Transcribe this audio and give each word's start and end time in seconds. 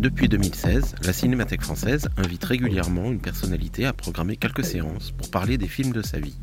Depuis 0.00 0.30
2016, 0.30 0.94
la 1.04 1.12
Cinémathèque 1.12 1.60
française 1.60 2.08
invite 2.16 2.42
régulièrement 2.44 3.12
une 3.12 3.20
personnalité 3.20 3.84
à 3.84 3.92
programmer 3.92 4.38
quelques 4.38 4.64
séances 4.64 5.10
pour 5.10 5.30
parler 5.30 5.58
des 5.58 5.68
films 5.68 5.92
de 5.92 6.00
sa 6.00 6.18
vie. 6.18 6.38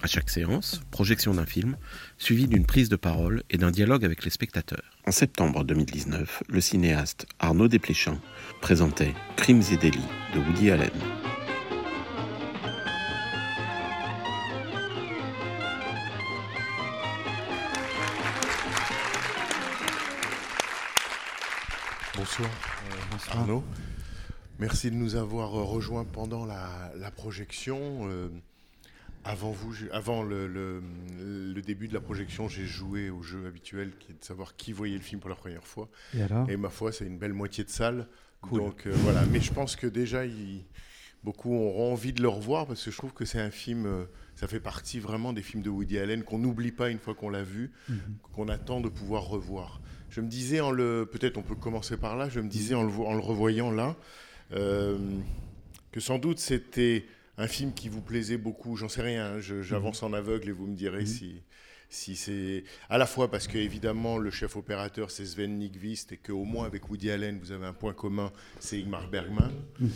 À 0.00 0.06
chaque 0.06 0.30
séance, 0.30 0.80
projection 0.92 1.34
d'un 1.34 1.44
film, 1.44 1.76
suivie 2.18 2.46
d'une 2.46 2.64
prise 2.64 2.88
de 2.88 2.94
parole 2.94 3.42
et 3.50 3.58
d'un 3.58 3.72
dialogue 3.72 4.04
avec 4.04 4.22
les 4.22 4.30
spectateurs. 4.30 4.84
En 5.08 5.10
septembre 5.10 5.64
2019, 5.64 6.44
le 6.48 6.60
cinéaste 6.60 7.26
Arnaud 7.40 7.66
Desplechin 7.66 8.20
présentait 8.60 9.14
Crimes 9.34 9.64
et 9.72 9.76
délits 9.76 9.98
de 10.32 10.38
Woody 10.38 10.70
Allen. 10.70 10.90
Bonsoir, 22.16 22.50
Arnaud. 23.30 23.62
Merci 24.58 24.90
de 24.90 24.96
nous 24.96 25.16
avoir 25.16 25.54
euh, 25.58 25.62
rejoints 25.64 26.04
pendant 26.04 26.44
la, 26.44 26.92
la 26.98 27.10
projection. 27.10 28.08
Euh, 28.08 28.28
avant 29.24 29.50
vous, 29.50 29.74
avant 29.92 30.22
le, 30.22 30.46
le- 30.46 30.82
le 31.52 31.60
début 31.62 31.88
de 31.88 31.94
la 31.94 32.00
projection, 32.00 32.48
j'ai 32.48 32.64
joué 32.64 33.10
au 33.10 33.22
jeu 33.22 33.46
habituel 33.46 33.92
qui 33.98 34.12
est 34.12 34.18
de 34.18 34.24
savoir 34.24 34.56
qui 34.56 34.72
voyait 34.72 34.96
le 34.96 35.02
film 35.02 35.20
pour 35.20 35.28
la 35.30 35.36
première 35.36 35.66
fois. 35.66 35.88
Et 36.14 36.22
alors? 36.22 36.48
Et 36.48 36.56
ma 36.56 36.70
foi, 36.70 36.90
c'est 36.92 37.04
une 37.06 37.18
belle 37.18 37.34
moitié 37.34 37.64
de 37.64 37.70
salle. 37.70 38.06
Cool. 38.40 38.60
Donc 38.60 38.86
euh, 38.86 38.92
voilà. 39.04 39.24
Mais 39.26 39.40
je 39.40 39.52
pense 39.52 39.76
que 39.76 39.86
déjà, 39.86 40.24
il- 40.24 40.64
beaucoup 41.22 41.54
auront 41.54 41.92
envie 41.92 42.14
de 42.14 42.22
le 42.22 42.28
revoir 42.28 42.66
parce 42.66 42.82
que 42.82 42.90
je 42.90 42.96
trouve 42.96 43.12
que 43.12 43.24
c'est 43.26 43.40
un 43.40 43.50
film. 43.50 43.86
euh, 43.86 44.04
ça 44.36 44.48
fait 44.48 44.60
partie 44.60 45.00
vraiment 45.00 45.34
des 45.34 45.42
films 45.42 45.62
de 45.62 45.68
Woody 45.68 45.98
Allen 45.98 46.22
qu'on 46.24 46.38
n'oublie 46.38 46.72
pas 46.72 46.88
une 46.88 46.98
fois 46.98 47.14
qu'on 47.14 47.28
l'a 47.28 47.42
vu, 47.42 47.70
Mhm. 47.90 47.98
qu'on 48.32 48.48
attend 48.48 48.80
de 48.80 48.88
pouvoir 48.88 49.24
revoir. 49.24 49.82
Je 50.10 50.20
me 50.20 50.28
disais 50.28 50.60
en 50.60 50.70
le, 50.70 51.08
peut-être 51.10 51.38
on 51.38 51.42
peut 51.42 51.54
commencer 51.54 51.96
par 51.96 52.16
là. 52.16 52.28
Je 52.28 52.40
me 52.40 52.48
disais 52.48 52.74
en 52.74 52.82
le, 52.82 52.88
vo- 52.90 53.06
en 53.06 53.14
le 53.14 53.20
revoyant 53.20 53.70
là 53.70 53.96
euh, 54.52 54.98
que 55.92 56.00
sans 56.00 56.18
doute 56.18 56.38
c'était 56.38 57.04
un 57.38 57.46
film 57.46 57.72
qui 57.72 57.88
vous 57.88 58.00
plaisait 58.02 58.36
beaucoup. 58.36 58.76
J'en 58.76 58.88
sais 58.88 59.02
rien. 59.02 59.34
hein. 59.36 59.40
Je- 59.40 59.62
J'avance 59.62 60.02
en 60.02 60.12
aveugle 60.12 60.48
et 60.48 60.52
vous 60.52 60.66
me 60.66 60.74
direz 60.76 61.00
Mhm. 61.00 61.06
si 61.06 61.42
si 61.92 62.14
c'est 62.14 62.62
à 62.88 62.98
la 62.98 63.06
fois 63.06 63.28
parce 63.32 63.48
que 63.48 63.58
évidemment 63.58 64.16
le 64.16 64.30
chef 64.30 64.54
opérateur 64.54 65.10
c'est 65.10 65.26
Sven 65.26 65.58
Nykvist 65.58 66.12
et 66.12 66.16
qu'au 66.18 66.44
moins 66.44 66.64
avec 66.66 66.88
Woody 66.88 67.10
Allen 67.10 67.40
vous 67.42 67.50
avez 67.50 67.66
un 67.66 67.72
point 67.72 67.92
commun, 67.94 68.30
c'est 68.60 68.78
Ingmar 68.80 69.08
Bergman, 69.10 69.50
Mhm. 69.80 69.90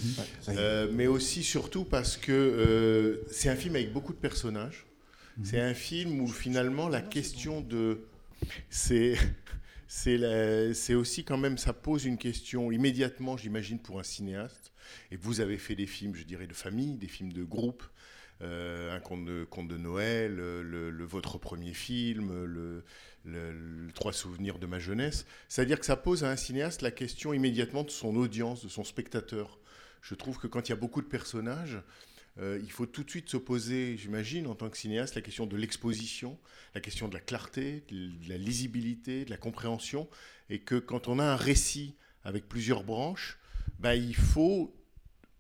Euh, 0.51 0.89
mais 0.93 1.07
aussi 1.07 1.43
surtout 1.45 1.85
parce 1.85 2.17
que 2.17 2.33
euh, 2.33 3.23
c'est 3.31 3.49
un 3.49 3.55
film 3.57 3.77
avec 3.77 3.93
beaucoup 3.93 4.13
de 4.13 4.19
personnages. 4.19 4.87
C'est 5.43 5.61
un 5.61 5.75
film 5.75 6.21
où 6.21 6.29
finalement 6.29 6.89
la 6.89 7.01
question 7.01 7.61
de 7.61 8.01
c'est 8.71 9.15
c'est 9.95 10.95
aussi 10.95 11.25
quand 11.25 11.39
même 11.39 11.57
ça 11.57 11.73
pose 11.73 12.05
une 12.05 12.19
question 12.19 12.73
immédiatement 12.73 13.37
j'imagine 13.37 13.79
pour 13.79 14.01
un 14.01 14.03
cinéaste 14.03 14.73
et 15.11 15.17
vous 15.17 15.41
avez 15.41 15.57
fait 15.57 15.77
des 15.77 15.87
films 15.87 16.15
je 16.15 16.25
dirais 16.25 16.47
de 16.47 16.53
famille, 16.53 16.97
des 16.97 17.09
films 17.09 17.33
de 17.33 17.45
groupe. 17.45 17.85
Euh, 18.43 18.95
un 18.95 18.99
conte 18.99 19.25
de, 19.25 19.45
conte 19.45 19.69
de 19.69 19.77
Noël, 19.77 20.39
euh, 20.41 20.61
le, 20.63 21.05
votre 21.05 21.39
premier 21.39 21.73
film, 21.73 22.45
le 22.45 22.83
Trois 23.95 24.13
souvenirs 24.13 24.59
de 24.59 24.67
ma 24.67 24.79
jeunesse. 24.79 25.25
C'est-à-dire 25.49 25.79
que 25.79 25.87
ça 25.87 25.97
pose 25.97 26.25
à 26.25 26.31
un 26.31 26.37
cinéaste 26.37 26.83
la 26.83 26.91
question 26.91 27.33
immédiatement 27.33 27.85
de 27.85 27.91
son 27.91 28.17
audience, 28.17 28.63
de 28.63 28.69
son 28.69 28.85
spectateur. 28.85 29.59
Je 30.03 30.15
trouve 30.15 30.39
que 30.39 30.47
quand 30.47 30.69
il 30.69 30.73
y 30.73 30.75
a 30.75 30.77
beaucoup 30.77 31.01
de 31.01 31.07
personnages, 31.07 31.79
euh, 32.39 32.59
il 32.63 32.71
faut 32.71 32.87
tout 32.87 33.05
de 33.05 33.11
suite 33.11 33.29
se 33.29 33.37
poser, 33.37 33.97
j'imagine, 33.97 34.47
en 34.47 34.55
tant 34.55 34.69
que 34.69 34.77
cinéaste, 34.77 35.15
la 35.15 35.21
question 35.21 35.47
de 35.47 35.57
l'exposition, 35.57 36.39
la 36.75 36.81
question 36.81 37.09
de 37.09 37.15
la 37.15 37.21
clarté, 37.21 37.85
de 37.89 38.29
la 38.29 38.37
lisibilité, 38.39 39.25
de 39.25 39.31
la 39.31 39.37
compréhension, 39.37 40.09
et 40.51 40.61
que 40.61 40.77
quand 40.77 41.09
on 41.09 41.19
a 41.19 41.25
un 41.25 41.37
récit 41.37 41.95
avec 42.25 42.49
plusieurs 42.49 42.83
branches, 42.83 43.39
bah, 43.79 43.95
il 43.95 44.17
faut 44.17 44.75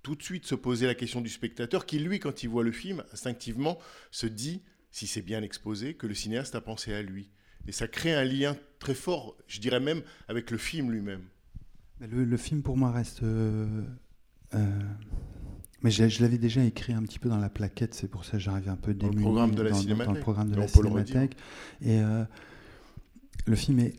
tout 0.03 0.15
de 0.15 0.22
suite 0.22 0.47
se 0.47 0.55
poser 0.55 0.87
la 0.87 0.94
question 0.94 1.21
du 1.21 1.31
spectateur 1.31 1.87
qui, 1.87 1.99
lui, 1.99 2.21
quand 2.21 2.43
il 2.43 2.49
voit 2.49 2.62
le 2.62 2.72
film, 2.72 3.03
instinctivement 3.12 3.78
se 4.11 4.26
dit, 4.26 4.62
si 4.91 5.06
c'est 5.06 5.22
bien 5.22 5.43
exposé, 5.43 5.94
que 5.94 6.06
le 6.06 6.15
cinéaste 6.15 6.55
a 6.55 6.61
pensé 6.61 6.93
à 6.93 7.03
lui. 7.03 7.31
Et 7.66 7.72
ça 7.72 7.88
crée 7.88 8.15
un 8.15 8.25
lien 8.25 8.56
très 8.78 8.94
fort, 8.94 9.37
je 9.49 9.59
dirais 9.59 9.81
même, 9.81 10.03
avec 10.28 10.50
le 10.50 10.59
film 10.59 10.93
lui-même. 10.93 11.25
Le, 12.00 12.25
le 12.25 12.37
film 12.37 12.62
pour 12.62 12.76
moi 12.76 12.93
reste. 12.93 13.22
euh, 13.22 13.82
euh, 14.55 14.81
mais 15.84 15.91
je, 15.93 16.09
je 16.09 16.21
l'avais 16.22 16.39
déjà 16.39 16.65
écrit 16.65 16.93
un 16.93 17.03
petit 17.03 17.21
peu 17.21 17.28
dans 17.28 17.39
la 17.39 17.49
plaquette, 17.50 17.95
c'est 17.95 18.09
pour 18.09 18.25
ça 18.25 18.33
que 18.33 18.39
j'arrive 18.39 18.69
un 18.69 18.75
peu 18.77 18.93
Dans 18.95 19.06
le 19.06 19.11
démuni 19.12 19.22
programme 19.22 19.55
de 19.55 19.62
la 19.62 19.71
dans, 19.71 19.77
dans- 19.77 19.77
dans 19.77 19.83
Cinémathèque. 19.83 20.15
le 20.17 20.21
programme 20.21 20.50
de 20.50 20.56
la. 20.56 20.67
Cinémathèque. 20.69 21.37
Et 21.83 22.00
euh, 22.00 22.25
le 23.47 23.55
film 23.56 23.78
est 23.78 23.94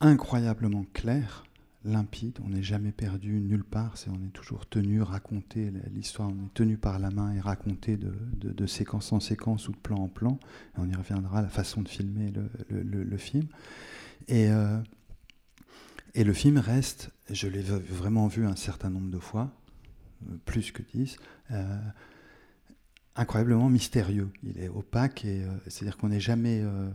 incroyablement 0.00 0.84
clair, 0.92 1.44
limpide. 1.84 2.38
On 2.44 2.50
n'est 2.50 2.62
jamais 2.62 2.92
perdu 2.92 3.40
nulle 3.40 3.64
part. 3.64 3.94
On 4.08 4.24
est 4.26 4.30
toujours 4.32 4.66
tenu, 4.66 5.00
raconté 5.02 5.72
l'histoire. 5.94 6.28
On 6.28 6.46
est 6.46 6.54
tenu 6.54 6.76
par 6.76 6.98
la 6.98 7.10
main 7.10 7.32
et 7.34 7.40
raconté 7.40 7.96
de, 7.96 8.12
de- 8.36 8.50
de 8.52 8.66
séquence 8.66 9.12
en 9.12 9.20
séquence 9.20 9.68
ou 9.68 9.72
de 9.72 9.76
plan 9.78 9.96
en 9.98 10.08
plan. 10.08 10.38
Et 10.76 10.80
on 10.80 10.88
y 10.88 10.94
reviendra 10.94 11.40
la 11.42 11.48
façon 11.48 11.82
de 11.82 11.88
filmer 11.88 12.30
le, 12.32 12.50
le- 12.68 12.82
le- 12.82 13.04
le 13.04 13.16
film. 13.16 13.46
Et 14.28 14.50
euh, 14.50 14.78
et 16.14 16.24
le 16.24 16.32
film 16.32 16.58
reste, 16.58 17.10
je 17.30 17.46
l'ai 17.46 17.62
vraiment 17.62 18.26
vu 18.26 18.44
un 18.46 18.56
certain 18.56 18.90
nombre 18.90 19.10
de 19.10 19.18
fois, 19.18 19.52
plus 20.44 20.72
que 20.72 20.82
10, 20.94 21.16
euh, 21.52 21.78
incroyablement 23.16 23.68
mystérieux. 23.68 24.30
Il 24.42 24.58
est 24.58 24.68
opaque, 24.68 25.24
et 25.24 25.42
euh, 25.42 25.48
c'est-à-dire 25.66 25.96
qu'on 25.96 26.08
n'est 26.08 26.20
jamais. 26.20 26.60
euh, 26.62 26.88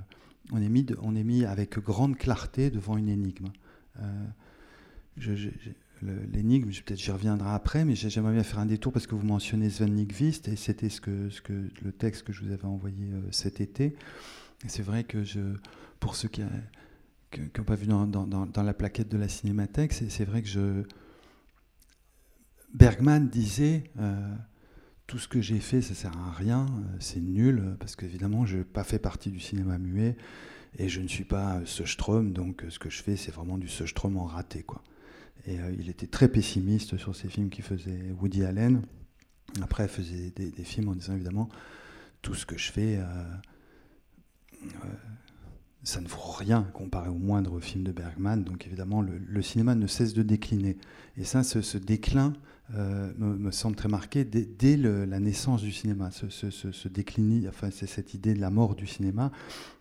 on, 0.52 0.62
est 0.62 0.70
mis 0.70 0.86
on 1.02 1.16
est 1.16 1.24
mis 1.24 1.46
avec 1.46 1.80
grande 1.80 2.18
clarté 2.18 2.70
devant 2.70 2.98
une 2.98 3.10
énigme. 3.10 3.48
L'énigme, 6.34 6.70
peut-être 6.70 7.00
j'y 7.00 7.12
reviendrai 7.12 7.50
après, 7.52 7.86
mais 7.86 7.96
j'ai- 7.96 8.10
j'aimerais 8.10 8.34
bien 8.34 8.44
faire 8.44 8.60
un 8.60 8.66
détour 8.66 8.92
parce 8.92 9.08
que 9.08 9.16
vous 9.16 9.26
mentionnez 9.26 9.70
Sven 9.70 9.94
Nykvist 9.96 10.50
et 10.50 10.58
c'était 10.58 10.90
ce 10.90 11.00
que, 11.00 11.30
ce 11.30 11.42
que, 11.42 11.54
le 11.82 11.92
texte 11.94 12.24
que 12.24 12.34
je 12.34 12.44
vous 12.44 12.52
avais 12.52 12.66
envoyé 12.66 13.08
cet 13.32 13.62
été. 13.62 13.96
C'est 14.68 14.82
vrai 14.84 15.06
que 15.06 15.24
je, 15.24 15.40
pour 16.02 16.18
ceux 16.18 16.28
qui, 16.28 16.42
n'ont 16.42 17.64
pas 17.64 17.76
vu 17.76 17.88
dans, 17.88 18.06
dans- 18.06 18.28
dans- 18.28 18.64
la 18.64 18.74
plaquette 18.74 19.08
de 19.10 19.18
la 19.18 19.30
cinémathèque, 19.30 19.94
c'est 19.94 20.26
vrai 20.26 20.42
que 20.42 20.48
je. 20.50 20.84
Bergman 22.74 23.30
disait 23.30 23.84
euh, 24.00 24.36
Tout 25.08 25.20
ce 25.20 25.28
que 25.28 25.42
j'ai 25.42 25.60
fait, 25.60 25.82
ça 25.82 25.94
sert 25.94 26.18
à 26.18 26.32
rien, 26.32 26.66
euh, 26.66 26.98
c'est 27.00 27.20
nul, 27.20 27.60
euh, 27.60 27.76
parce 27.80 27.96
qu'évidemment, 27.96 28.46
je 28.46 28.58
n'ai 28.58 28.64
pas 28.64 28.84
fait 28.84 29.00
partie 29.00 29.30
du 29.30 29.40
cinéma 29.40 29.78
muet 29.78 30.18
et 30.78 30.90
je 30.90 31.02
ne 31.02 31.08
suis 31.08 31.24
pas 31.24 31.62
Söström, 31.66 32.34
donc 32.34 32.66
ce 32.70 32.80
que 32.80 32.90
je 32.90 33.04
fais, 33.04 33.16
c'est 33.16 33.32
vraiment 33.32 33.60
du 33.60 33.68
Söström 33.68 34.18
en 34.18 34.26
raté. 34.26 34.64
Quoi. 34.64 34.82
Et 35.46 35.58
il 35.78 35.88
était 35.88 36.08
très 36.08 36.28
pessimiste 36.28 36.98
sur 36.98 37.16
ces 37.16 37.30
films 37.30 37.52
qui 37.52 37.62
faisait 37.62 38.12
Woody 38.20 38.44
Allen. 38.44 38.82
Après, 39.62 39.88
faisait 39.88 40.32
des, 40.32 40.64
films 40.64 40.90
en 40.90 40.96
disant 40.96 41.14
évidemment 41.14 41.48
Tout 42.24 42.34
ce 42.34 42.48
que 42.48 42.58
je 42.58 42.72
fais. 42.72 43.00
ça 45.84 46.02
ne 46.02 46.08
vaut 46.08 46.32
rien 46.40 46.64
comparé 46.74 47.10
au 47.10 47.20
moindre 47.20 47.60
film 47.60 47.84
de 47.84 47.92
Bergman. 47.92 48.44
Donc 48.44 48.66
évidemment, 48.66 49.04
le, 49.04 49.42
cinéma 49.44 49.76
ne 49.76 49.86
cesse 49.86 50.16
de 50.16 50.24
décliner. 50.24 50.76
Et 51.18 51.24
ça, 51.24 51.44
ce 51.44 51.78
déclin 51.78 52.34
euh, 52.76 53.12
me, 53.18 53.52
semble 53.52 53.76
très 53.76 53.90
marqué 53.90 54.24
dès, 54.24 54.78
la 54.78 55.20
naissance 55.20 55.62
du 55.62 55.72
cinéma. 55.72 56.12
Ce, 56.12 56.30
ce, 56.30 57.48
enfin, 57.48 57.70
c'est 57.72 57.88
cette 57.88 58.14
idée 58.14 58.34
de 58.34 58.40
la 58.40 58.50
mort 58.50 58.76
du 58.76 58.88
cinéma 58.88 59.32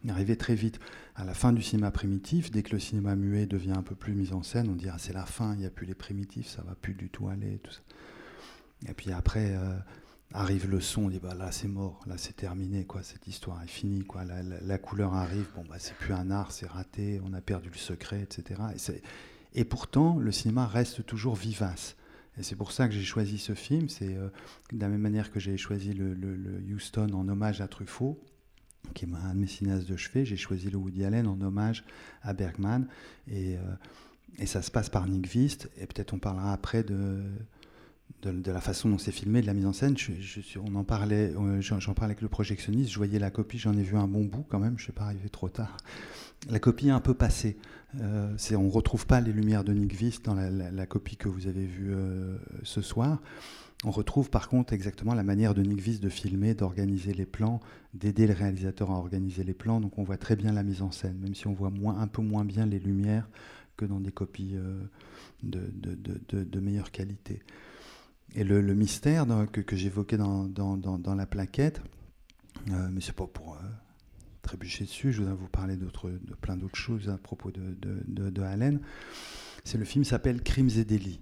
arrivait 0.09 0.37
très 0.37 0.55
vite. 0.55 0.81
À 1.15 1.25
la 1.25 1.35
fin 1.35 1.53
du 1.53 1.63
cinéma 1.63 1.91
primitif, 1.91 2.51
dès 2.51 2.63
que 2.63 2.73
le 2.73 2.81
cinéma 2.81 3.15
muet 3.15 3.47
devient 3.47 3.75
un 3.77 3.83
peu 3.83 3.95
plus 3.95 4.15
mis 4.15 4.33
en 4.33 4.43
scène, 4.43 4.69
on 4.69 4.75
dit 4.75 4.89
c'est 4.99 5.13
la 5.13 5.27
fin, 5.27 5.55
il 5.55 5.61
n'y 5.61 5.67
a 5.67 5.71
plus 5.71 5.87
les 5.87 5.95
primitifs, 5.95 6.49
ça 6.49 6.63
va 6.63 6.75
plus 6.75 6.95
du 6.95 7.09
tout 7.09 7.29
aller. 7.29 7.61
Et 8.89 8.95
puis 8.95 9.13
après, 9.13 9.55
euh, 9.55 9.77
arrive 10.33 10.69
le 10.69 10.81
son, 10.81 11.05
on 11.05 11.09
dit 11.09 11.21
bah 11.21 11.35
là 11.35 11.53
c'est 11.53 11.69
mort, 11.69 12.01
là 12.07 12.15
c'est 12.17 12.35
terminé, 12.35 12.85
quoi, 12.85 13.03
cette 13.03 13.27
histoire 13.27 13.63
est 13.63 13.69
finie, 13.69 14.05
quoi. 14.05 14.25
La, 14.25 14.79
couleur 14.79 15.15
arrive, 15.15 15.47
bon 15.55 15.65
bah 15.69 15.77
c'est 15.79 15.95
plus 15.95 16.15
un 16.15 16.31
art, 16.31 16.51
c'est 16.51 16.67
raté, 16.67 17.21
on 17.25 17.33
a 17.33 17.41
perdu 17.41 17.71
le 17.71 17.79
secret, 17.79 18.23
etc. 18.23 18.61
Et 19.55 19.65
pourtant, 19.65 20.19
le 20.19 20.33
cinéma 20.33 20.67
reste 20.67 21.05
toujours 21.07 21.37
vivace. 21.37 21.97
Et 22.39 22.43
c'est 22.43 22.57
pour 22.57 22.73
ça 22.73 22.89
que 22.89 22.95
j'ai 22.95 23.03
choisi 23.03 23.39
ce 23.39 23.55
film. 23.55 23.89
C'est 23.89 24.15
euh, 24.15 24.29
de 24.73 24.81
la 24.81 24.89
même 24.89 25.01
manière 25.01 25.31
que 25.31 25.41
j'ai 25.41 25.57
choisi 25.57 25.93
le, 25.93 26.15
le- 26.15 26.61
Houston 26.75 27.11
en 27.13 27.29
hommage 27.29 27.61
à 27.61 27.69
Truffaut, 27.69 28.19
qui 28.95 29.05
est 29.05 29.09
un 29.09 29.35
de 29.35 29.41
mes 29.41 29.47
cinéastes 29.47 29.89
de 29.89 29.97
chevet. 29.97 30.25
J'ai 30.25 30.37
choisi 30.37 30.71
le 30.71 30.79
Woody 30.79 31.05
Allen 31.05 31.27
en 31.27 31.41
hommage 31.41 31.85
à 32.23 32.33
Bergman. 32.33 32.87
Et, 33.31 33.57
euh, 33.57 34.47
ça 34.47 34.63
se 34.63 34.71
passe 34.71 34.89
par 34.89 35.07
Nick 35.07 35.29
Vist. 35.29 35.69
Et 35.77 35.87
peut-être 35.87 36.15
on 36.15 36.19
parlera 36.19 36.55
après 36.55 36.83
de, 36.83 37.23
la 38.25 38.61
façon 38.63 38.89
dont 38.89 38.99
c'est 38.99 39.13
filmé, 39.13 39.43
de 39.43 39.47
la 39.47 39.53
mise 39.53 39.67
en 39.67 39.75
scène. 39.75 39.95
On 40.67 40.75
en 40.75 40.85
parlait, 40.85 41.35
euh, 41.37 41.61
j'en 41.61 41.93
parlais 41.93 42.13
avec 42.13 42.23
le 42.23 42.29
projectionniste, 42.29 42.91
je 42.91 42.97
voyais 42.97 43.19
la 43.19 43.31
copie, 43.31 43.59
j'en 43.59 43.77
ai 43.77 43.83
vu 43.83 43.97
un 43.97 44.09
bon 44.09 44.25
bout 44.25 44.47
quand 44.49 44.59
même, 44.59 44.79
je 44.79 44.83
ne 44.83 44.85
suis 44.85 44.93
pas 44.93 45.05
arrivé 45.05 45.29
trop 45.29 45.51
tard. 45.51 45.77
La 46.51 46.59
copie 46.59 46.89
est 46.89 46.93
un 46.93 47.01
peu 47.01 47.15
passée. 47.15 47.57
Euh, 48.01 48.37
on 48.53 48.63
ne 48.63 48.71
retrouve 48.71 49.07
pas 49.07 49.21
les 49.21 49.33
lumières 49.33 49.65
de 49.65 49.73
Nick 49.73 49.95
Vist 49.95 50.25
dans 50.25 50.35
la, 50.35 50.87
copie 50.87 51.17
que 51.17 51.29
vous 51.29 51.47
avez 51.47 51.67
vue 51.67 51.93
euh, 51.95 52.37
ce 52.63 52.81
soir. 52.81 53.21
On 53.85 53.91
retrouve 53.91 54.31
par 54.31 54.49
contre 54.49 54.73
exactement 54.73 55.15
la 55.15 55.25
manière 55.25 55.55
de 55.55 55.63
Nick 55.63 55.81
Vist 55.81 56.03
de 56.03 56.09
filmer, 56.09 56.55
d'organiser 56.55 57.13
les 57.13 57.27
plans, 57.27 57.61
d'aider 57.95 58.27
le 58.27 58.35
réalisateur 58.35 58.91
à 58.91 58.95
organiser 58.95 59.45
les 59.45 59.55
plans. 59.55 59.81
Donc 59.81 59.99
on 59.99 60.05
voit 60.05 60.17
très 60.17 60.37
bien 60.37 60.53
la 60.53 60.63
mise 60.63 60.83
en 60.83 60.91
scène, 60.91 61.19
même 61.19 61.35
si 61.35 61.47
on 61.47 61.53
voit 61.53 61.73
un 61.87 62.07
peu 62.07 62.23
moins 62.23 62.45
bien 62.45 62.67
les 62.67 62.79
lumières 62.79 63.29
que 63.77 63.85
dans 63.85 64.01
des 64.01 64.13
copies 64.13 64.55
euh, 64.55 64.81
de, 65.43 66.61
meilleure 66.61 66.91
qualité. 66.91 67.41
Et 68.35 68.45
le, 68.45 68.63
mystère 68.75 69.27
que, 69.53 69.77
j'évoquais 69.77 70.17
dans, 70.17 71.15
la 71.17 71.27
plaquette, 71.27 71.83
mais 72.67 73.01
c'est 73.01 73.15
pas 73.15 73.27
pour 73.27 73.59
trébucher 74.43 74.85
dessus, 74.85 75.13
je 75.13 75.21
voudrais 75.21 75.35
vous 75.35 75.49
parler 75.49 75.77
de 75.77 75.87
plein 76.41 76.57
d'autres 76.57 76.77
choses 76.77 77.09
à 77.09 77.17
propos 77.17 77.51
de, 77.51 77.77
de, 77.81 78.43
Allen. 78.43 78.81
C'est 79.65 79.79
le 79.79 79.85
film 79.85 80.05
s'appelle 80.05 80.43
Crimes 80.43 80.71
et 80.77 80.85
délits. 80.85 81.21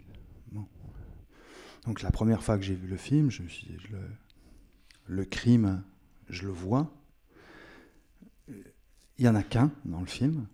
Donc 1.86 2.02
la 2.02 2.10
première 2.10 2.42
fois 2.42 2.58
que 2.58 2.64
j'ai 2.64 2.74
vu 2.74 2.86
le 2.86 2.96
film, 2.96 3.30
je 3.30 3.42
me 3.42 3.48
suis 3.48 3.66
dit, 3.66 3.76
le, 3.90 4.00
le 5.06 5.24
crime, 5.24 5.82
je 6.28 6.42
le 6.42 6.52
vois. 6.52 6.92
Il 8.48 9.24
y 9.24 9.28
en 9.28 9.34
a 9.34 9.42
qu'un 9.42 9.70
dans 9.84 10.00
le 10.00 10.06
film. 10.06 10.46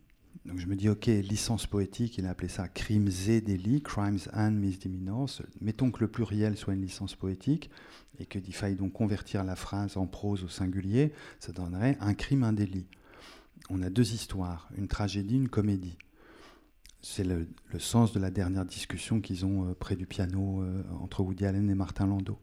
Donc 0.47 0.61
je 0.61 0.67
me 0.67 0.77
dis, 0.77 0.89
ok, 0.89 1.07
licence 1.07 1.67
poétique, 1.67 2.19
il 2.19 2.27
a 2.27 2.31
appelé 2.31 2.49
ça 2.49 2.69
crimes 2.69 3.11
et 3.27 3.41
délits, 3.41 3.83
crimes 3.83 4.21
and 4.33 4.53
misdemeanors. 4.53 5.43
Mettons 5.61 5.91
que 5.91 6.01
le 6.01 6.09
pluriel 6.09 6.57
soit 6.57 6.75
une 6.75 6.83
licence 6.83 7.17
poétique 7.17 7.69
et 8.21 8.27
qu'il 8.27 8.55
faille 8.55 8.77
donc 8.77 8.93
convertir 8.93 9.43
la 9.43 9.57
phrase 9.57 9.97
en 9.97 10.07
prose 10.07 10.45
au 10.45 10.49
singulier, 10.49 11.13
ça 11.41 11.51
donnerait 11.51 11.97
un 12.01 12.15
crime, 12.15 12.45
un 12.45 12.53
délit. 12.53 12.87
On 13.71 13.83
a 13.83 13.91
deux 13.91 14.13
histoires, 14.13 14.69
une 14.77 14.87
tragédie, 14.87 15.35
une 15.35 15.49
comédie. 15.49 15.99
C'est 17.03 17.25
le, 17.25 17.49
sens 17.79 18.13
de 18.13 18.21
la 18.21 18.31
dernière 18.31 18.65
discussion 18.65 19.21
qu'ils 19.21 19.45
ont 19.45 19.69
euh, 19.69 19.75
près 19.75 19.97
du 19.97 20.07
piano 20.07 20.63
euh, 20.63 20.83
entre 21.01 21.23
Woody 21.23 21.45
Allen 21.45 21.69
et 21.69 21.75
Martin 21.75 22.07
Landau. 22.07 22.39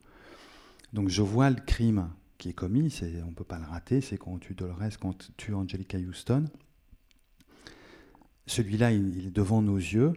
Donc 0.92 1.10
je 1.10 1.22
vois 1.22 1.50
le 1.50 1.60
crime 1.60 2.10
qui 2.38 2.50
est 2.50 2.54
commis, 2.54 2.94
on 3.24 3.30
ne 3.30 3.34
peut 3.34 3.44
pas 3.46 3.60
le 3.60 3.66
rater, 3.66 4.02
c'est 4.02 4.18
quand 4.18 4.38
tue 4.40 4.54
Dolores, 4.54 5.00
quand 5.00 5.10
on 5.10 5.34
tue 5.38 5.54
Angelica 5.54 5.98
Houston. 5.98 6.46
Celui-là, 8.46 8.92
il, 8.92 9.28
est 9.28 9.32
devant 9.32 9.62
nos 9.62 9.78
yeux. 9.78 10.14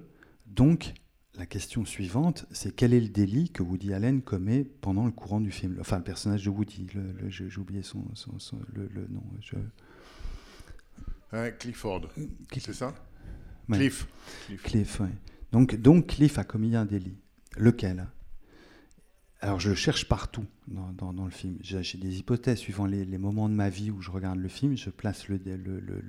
Donc, 0.47 0.95
la 1.35 1.47
question 1.47 1.85
suivante, 1.85 2.47
c'est 2.51 2.75
quel 2.75 2.93
est 2.95 3.01
le 3.01 3.09
délit 3.09 3.51
que 3.51 3.63
Woody 3.63 3.93
Allen 3.93 4.23
commet 4.23 4.65
pendant 4.65 5.05
le 5.05 5.13
courant 5.13 5.41
du 5.41 5.51
film? 5.51 5.77
Enfin, 5.81 5.99
le 5.99 6.05
personnage 6.05 6.45
de 6.45 6.51
Woody, 6.51 6.89
le- 6.95 7.13
le- 7.13 7.29
j'ai 7.31 7.59
oublié 7.59 7.83
son, 7.83 8.05
son- 8.15 8.39
son- 8.39 8.59
le, 8.73 8.89
le 8.89 9.07
nom. 9.09 9.23
je- 9.41 9.57
Clifford, 11.59 12.09
c'est 12.59 12.73
ça? 12.73 12.95
Ouais. 13.69 13.79
Cliff. 13.79 14.07
Cliff. 14.47 14.63
Cliff, 14.63 15.01
ouais. 15.01 15.11
Donc, 15.53 15.75
donc 15.77 16.07
Cliff 16.07 16.39
a 16.39 16.45
commis 16.45 16.75
un 16.77 16.87
délit. 16.87 17.19
Lequel? 17.57 18.07
Alors 19.41 19.61
je 19.61 19.69
le 19.69 19.75
cherche 19.75 20.09
partout 20.09 20.47
dans, 20.67 20.93
dans- 20.93 21.13
dans 21.13 21.25
le 21.27 21.31
film. 21.31 21.59
J'ai 21.61 21.99
des 21.99 22.19
hypothèses 22.19 22.59
suivant 22.59 22.87
les, 22.87 23.05
les 23.05 23.19
moments 23.19 23.49
de 23.51 23.55
ma 23.55 23.69
vie 23.69 23.91
où 23.91 24.01
je 24.01 24.11
regarde 24.11 24.39
le 24.39 24.49
film. 24.49 24.77
Je 24.77 24.89
place 24.89 25.29
le 25.29 25.39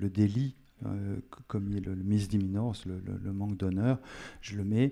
délit 0.09 0.55
euh, 0.85 1.17
commis, 1.47 1.79
le, 1.79 1.95
le 1.95 2.03
misdemeanors, 2.03 2.75
le, 2.85 3.33
manque 3.33 3.57
d'honneur. 3.57 3.99
Je 4.41 4.55
le 4.55 4.63
mets 4.63 4.91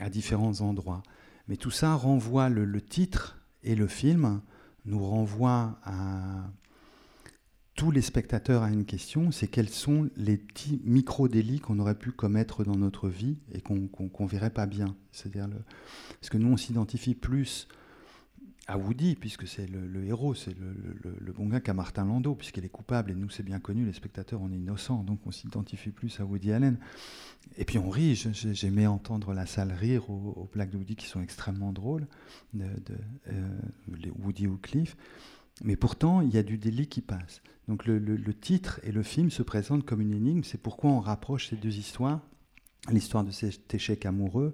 à 0.00 0.08
différents 0.08 0.60
endroits. 0.60 1.02
Mais 1.48 1.56
tout 1.56 1.70
ça 1.70 1.94
renvoie, 1.94 2.48
le, 2.48 2.80
titre 2.80 3.38
et 3.62 3.74
le 3.74 3.86
film 3.86 4.40
nous 4.84 5.04
renvoient 5.04 5.78
à 5.84 6.50
tous 7.74 7.90
les 7.90 8.02
spectateurs 8.02 8.62
à 8.62 8.70
une 8.70 8.84
question, 8.84 9.30
c'est 9.30 9.46
quels 9.46 9.68
sont 9.68 10.10
les 10.16 10.36
petits 10.36 10.80
micro-délits 10.84 11.60
qu'on 11.60 11.78
aurait 11.78 11.94
pu 11.94 12.10
commettre 12.10 12.64
dans 12.64 12.74
notre 12.74 13.08
vie 13.08 13.38
et 13.52 13.60
qu'on 13.60 13.86
qu'on 13.86 14.08
qu'on 14.08 14.26
verrait 14.26 14.50
pas 14.50 14.66
bien. 14.66 14.96
C'est-à-dire, 15.12 15.48
parce 16.20 16.30
que 16.30 16.38
nous, 16.38 16.48
on 16.48 16.56
s'identifie 16.56 17.14
plus 17.14 17.68
à 18.68 18.76
Woody, 18.76 19.16
puisque 19.16 19.48
c'est 19.48 19.66
le, 19.66 20.04
héros, 20.04 20.34
c'est 20.34 20.54
le, 20.54 21.32
bon 21.32 21.46
gars 21.46 21.60
qu'à 21.60 21.72
Martin 21.72 22.04
Landau, 22.04 22.34
puisqu'il 22.34 22.66
est 22.66 22.68
coupable, 22.70 23.10
et 23.10 23.14
nous, 23.14 23.30
c'est 23.30 23.42
bien 23.42 23.60
connu, 23.60 23.86
les 23.86 23.94
spectateurs, 23.94 24.42
on 24.42 24.52
est 24.52 24.56
innocents, 24.56 25.02
donc 25.02 25.20
on 25.26 25.30
s'identifie 25.30 25.90
plus 25.90 26.20
à 26.20 26.26
Woody 26.26 26.52
Allen. 26.52 26.78
Et 27.56 27.64
puis 27.64 27.78
on 27.78 27.88
rit, 27.88 28.14
j'aimais 28.14 28.86
entendre 28.86 29.32
la 29.32 29.46
salle 29.46 29.72
rire 29.72 30.10
aux, 30.10 30.48
blagues 30.52 30.68
de 30.70 30.76
Woody 30.76 30.96
qui 30.96 31.06
sont 31.06 31.22
extrêmement 31.22 31.72
drôles, 31.72 32.06
de, 32.52 32.66
euh, 33.28 33.58
Woody 34.18 34.46
ou 34.46 34.58
Cliff. 34.58 34.98
Mais 35.64 35.76
pourtant, 35.76 36.20
il 36.20 36.30
y 36.30 36.36
a 36.36 36.42
du 36.42 36.58
délit 36.58 36.88
qui 36.88 37.00
passe. 37.00 37.40
Donc 37.68 37.86
le 37.86 38.34
titre 38.34 38.80
et 38.82 38.92
le 38.92 39.02
film 39.02 39.30
se 39.30 39.42
présentent 39.42 39.84
comme 39.84 40.02
une 40.02 40.12
énigme. 40.12 40.44
C'est 40.44 40.60
pourquoi 40.60 40.90
on 40.90 41.00
rapproche 41.00 41.48
ces 41.48 41.56
deux 41.56 41.78
histoires, 41.78 42.20
l'histoire 42.90 43.24
de 43.24 43.30
cet 43.30 43.74
échec 43.74 44.04
amoureux 44.04 44.52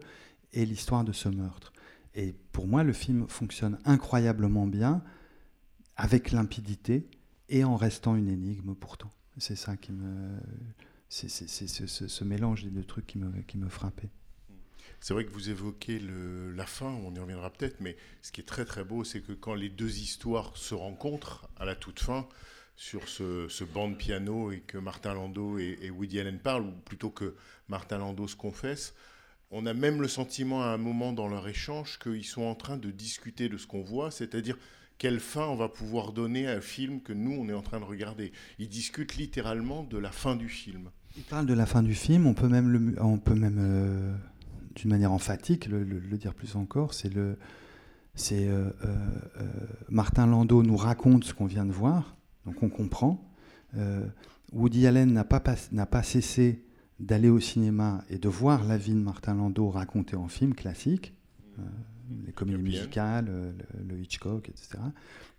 et 0.52 0.64
l'histoire 0.64 1.04
de 1.04 1.12
ce 1.12 1.28
meurtre. 1.28 1.73
Et 2.14 2.32
pour 2.52 2.66
moi, 2.66 2.82
le 2.84 2.92
film 2.92 3.26
fonctionne 3.28 3.78
incroyablement 3.84 4.66
bien, 4.66 5.02
avec 5.96 6.30
limpidité 6.32 7.08
et 7.48 7.64
en 7.64 7.76
restant 7.76 8.16
une 8.16 8.28
énigme 8.28 8.74
pourtant. 8.74 9.10
C'est 9.38 9.56
ça 9.56 9.76
qui 9.76 9.92
me... 9.92 10.38
C'est 11.08 11.28
c'est- 11.28 11.48
c'est 11.48 11.66
ce, 11.68 11.86
ce- 11.86 12.08
ce 12.08 12.24
mélange 12.24 12.64
des 12.64 12.70
deux 12.70 12.84
trucs 12.84 13.06
qui 13.06 13.18
me, 13.18 13.30
qui 13.42 13.58
me 13.58 13.68
frappait. 13.68 14.10
C'est 15.00 15.12
vrai 15.14 15.24
que 15.26 15.30
vous 15.32 15.50
évoquez 15.50 15.98
le- 15.98 16.52
la 16.52 16.66
fin, 16.66 16.86
on 16.86 17.14
y 17.14 17.18
reviendra 17.18 17.52
peut-être, 17.52 17.80
mais 17.80 17.96
ce 18.22 18.32
qui 18.32 18.40
est 18.40 18.44
très 18.44 18.64
très 18.64 18.84
beau, 18.84 19.04
c'est 19.04 19.20
que 19.20 19.32
quand 19.32 19.54
les 19.54 19.68
deux 19.68 19.98
histoires 19.98 20.56
se 20.56 20.74
rencontrent 20.74 21.48
à 21.56 21.64
la 21.64 21.76
toute 21.76 22.00
fin, 22.00 22.26
sur 22.76 23.08
ce, 23.08 23.46
ce 23.48 23.62
banc 23.62 23.88
de 23.88 23.94
piano 23.94 24.50
et 24.50 24.60
que 24.60 24.78
Martin 24.78 25.14
Landau 25.14 25.58
et, 25.58 25.78
et 25.82 25.90
Woody 25.90 26.18
Allen 26.18 26.40
parlent, 26.40 26.66
ou 26.66 26.72
plutôt 26.72 27.10
que 27.10 27.36
Martin 27.68 27.98
Landau 27.98 28.26
se 28.26 28.34
confesse, 28.36 28.94
on 29.56 29.66
a 29.66 29.72
même 29.72 30.02
le 30.02 30.08
sentiment 30.08 30.62
à 30.64 30.66
un 30.66 30.78
moment 30.78 31.12
dans 31.12 31.28
leur 31.28 31.46
échange 31.46 32.00
qu'ils 32.00 32.24
sont 32.24 32.42
en 32.42 32.56
train 32.56 32.76
de 32.76 32.90
discuter 32.90 33.48
de 33.48 33.56
ce 33.56 33.68
qu'on 33.68 33.82
voit, 33.82 34.10
c'est-à-dire 34.10 34.58
quelle 34.98 35.20
fin 35.20 35.46
on 35.46 35.54
va 35.54 35.68
pouvoir 35.68 36.12
donner 36.12 36.48
à 36.48 36.56
un 36.56 36.60
film 36.60 37.00
que 37.00 37.12
nous, 37.12 37.30
on 37.30 37.48
est 37.48 37.54
en 37.54 37.62
train 37.62 37.78
de 37.78 37.84
regarder. 37.84 38.32
Ils 38.58 38.68
discutent 38.68 39.14
littéralement 39.14 39.84
de 39.84 39.96
la 39.96 40.10
fin 40.10 40.34
du 40.34 40.48
film. 40.48 40.90
Il 41.16 41.22
parle 41.22 41.46
de 41.46 41.54
la 41.54 41.66
fin 41.66 41.84
du 41.84 41.94
film, 41.94 42.26
on 42.26 42.34
peut 42.34 42.48
même, 42.48 42.96
on 43.00 43.18
peut 43.18 43.36
même 43.36 43.58
euh, 43.60 44.16
d'une 44.74 44.90
manière 44.90 45.12
emphatique 45.12 45.66
le, 45.66 45.84
dire 46.18 46.34
plus 46.34 46.56
encore, 46.56 46.92
c'est 46.92 47.14
le, 47.14 47.38
c'est 48.16 48.48
euh, 48.48 48.70
euh, 48.84 48.96
Martin 49.88 50.26
Landau 50.26 50.64
nous 50.64 50.76
raconte 50.76 51.22
ce 51.22 51.32
qu'on 51.32 51.46
vient 51.46 51.64
de 51.64 51.72
voir, 51.72 52.16
donc 52.44 52.60
on 52.62 52.68
comprend. 52.68 53.30
Woody 54.52 54.86
Allen 54.86 55.12
n'a 55.12 55.24
pas 55.86 56.02
cessé 56.02 56.64
d'aller 57.00 57.28
au 57.28 57.40
cinéma 57.40 58.04
et 58.08 58.18
de 58.18 58.28
voir 58.28 58.64
la 58.64 58.78
vie 58.78 58.94
de 58.94 58.98
Martin 58.98 59.34
Landau 59.34 59.70
racontée 59.70 60.16
en 60.16 60.28
film 60.28 60.54
classique, 60.54 61.14
euh, 61.58 61.62
les 62.26 62.32
comédies 62.32 62.62
musicales, 62.62 63.26
euh, 63.28 63.52
le, 63.78 63.94
le 63.94 64.00
Hitchcock, 64.00 64.48
etc. 64.48 64.78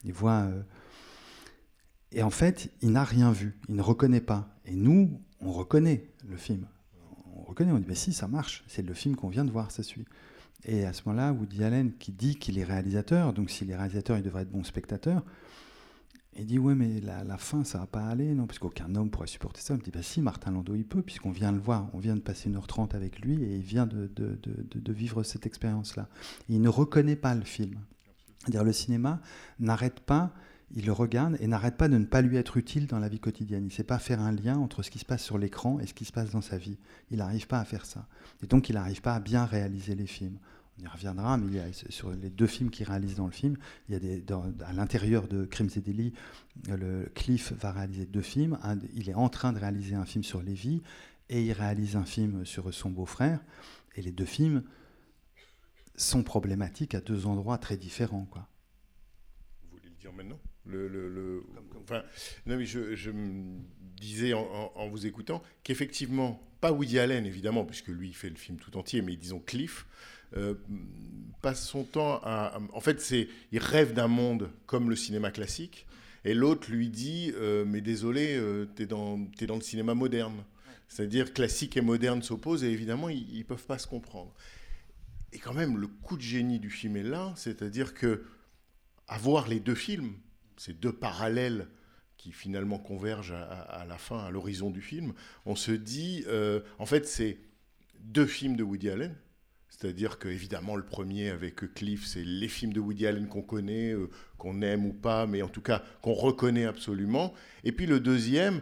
Il 0.03 0.13
voit 0.13 0.41
euh, 0.41 0.61
et 2.15 2.23
en 2.23 2.29
fait, 2.29 2.71
il 2.81 2.91
n'a 2.91 3.03
rien 3.03 3.31
vu, 3.31 3.57
il 3.67 3.75
ne 3.75 3.81
reconnaît 3.81 4.21
pas. 4.21 4.47
Et 4.65 4.75
nous, 4.75 5.21
on 5.41 5.51
reconnaît 5.51 6.07
le 6.25 6.37
film. 6.37 6.65
On 7.35 7.43
reconnaît, 7.43 7.73
on 7.73 7.77
dit, 7.77 7.85
mais 7.87 7.95
si, 7.95 8.13
ça 8.13 8.27
marche, 8.29 8.63
c'est 8.67 8.81
le 8.81 8.93
film 8.93 9.17
qu'on 9.17 9.27
vient 9.27 9.43
de 9.43 9.51
voir, 9.51 9.69
ça 9.69 9.83
suit. 9.83 10.05
Et 10.63 10.85
à 10.85 10.93
ce 10.93 11.01
moment-là, 11.05 11.33
Woody 11.33 11.63
Allen, 11.63 11.91
qui 11.93 12.13
dit 12.13 12.37
qu'il 12.37 12.57
est 12.57 12.63
réalisateur, 12.63 13.33
donc 13.33 13.49
s'il 13.49 13.69
est 13.69 13.75
réalisateur, 13.75 14.17
il 14.17 14.23
devrait 14.23 14.43
être 14.43 14.51
bon 14.51 14.63
spectateur, 14.63 15.23
il 16.37 16.45
dit, 16.45 16.59
ouais, 16.59 16.75
mais 16.75 16.99
la, 17.01 17.37
fin, 17.37 17.63
ça 17.63 17.79
va 17.79 17.87
pas 17.87 18.05
aller, 18.05 18.33
non, 18.33 18.45
parce 18.45 18.59
qu'aucun 18.59 18.93
homme 18.95 19.09
pourrait 19.09 19.27
supporter 19.27 19.61
ça. 19.61 19.73
Il 19.73 19.77
me 19.77 19.83
dit, 19.83 19.91
bah 19.91 20.01
si, 20.01 20.21
Martin 20.21 20.51
Landau, 20.51 20.75
il 20.75 20.85
peut, 20.85 21.01
puisqu'on 21.01 21.31
vient 21.31 21.51
le 21.51 21.59
voir, 21.59 21.89
on 21.93 21.99
vient 21.99 22.15
de 22.15 22.21
passer 22.21 22.49
1h30 22.49 22.95
avec 22.95 23.19
lui, 23.19 23.41
et 23.43 23.55
il 23.55 23.63
vient 23.63 23.85
de- 23.85 24.11
de 24.15 24.93
vivre 24.93 25.23
cette 25.23 25.45
expérience-là. 25.45 26.09
Il 26.49 26.61
ne 26.61 26.69
reconnaît 26.69 27.15
pas 27.15 27.35
le 27.35 27.43
film. 27.43 27.79
C'est-à-dire, 28.39 28.63
le 28.63 28.73
cinéma 28.73 29.21
n'arrête 29.59 29.99
pas 30.01 30.33
il 30.73 30.85
le 30.85 30.91
regarde 30.91 31.37
et 31.39 31.47
n'arrête 31.47 31.77
pas 31.77 31.87
de 31.87 31.97
ne 31.97 32.05
pas 32.05 32.21
lui 32.21 32.37
être 32.37 32.57
utile 32.57 32.87
dans 32.87 32.99
la 32.99 33.07
vie 33.07 33.19
quotidienne. 33.19 33.63
Il 33.63 33.67
ne 33.67 33.71
sait 33.71 33.83
pas 33.83 33.99
faire 33.99 34.19
un 34.19 34.31
lien 34.31 34.57
entre 34.57 34.81
ce 34.83 34.89
qui 34.89 34.99
se 34.99 35.05
passe 35.05 35.23
sur 35.23 35.37
l'écran 35.37 35.79
et 35.79 35.85
ce 35.87 35.93
qui 35.93 36.05
se 36.05 36.11
passe 36.11 36.31
dans 36.31 36.41
sa 36.41 36.57
vie. 36.57 36.77
Il 37.11 37.17
n'arrive 37.17 37.47
pas 37.47 37.59
à 37.59 37.65
faire 37.65 37.85
ça. 37.85 38.07
Et 38.43 38.47
donc, 38.47 38.69
il 38.69 38.75
n'arrive 38.75 39.01
pas 39.01 39.15
à 39.15 39.19
bien 39.19 39.45
réaliser 39.45 39.95
les 39.95 40.07
films. 40.07 40.37
On 40.77 40.83
y 40.83 40.87
reviendra, 40.87 41.37
mais 41.37 41.71
sur 41.89 42.11
les 42.11 42.29
deux 42.29 42.47
films 42.47 42.69
qu'il 42.69 42.85
réalise 42.85 43.15
dans 43.15 43.25
le 43.27 43.31
film, 43.31 43.55
il 43.87 43.95
y 43.95 44.33
a 44.33 44.67
à 44.67 44.73
l'intérieur 44.73 45.27
de 45.27 45.45
Crimes 45.45 45.69
et 45.75 45.79
délits, 45.79 46.13
euh, 46.69 46.75
le 46.77 47.09
Cliff 47.15 47.53
va 47.53 47.71
réaliser 47.71 48.05
deux 48.05 48.21
films. 48.21 48.57
Il 48.93 49.09
est 49.09 49.13
en 49.13 49.29
train 49.29 49.53
de 49.53 49.59
réaliser 49.59 49.95
un 49.95 50.05
film 50.05 50.23
sur 50.23 50.41
Lévy 50.41 50.81
et 51.29 51.43
il 51.45 51.53
réalise 51.53 51.95
un 51.95 52.03
film 52.05 52.45
sur 52.45 52.73
son 52.73 52.89
beau-frère. 52.89 53.39
Et 53.95 54.01
les 54.01 54.11
deux 54.11 54.25
films 54.25 54.63
sont 55.95 56.23
problématiques 56.23 56.93
à 56.93 56.99
deux 56.99 57.25
endroits 57.25 57.57
très 57.57 57.77
différents. 57.77 58.27
Vous 59.63 59.77
voulez 59.77 59.89
le 59.89 59.95
dire 59.95 60.11
maintenant? 60.11 60.39
Non, 62.45 62.57
mais 62.57 62.65
je, 62.65 63.11
me 63.11 63.59
disais 63.95 64.33
en, 64.33 64.41
en- 64.41 64.71
en 64.75 64.87
vous 64.89 65.05
écoutant 65.05 65.41
qu'effectivement, 65.63 66.41
pas 66.59 66.71
Woody 66.71 66.99
Allen 66.99 67.25
évidemment, 67.25 67.63
puisque 67.65 67.87
lui 67.87 68.09
il 68.09 68.13
fait 68.15 68.29
le 68.29 68.35
film 68.35 68.57
tout 68.57 68.75
entier, 68.77 69.01
mais 69.01 69.15
disons 69.15 69.39
Cliff, 69.39 69.85
euh, 70.37 70.55
passe 71.41 71.67
son 71.67 71.83
temps 71.83 72.19
à... 72.23 72.59
En 72.73 72.81
fait, 72.81 73.01
c'est, 73.01 73.27
il 73.51 73.59
rêve 73.59 73.93
d'un 73.93 74.07
monde 74.07 74.49
comme 74.65 74.89
le 74.89 74.95
cinéma 74.95 75.31
classique, 75.31 75.85
et 76.23 76.33
l'autre 76.33 76.71
lui 76.71 76.89
dit, 76.89 77.31
euh, 77.35 77.65
mais 77.65 77.81
désolé, 77.81 78.35
euh, 78.35 78.65
tu 78.75 78.83
es, 78.83 78.85
dans 78.87 79.55
le 79.55 79.61
cinéma 79.61 79.93
moderne. 79.93 80.43
C'est-à-dire 80.87 81.33
classique 81.33 81.77
et 81.77 81.81
moderne 81.81 82.23
s'opposent, 82.23 82.63
et 82.63 82.69
évidemment, 82.69 83.09
ils 83.09 83.37
ne 83.37 83.43
peuvent 83.43 83.65
pas 83.65 83.77
se 83.77 83.87
comprendre. 83.87 84.33
Et 85.33 85.39
quand 85.39 85.53
même, 85.53 85.77
le 85.77 85.87
coup 85.87 86.17
de 86.17 86.21
génie 86.21 86.59
du 86.59 86.69
film 86.69 86.95
est 86.97 87.03
là, 87.03 87.33
c'est-à-dire 87.35 87.93
que 87.93 88.23
avoir 89.07 89.47
les 89.47 89.59
deux 89.59 89.75
films, 89.75 90.13
ces 90.57 90.73
deux 90.73 90.93
parallèles 90.93 91.67
qui 92.17 92.31
finalement 92.31 92.79
convergent 92.79 93.33
à, 93.33 93.85
la 93.87 93.97
fin, 93.97 94.19
à 94.19 94.31
l'horizon 94.31 94.71
du 94.71 94.81
film, 94.81 95.13
on 95.45 95.55
se 95.55 95.71
dit, 95.71 96.23
euh, 96.27 96.61
en 96.79 96.85
fait, 96.85 97.07
c'est 97.07 97.37
deux 97.99 98.25
films 98.25 98.55
de 98.55 98.63
Woody 98.63 98.89
Allen. 98.89 99.15
C'est-à-dire 99.77 100.19
que 100.19 100.29
évidemment 100.29 100.77
le 100.77 100.85
premier 100.85 101.29
avec 101.29 101.73
Cliff, 101.73 102.05
c'est 102.05 102.23
les 102.23 102.47
films 102.47 102.71
de 102.71 102.79
Woody 102.79 103.07
Allen 103.07 103.27
qu'on 103.27 103.41
connaît, 103.41 103.91
euh, 103.91 104.09
qu'on 104.37 104.61
aime 104.61 104.85
ou 104.85 104.93
pas, 104.93 105.27
mais 105.27 105.41
en 105.41 105.49
tout 105.49 105.61
cas 105.61 105.83
qu'on 106.01 106.13
reconnaît 106.13 106.65
absolument. 106.65 107.33
Et 107.63 107.71
puis 107.71 107.85
le 107.85 107.99
deuxième 107.99 108.61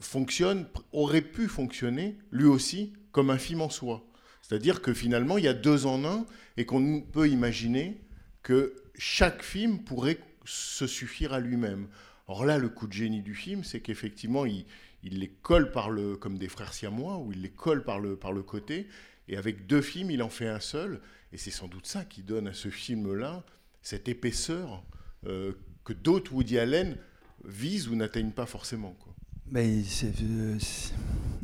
fonctionne, 0.00 0.66
aurait 0.90 1.22
pu 1.22 1.46
fonctionner 1.46 2.18
lui 2.32 2.46
aussi 2.46 2.92
comme 3.12 3.30
un 3.30 3.38
film 3.38 3.60
en 3.60 3.70
soi. 3.70 4.04
C'est-à-dire 4.42 4.82
que 4.82 4.92
finalement 4.92 5.38
il 5.38 5.44
y 5.44 5.48
a 5.48 5.54
deux 5.54 5.86
en 5.86 6.04
un 6.04 6.26
et 6.56 6.66
qu'on 6.66 7.00
peut 7.00 7.28
imaginer 7.28 8.00
que 8.42 8.74
chaque 8.96 9.44
film 9.44 9.78
pourrait 9.84 10.18
se 10.44 10.88
suffire 10.88 11.32
à 11.32 11.38
lui-même. 11.38 11.86
Or 12.26 12.44
là, 12.44 12.58
le 12.58 12.68
coup 12.68 12.88
de 12.88 12.92
génie 12.92 13.22
du 13.22 13.34
film, 13.34 13.62
c'est 13.62 13.80
qu'effectivement, 13.80 14.44
il, 14.44 14.64
les 15.02 15.28
colle 15.28 15.70
par 15.70 15.90
le, 15.90 16.16
comme 16.16 16.38
des 16.38 16.48
frères 16.48 16.74
siamois, 16.74 17.18
ou 17.18 17.32
il 17.32 17.42
les 17.42 17.50
colle 17.50 17.84
par 17.84 18.00
le, 18.00 18.16
par 18.16 18.32
le 18.32 18.42
côté, 18.42 18.86
et 19.28 19.36
avec 19.36 19.66
deux 19.66 19.82
films, 19.82 20.10
il 20.10 20.22
en 20.22 20.28
fait 20.28 20.48
un 20.48 20.60
seul, 20.60 21.00
et 21.32 21.36
c'est 21.36 21.50
sans 21.50 21.68
doute 21.68 21.86
ça 21.86 22.04
qui 22.04 22.22
donne 22.22 22.48
à 22.48 22.54
ce 22.54 22.70
film-là 22.70 23.44
cette 23.82 24.08
épaisseur 24.08 24.82
euh, 25.26 25.52
que 25.84 25.92
d'autres 25.92 26.32
Woody 26.32 26.58
Allen 26.58 26.96
visent 27.44 27.88
ou 27.88 27.94
n'atteignent 27.94 28.32
pas 28.32 28.46
forcément. 28.46 28.96
Quoi. 28.98 29.14
Mais 29.50 29.82
euh, 30.04 30.58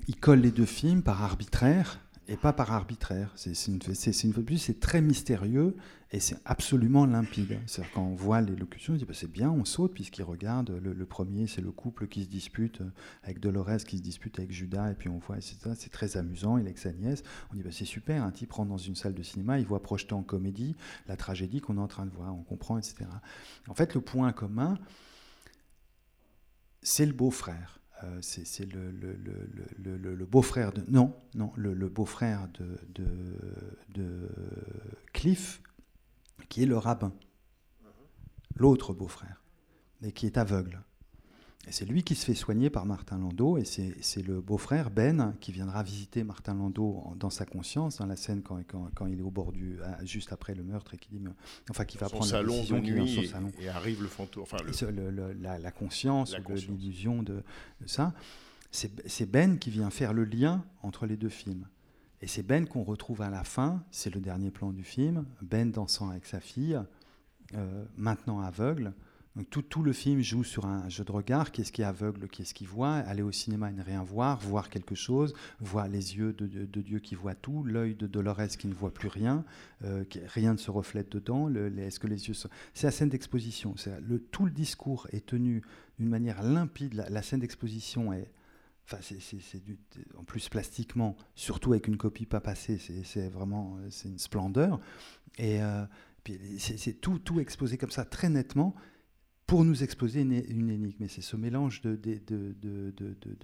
il 0.09 0.17
colle 0.17 0.41
les 0.41 0.50
deux 0.50 0.67
films 0.67 1.03
par 1.03 1.23
arbitraire, 1.23 2.00
et 2.26 2.37
pas 2.37 2.52
par 2.52 2.73
arbitraire. 2.73 3.33
C'est 3.37 3.52
une, 3.66 3.81
une 3.87 4.59
c'est 4.59 4.81
très 4.81 5.00
mystérieux 5.02 5.76
et 6.11 6.21
c'est 6.21 6.37
absolument 6.45 7.07
limpide. 7.07 7.59
C'est-à-dire 7.66 7.93
quand 7.93 8.02
on 8.02 8.14
voit 8.14 8.40
l'élocution, 8.40 8.95
on 8.95 8.97
dit 8.97 9.04
bah, 9.04 9.14
c'est 9.14 9.31
bien, 9.31 9.50
on 9.50 9.64
saute 9.64 9.93
puisqu'il 9.95 10.23
regarde. 10.23 10.71
Le, 10.71 11.07
premier, 11.07 11.47
c'est 11.47 11.61
le 11.61 11.71
couple 11.71 12.07
qui 12.07 12.23
se 12.23 12.28
dispute 12.28 12.81
euh, 12.81 12.90
avec 13.23 13.40
Dolores 13.40 13.85
qui 13.87 13.99
se 13.99 14.02
dispute 14.02 14.38
avec 14.38 14.52
Judas 14.52 14.90
et 14.90 14.95
puis 14.95 15.09
on 15.09 15.19
voit. 15.19 15.37
C'est 15.40 15.90
très 15.90 16.16
amusant. 16.16 16.57
Il 16.57 16.62
est 16.62 16.66
avec 16.66 16.78
sa 16.78 16.93
nièce. 16.93 17.23
On 17.52 17.57
dit 17.57 17.62
bah, 17.62 17.71
c'est 17.73 17.85
super. 17.85 18.23
Un 18.23 18.31
type 18.31 18.52
rentre 18.52 18.71
dans 18.71 18.78
une 18.78 18.97
salle 18.97 19.14
de 19.14 19.23
cinéma, 19.23 19.59
il 19.59 19.66
voit 19.66 19.83
projeter 19.83 20.14
en 20.14 20.23
comédie 20.23 20.76
la 21.07 21.16
tragédie 21.16 21.61
qu'on 21.61 21.76
est 21.76 21.81
en 21.81 21.88
train 21.88 22.07
de 22.07 22.12
voir. 22.12 22.35
On 22.35 22.43
comprend, 22.43 22.78
etc. 22.78 23.07
En 23.69 23.75
fait, 23.75 23.95
le 23.95 24.00
point 24.00 24.33
commun, 24.33 24.78
c'est 26.83 27.07
le 27.07 27.12
beau-frère. 27.12 27.81
Euh, 28.04 28.18
c'est 28.20 28.66
le, 28.73 28.90
le, 28.90 30.26
beau-frère 30.26 30.73
de. 30.73 30.82
Non, 30.88 31.14
non, 31.34 31.52
le, 31.56 31.88
beau-frère 31.88 32.49
de, 32.54 32.78
de, 33.94 34.28
Cliff, 35.12 35.62
qui 36.49 36.62
est 36.62 36.66
le 36.66 36.76
rabbin. 36.76 37.12
L'autre 38.56 38.92
beau-frère, 38.92 39.42
et 40.02 40.12
qui 40.12 40.26
est 40.26 40.37
aveugle. 40.38 40.82
C'est 41.71 41.87
lui 41.87 42.02
qui 42.02 42.14
se 42.14 42.26
fait 42.26 42.35
soigner 42.35 42.68
par 42.68 42.85
Martin 42.85 43.18
Landau, 43.18 43.56
et 43.59 43.64
c'est 43.64 44.23
le 44.23 44.40
beau-frère 44.40 44.90
Ben 44.90 45.35
qui 45.40 45.52
viendra 45.52 45.83
visiter 45.83 46.23
Martin 46.23 46.54
Landau 46.54 47.02
dans 47.18 47.30
sa 47.30 47.47
conscience, 47.47 47.99
dans 47.99 48.06
la 48.06 48.16
scène 48.16 48.42
quand, 48.42 48.61
quand, 48.94 49.06
il 49.06 49.18
est 49.18 49.23
au 49.23 49.30
bord 49.30 49.52
du, 49.52 49.78
juste 50.02 50.33
après 50.33 50.54
le 50.54 50.62
meurtre, 50.62 50.94
et 50.94 50.99
qui 50.99 51.09
dit, 51.11 51.23
enfin, 51.71 51.85
qui 51.85 51.97
va 51.97 52.09
prendre 52.09 52.30
la 52.30 52.44
décision, 52.44 52.78
de 52.78 52.83
nuit, 52.83 53.14
son 53.14 53.33
salon. 53.33 53.52
Et, 53.61 53.68
arrive 53.68 54.02
le 54.02 54.09
fantôme, 54.09 54.42
enfin, 54.42 54.59
la, 55.40 55.71
conscience, 55.71 56.37
l'illusion 56.68 57.23
de, 57.23 57.42
ça. 57.87 58.12
C'est 58.71 59.30
Ben 59.30 59.59
qui 59.59 59.71
vient 59.71 59.90
faire 59.90 60.12
le 60.12 60.25
lien 60.25 60.64
entre 60.83 61.06
les 61.06 61.16
deux 61.16 61.28
films. 61.28 61.66
Et 62.21 62.26
c'est 62.26 62.42
Ben 62.42 62.66
qu'on 62.66 62.85
retrouve 62.85 63.23
à 63.23 63.30
la 63.30 63.44
fin, 63.44 63.85
c'est 63.90 64.14
le 64.14 64.21
dernier 64.21 64.50
plan 64.50 64.73
du 64.73 64.85
film, 64.85 65.25
Ben 65.42 65.71
dansant 65.71 66.11
avec 66.11 66.26
sa 66.26 66.40
fille, 66.40 66.78
euh, 67.54 67.85
maintenant 67.97 68.40
aveugle, 68.40 68.94
tout, 69.43 69.83
le 69.83 69.93
film 69.93 70.21
joue 70.21 70.45
sur 70.45 70.64
un 70.64 70.88
jeu 70.88 71.03
de 71.03 71.11
regard, 71.11 71.50
qui 71.50 71.62
est-ce 71.62 71.73
qui 71.73 71.83
est 71.83 71.85
aveugle, 71.85 72.29
qui 72.29 72.43
est-ce 72.43 72.55
qui 72.55 72.67
voit, 72.67 72.95
aller 72.95 73.23
au 73.23 73.33
cinéma 73.33 73.69
et 73.69 73.73
ne 73.73 73.83
rien 73.83 74.05
voir, 74.05 74.38
voir 74.38 74.71
quelque 74.71 74.95
chose, 74.95 75.35
voir 75.59 75.88
les 75.88 76.17
yeux 76.17 76.33
de, 76.33 76.81
Dieu 76.81 77.00
qui 77.00 77.17
voit 77.17 77.35
tout, 77.35 77.64
l'œil 77.64 77.97
de 77.97 78.07
Dolores 78.07 78.47
qui 78.57 78.69
ne 78.69 78.75
voit 78.75 78.95
plus 78.95 79.09
rien, 79.09 79.45
euh, 79.83 80.05
rien 80.26 80.53
ne 80.53 80.59
se 80.59 80.71
reflète 80.71 81.11
dedans, 81.11 81.53
est-ce 81.53 81.99
que 81.99 82.07
les 82.07 82.29
yeux 82.29 82.35
sont... 82.35 82.49
C'est 82.75 82.87
la 82.87 82.93
scène 82.93 83.09
d'exposition, 83.09 83.75
le, 84.07 84.21
tout 84.21 84.45
le 84.45 84.53
discours 84.53 85.09
est 85.11 85.26
tenu 85.26 85.62
d'une 85.99 86.09
manière 86.09 86.41
limpide, 86.43 86.95
la, 86.95 87.23
scène 87.23 87.41
d'exposition 87.41 88.12
est... 88.12 88.31
En 90.19 90.25
plus 90.25 90.50
plastiquement, 90.50 91.17
surtout 91.35 91.73
avec 91.73 91.88
une 91.88 91.97
copie 91.97 92.26
pas 92.26 92.43
passée, 92.43 92.79
c'est, 92.79 93.29
vraiment 93.31 93.79
c'est 93.88 94.11
une 94.11 94.19
splendeur. 94.19 94.79
Et 95.38 95.62
euh, 95.62 95.87
puis 96.23 96.38
c'est, 96.59 97.00
tout 97.00 97.41
exposé 97.41 97.79
comme 97.79 97.91
ça, 97.91 98.05
très 98.05 98.29
nettement 98.29 98.75
pour 99.46 99.64
nous 99.64 99.82
exposer 99.82 100.22
une, 100.22 100.32
énigme. 100.32 101.04
Et 101.04 101.08
c'est 101.08 101.20
ce 101.22 101.36
mélange 101.36 101.82
de, 101.82 101.98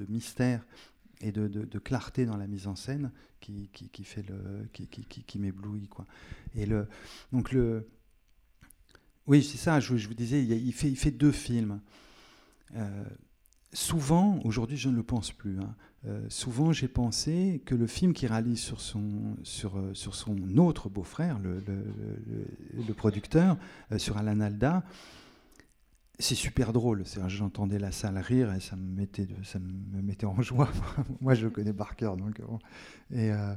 mystère 0.09 0.64
et 1.21 1.33
de, 1.33 1.78
clarté 1.78 2.26
dans 2.26 2.37
la 2.37 2.47
mise 2.47 2.66
en 2.66 2.76
scène 2.76 3.12
qui, 3.40 3.69
m'éblouit. 5.38 5.88
Et 6.57 6.66
donc 7.33 7.54
oui, 9.26 9.45
c'est 9.45 9.59
ça, 9.59 9.78
je, 9.80 9.95
vous 9.95 10.14
disais, 10.14 10.42
il, 10.42 10.73
fait, 10.73 11.11
deux 11.11 11.33
films. 11.33 11.80
Euh, 12.75 13.04
souvent, 13.73 14.40
aujourd'hui 14.45 14.76
je 14.76 14.88
ne 14.88 14.97
le 14.97 15.02
pense 15.02 15.30
plus, 15.30 15.59
hein, 15.61 15.75
euh, 16.07 16.25
souvent 16.28 16.73
j'ai 16.73 16.88
pensé 16.88 17.62
que 17.64 17.75
le 17.75 17.87
film 17.87 18.12
qu'il 18.12 18.28
réalise 18.28 18.59
sur 18.59 18.80
son, 18.80 19.37
sur, 19.42 19.76
euh, 19.76 19.95
sur 19.95 20.14
son 20.14 20.57
autre 20.57 20.88
beau-frère, 20.88 21.38
le, 21.38 22.92
producteur, 22.95 23.57
sur 23.99 24.16
Alan 24.16 24.40
Alda, 24.40 24.85
c'est 26.21 26.35
super 26.35 26.73
drôle. 26.73 27.05
J'entendais 27.27 27.79
la 27.79 27.93
salle 27.93 28.19
rire 28.19 28.53
et 28.53 28.61
ça 28.61 28.77
me 28.77 28.97
mettait, 28.97 29.27
ça 29.43 29.59
me 29.59 30.03
mettait 30.03 30.27
en 30.27 30.41
joie. 30.43 30.69
Moi, 31.21 31.35
je 31.35 31.45
le 31.45 31.50
connais 31.50 31.73
par 31.73 31.97
cœur. 31.97 32.17
Donc, 32.17 32.41
et 33.12 33.33
euh, 33.33 33.55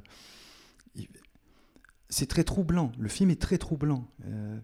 c'est 2.10 2.28
très 2.28 2.44
troublant. 2.44 2.92
Le 2.98 3.10
film 3.10 3.30
est 3.30 3.42
très 3.42 3.58
troublant. 3.58 4.08
Euh, 4.26 4.58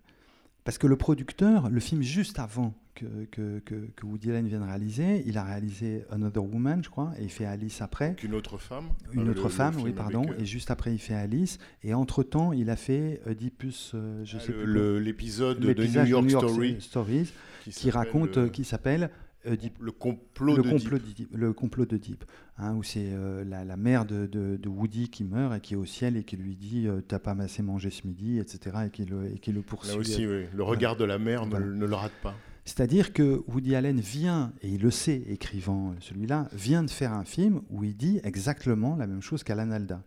parce 0.63 0.77
que 0.77 0.87
le 0.87 0.97
producteur, 0.97 1.69
le 1.69 1.79
film 1.79 2.01
juste 2.01 2.37
avant 2.37 2.75
que, 2.93 3.25
que, 3.31 3.59
que, 3.59 4.05
Woody 4.05 4.29
Allen 4.29 4.47
vienne 4.47 4.61
réaliser, 4.61 5.23
il 5.25 5.37
a 5.37 5.43
réalisé 5.43 6.03
Another 6.11 6.43
Woman, 6.43 6.83
je 6.83 6.89
crois, 6.89 7.13
et 7.17 7.23
il 7.23 7.29
fait 7.29 7.45
Alice 7.45 7.81
après. 7.81 8.15
Une 8.23 8.35
autre 8.35 8.57
femme 8.57 8.89
Une 9.13 9.29
autre 9.29 9.47
femme, 9.49 9.77
oui, 9.81 9.93
pardon. 9.93 10.25
Euh, 10.29 10.41
et 10.41 10.45
juste 10.45 10.69
après, 10.69 10.93
il 10.93 10.99
fait 10.99 11.15
Alice. 11.15 11.59
Et 11.83 11.93
entre-temps, 11.93 12.51
il 12.51 12.69
a 12.69 12.75
fait 12.75 13.21
Oedipus, 13.25 13.95
je 14.23 14.37
ah, 14.37 14.39
sais 14.39 14.51
plus. 14.51 14.99
L'épisode 14.99 15.59
de 15.59 15.73
New 15.73 16.05
York, 16.05 16.29
Story. 16.29 16.75
Stories 16.79 17.31
qui, 17.63 17.91
raconte, 17.91 18.37
euh, 18.37 18.49
qui 18.49 18.63
s'appelle 18.63 19.09
euh, 19.45 19.55
le 19.79 19.91
complot 19.91 20.57
le 20.57 20.63
de 20.63 20.69
complot 20.69 20.99
Deep. 20.99 21.29
Le 21.33 21.53
complot 21.53 21.85
de 21.85 21.97
Deep, 21.97 22.25
hein, 22.57 22.75
où 22.75 22.83
c'est 22.83 23.11
euh, 23.13 23.43
la, 23.45 23.63
la, 23.63 23.77
mère 23.77 24.05
de, 24.05 24.25
de, 24.25 24.67
Woody 24.67 25.09
qui 25.09 25.23
meurt 25.23 25.55
et 25.55 25.61
qui 25.61 25.75
est 25.75 25.77
au 25.77 25.85
ciel 25.85 26.17
et 26.17 26.23
qui 26.23 26.35
lui 26.35 26.55
dit 26.55 26.87
T'as 27.07 27.19
pas 27.19 27.31
assez 27.39 27.63
mangé 27.63 27.89
ce 27.89 28.05
midi, 28.05 28.39
etc. 28.39 28.77
et 28.87 28.89
qui 28.89 29.05
le, 29.05 29.33
et 29.33 29.39
qui 29.39 29.51
le 29.51 29.61
poursuit. 29.61 29.93
Là 29.93 29.97
aussi, 29.97 30.27
oui. 30.27 30.45
le 30.53 30.63
regard 30.63 30.97
de 30.97 31.05
la 31.05 31.17
mère 31.17 31.45
ne, 31.45 31.57
ne, 31.57 31.85
le 31.85 31.95
rate 31.95 32.11
pas. 32.21 32.35
C'est-à-dire 32.65 33.13
que 33.13 33.41
Woody 33.47 33.75
Allen 33.75 33.99
vient, 33.99 34.53
et 34.61 34.69
il 34.69 34.81
le 34.81 34.91
sait, 34.91 35.23
écrivant 35.27 35.95
celui-là, 36.01 36.49
vient 36.51 36.83
de 36.83 36.89
faire 36.89 37.13
un 37.13 37.25
film 37.25 37.61
où 37.69 37.83
il 37.83 37.95
dit 37.95 38.19
exactement 38.23 38.95
la 38.95 39.07
même 39.07 39.21
chose 39.21 39.43
qu'Alan 39.43 39.71
Alda. 39.71 40.03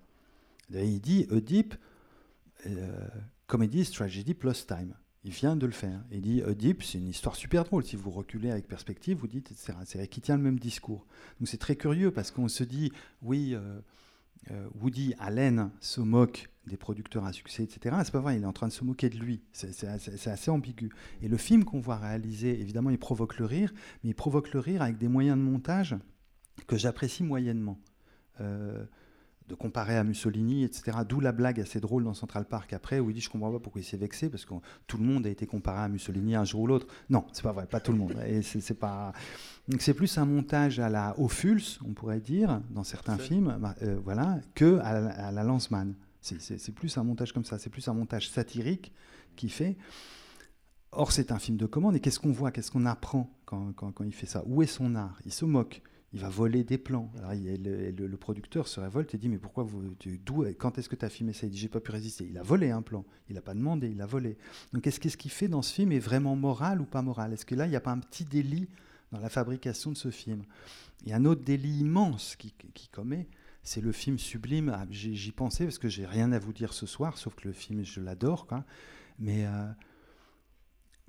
Il 0.72 1.00
dit 1.00 1.26
Oedipe, 1.30 1.74
comedy, 3.46 3.84
tragedy 3.90 4.34
plus 4.34 4.66
time. 4.66 4.94
Il 5.24 5.30
vient 5.30 5.54
de 5.54 5.66
le 5.66 5.72
faire. 5.72 6.02
Il 6.10 6.22
dit 6.22 6.42
Oedipe, 6.42 6.82
c'est 6.82 6.98
une 6.98 7.08
histoire 7.08 7.36
super 7.36 7.64
drôle. 7.64 7.84
Si 7.84 7.94
vous 7.94 8.10
reculez 8.10 8.50
avec 8.50 8.66
perspective, 8.66 9.18
vous 9.18 9.28
dites, 9.28 9.52
etc. 9.52 9.74
C'est 9.84 10.08
qui 10.08 10.20
tient 10.20 10.36
le 10.36 10.42
même 10.42 10.58
discours. 10.58 11.06
Donc 11.38 11.48
c'est 11.48 11.58
très 11.58 11.76
curieux 11.76 12.10
parce 12.10 12.32
qu'on 12.32 12.48
se 12.48 12.64
dit, 12.64 12.92
oui, 13.22 13.54
euh, 13.54 13.80
euh, 14.50 14.68
Woody 14.80 15.14
Allen 15.20 15.70
se 15.80 16.00
moque 16.00 16.50
des 16.66 16.76
producteurs 16.76 17.24
à 17.24 17.32
succès, 17.32 17.62
etc. 17.62 17.96
C'est 18.04 18.12
pas 18.12 18.20
vrai, 18.20 18.36
il 18.36 18.42
est 18.42 18.46
en 18.46 18.52
train 18.52 18.68
de 18.68 18.72
se 18.72 18.84
moquer 18.84 19.08
de 19.08 19.16
lui. 19.16 19.42
C'est 19.52 19.84
assez, 19.84 20.50
ambigu. 20.50 20.90
Et 21.20 21.28
le 21.28 21.36
film 21.36 21.64
qu'on 21.64 21.80
voit 21.80 21.96
réaliser, 21.96 22.60
évidemment, 22.60 22.90
il 22.90 22.98
provoque 22.98 23.38
le 23.38 23.46
rire, 23.46 23.72
mais 24.02 24.10
il 24.10 24.14
provoque 24.14 24.52
le 24.52 24.60
rire 24.60 24.82
avec 24.82 24.98
des 24.98 25.08
moyens 25.08 25.36
de 25.38 25.42
montage 25.42 25.96
que 26.66 26.76
j'apprécie 26.76 27.22
moyennement. 27.22 27.78
Euh, 28.40 28.84
de 29.52 29.56
comparer 29.56 29.98
à 29.98 30.02
Mussolini, 30.02 30.64
etc. 30.64 30.96
D'où 31.06 31.20
la 31.20 31.30
blague 31.30 31.60
assez 31.60 31.78
drôle 31.78 32.04
dans 32.04 32.14
Central 32.14 32.46
Park 32.46 32.72
après, 32.72 33.00
où 33.00 33.10
il 33.10 33.14
dit 33.14 33.20
Je 33.20 33.28
comprends 33.28 33.52
pas 33.52 33.60
pourquoi 33.60 33.82
il 33.82 33.84
s'est 33.84 33.98
vexé, 33.98 34.30
parce 34.30 34.46
que 34.46 34.54
tout 34.86 34.96
le 34.96 35.04
monde 35.04 35.26
a 35.26 35.28
été 35.28 35.44
comparé 35.46 35.82
à 35.82 35.88
Mussolini 35.88 36.34
un 36.34 36.44
jour 36.44 36.62
ou 36.62 36.66
l'autre. 36.66 36.86
Non, 37.10 37.26
c'est 37.34 37.42
pas 37.42 37.52
vrai, 37.52 37.66
pas 37.66 37.78
tout 37.78 37.92
le 37.92 37.98
monde. 37.98 38.16
Et 38.26 38.40
c'est 38.40 38.72
pas. 38.78 39.12
Donc 39.68 39.82
c'est 39.82 39.92
plus 39.92 40.16
un 40.16 40.24
montage 40.24 40.80
à 40.80 40.88
la 40.88 41.14
Ophuls, 41.20 41.60
on 41.86 41.92
pourrait 41.92 42.20
dire, 42.20 42.62
dans 42.70 42.82
certains 42.82 43.18
films, 43.18 43.58
bah, 43.60 43.74
euh, 43.82 44.00
voilà, 44.02 44.40
que 44.54 44.78
à 44.78 45.30
la, 45.30 45.44
Lanzmann. 45.44 45.94
C'est- 46.22 46.72
plus 46.74 46.96
un 46.96 47.04
montage 47.04 47.32
comme 47.34 47.44
ça, 47.44 47.58
c'est 47.58 47.68
plus 47.68 47.86
un 47.88 47.94
montage 47.94 48.30
satirique 48.30 48.90
qui 49.36 49.50
fait. 49.50 49.76
Or, 50.92 51.12
c'est 51.12 51.30
un 51.30 51.38
film 51.38 51.58
de 51.58 51.66
commande, 51.66 51.96
et 51.96 52.00
qu'est-ce 52.00 52.20
qu'on 52.20 52.32
voit, 52.32 52.50
qu'est-ce 52.52 52.70
qu'on 52.70 52.86
apprend 52.86 53.30
quand, 53.44 53.72
quand- 53.74 53.92
quand 53.92 54.04
il 54.04 54.12
fait 54.14 54.26
ça? 54.26 54.42
Où 54.46 54.62
est 54.62 54.66
son 54.66 54.94
art? 54.94 55.18
Il 55.26 55.32
se 55.32 55.44
moque, 55.44 55.82
il 56.14 56.20
va 56.20 56.28
voler 56.28 56.62
des 56.64 56.78
plans. 56.78 57.10
Le, 57.32 58.16
producteur 58.16 58.68
se 58.68 58.80
révolte 58.80 59.14
et 59.14 59.18
dit, 59.18 59.28
mais 59.28 59.38
pourquoi 59.38 59.64
vous... 59.64 59.82
d'où- 60.24 60.44
quand 60.58 60.78
est-ce 60.78 60.88
que 60.88 60.96
tu 60.96 61.04
as 61.04 61.08
filmé 61.08 61.32
ça? 61.32 61.46
Il 61.46 61.50
dit, 61.50 61.58
j'ai 61.58 61.68
pas 61.68 61.80
pu 61.80 61.90
résister. 61.90 62.26
Il 62.28 62.38
a 62.38 62.42
volé 62.42 62.70
un 62.70 62.82
plan, 62.82 63.04
il 63.28 63.34
n'a 63.34 63.42
pas 63.42 63.54
demandé, 63.54 63.88
il 63.88 64.00
a 64.02 64.06
volé. 64.06 64.36
Donc, 64.72 64.86
est-ce 64.86 65.00
qu'est-ce 65.00 65.16
qu'il 65.16 65.30
fait 65.30 65.48
dans 65.48 65.62
ce 65.62 65.72
film 65.72 65.92
est 65.92 65.98
vraiment 65.98 66.36
moral 66.36 66.80
ou 66.80 66.84
pas 66.84 67.02
moral? 67.02 67.32
Est-ce 67.32 67.46
que 67.46 67.54
là, 67.54 67.66
il 67.66 67.70
n'y 67.70 67.76
a 67.76 67.80
pas 67.80 67.92
un 67.92 67.98
petit 67.98 68.24
délit 68.24 68.68
dans 69.10 69.20
la 69.20 69.28
fabrication 69.28 69.90
de 69.92 69.96
ce 69.96 70.10
film? 70.10 70.42
Il 71.04 71.08
y 71.08 71.12
a 71.12 71.16
un 71.16 71.24
autre 71.24 71.42
délit 71.42 71.78
immense 71.80 72.36
qui 72.36 72.52
commet, 72.88 73.26
c'est 73.62 73.80
le 73.80 73.92
film 73.92 74.18
sublime. 74.18 74.70
Ah, 74.74 74.86
J'y 74.90 75.32
pensais 75.32 75.64
parce 75.64 75.78
que 75.78 75.88
j'ai 75.88 76.06
rien 76.06 76.32
à 76.32 76.38
vous 76.38 76.52
dire 76.52 76.72
ce 76.72 76.86
soir, 76.86 77.16
sauf 77.16 77.34
que 77.34 77.48
le 77.48 77.54
film, 77.54 77.84
je 77.84 78.00
l'adore. 78.00 78.46
Mais 79.18 79.46
euh, 79.46 79.66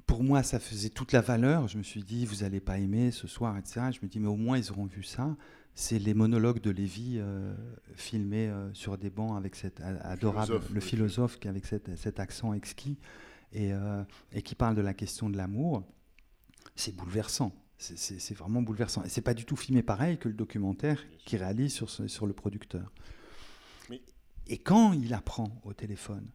pour 0.05 0.23
moi, 0.23 0.43
ça 0.43 0.59
faisait 0.59 0.89
toute 0.89 1.11
la 1.11 1.21
valeur. 1.21 1.67
Je 1.67 1.77
me 1.77 1.83
suis 1.83 2.03
dit, 2.03 2.25
vous 2.25 2.37
n'allez 2.43 2.59
pas 2.59 2.77
aimer 2.77 3.11
ce 3.11 3.27
soir, 3.27 3.57
etc. 3.57 3.81
Je 3.91 3.99
me 4.01 4.07
dis, 4.07 4.19
mais 4.19 4.27
au 4.27 4.35
moins, 4.35 4.57
ils 4.57 4.71
auront 4.71 4.85
vu 4.85 5.03
ça. 5.03 5.35
C'est 5.75 5.97
les 5.97 6.13
monologues 6.13 6.61
de 6.61 6.69
Lévy 6.69 7.15
euh, 7.17 7.55
filmés 7.95 8.47
euh, 8.47 8.71
sur 8.73 8.97
des 8.97 9.09
bancs 9.09 9.35
avec 9.37 9.55
cet 9.55 9.81
adorable, 9.81 10.45
philosophe, 10.45 10.69
le 10.73 10.79
philosophe 10.81 11.39
qui 11.39 11.47
avec 11.47 11.65
cet, 11.65 11.95
cet 11.97 12.19
accent 12.19 12.53
exquis 12.53 12.99
et, 13.53 13.73
euh, 13.73 14.03
et 14.33 14.43
qui 14.43 14.53
parle 14.53 14.75
de 14.75 14.81
la 14.81 14.93
question 14.93 15.29
de 15.31 15.37
l'amour. 15.37 15.83
C'est 16.75 16.95
bouleversant. 16.95 17.55
C'est- 17.77 18.33
vraiment 18.35 18.61
bouleversant. 18.61 19.03
Et 19.03 19.09
c'est 19.09 19.21
pas 19.21 19.33
du 19.33 19.45
tout 19.45 19.55
filmé 19.55 19.81
pareil 19.83 20.17
que 20.17 20.27
le 20.29 20.35
documentaire 20.35 21.03
qu'il 21.25 21.39
réalise 21.39 21.73
sur, 21.73 21.89
ce- 21.89 22.07
sur 22.07 22.27
le 22.27 22.33
producteur. 22.33 22.91
Mais- 23.89 24.01
Et 24.47 24.59
quand 24.59 24.93
il 24.93 25.13
apprend 25.13 25.59
au 25.63 25.73
téléphone 25.73 26.29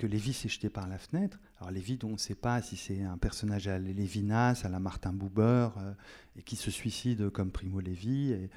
que 0.00 0.06
Lévy 0.06 0.32
s'est 0.32 0.48
jeté 0.48 0.70
par 0.70 0.88
la 0.88 0.96
fenêtre, 0.98 1.38
alors 1.58 1.70
Lévy, 1.70 1.98
dont 1.98 2.08
on 2.08 2.12
ne 2.12 2.16
sait 2.16 2.34
pas 2.34 2.62
si 2.62 2.76
c'est 2.76 3.02
un 3.02 3.18
personnage 3.18 3.68
à 3.68 3.78
Lévinas, 3.78 4.62
à 4.64 4.68
la 4.70 4.80
Martin 4.80 5.12
Buber, 5.12 5.68
euh, 5.76 5.92
et 6.36 6.42
qui 6.42 6.56
se 6.56 6.70
suicide 6.70 7.28
comme 7.28 7.50
Primo 7.50 7.80
Lévy, 7.80 8.32
et, 8.32 8.50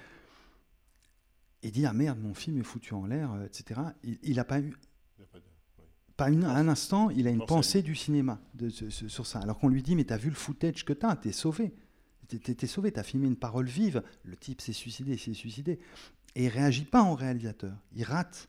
et 1.64 1.72
dit 1.72 1.86
Ah 1.86 1.92
merde, 1.94 2.20
mon 2.20 2.34
film 2.34 2.60
est 2.60 2.64
foutu 2.64 2.94
en 2.94 3.06
l'air, 3.06 3.34
euh, 3.34 3.46
etc. 3.46 3.82
Il 4.24 4.36
n'a 4.38 4.46
pas 4.46 4.60
eu 4.62 4.74
Il 5.18 5.22
y 5.22 5.24
a 5.24 5.28
pas 5.28 5.40
de- 5.40 5.44
oui. 5.80 5.86
pas 6.16 6.30
une- 6.30 6.46
un 6.46 6.68
instant, 6.70 7.10
il 7.10 7.28
a 7.28 7.30
une 7.30 7.46
pensée 7.46 7.82
du 7.82 7.96
cinéma 7.96 8.40
de, 8.54 8.70
sur 8.70 9.26
ça. 9.28 9.40
Alors 9.40 9.60
qu'on 9.60 9.68
lui 9.70 9.84
dit, 9.84 9.96
mais 9.98 10.06
t'as 10.06 10.18
vu 10.18 10.30
le 10.30 10.36
footage 10.36 10.86
que 10.86 10.94
t'as, 10.94 11.16
t'es 11.18 11.32
sauvé. 11.34 11.74
T'es 12.30 12.68
sauvé, 12.68 12.92
t'as 12.94 13.04
filmé 13.04 13.28
une 13.28 13.36
parole 13.36 13.68
vive. 13.68 14.02
Le 14.24 14.36
type 14.38 14.62
s'est 14.62 14.72
suicidé, 14.74 15.18
s'est 15.18 15.34
suicidé. 15.34 15.78
Et 16.36 16.46
il 16.46 16.50
réagit 16.50 16.86
pas 16.86 17.02
en 17.04 17.16
réalisateur. 17.16 17.76
Il 17.96 18.06
rate. 18.06 18.48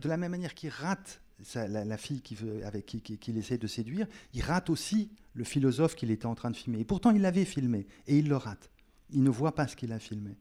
De 0.00 0.08
la 0.08 0.16
même 0.18 0.30
manière 0.32 0.54
qu'il 0.54 0.68
rate 0.70 1.22
la, 1.54 1.84
la 1.84 1.96
fille 1.96 2.20
qui 2.22 2.36
avec 2.64 2.86
qui, 2.86 3.00
qui- 3.00 3.18
qu'il 3.18 3.36
essaie 3.38 3.58
de 3.58 3.66
séduire, 3.66 4.06
il 4.32 4.42
rate 4.42 4.70
aussi 4.70 5.10
le 5.34 5.44
philosophe 5.44 5.94
qu'il 5.96 6.10
était 6.10 6.26
en 6.26 6.34
train 6.34 6.50
de 6.50 6.56
filmer. 6.56 6.80
Et 6.80 6.84
pourtant, 6.84 7.10
il 7.10 7.20
l'avait 7.22 7.44
filmé. 7.44 7.86
Et 8.06 8.18
il 8.18 8.28
le 8.28 8.36
rate. 8.36 8.70
Il 9.10 9.22
ne 9.22 9.30
voit 9.30 9.54
pas 9.54 9.66
ce 9.68 9.76
qu'il 9.76 9.92
a 9.92 9.98
filmé. 9.98 10.36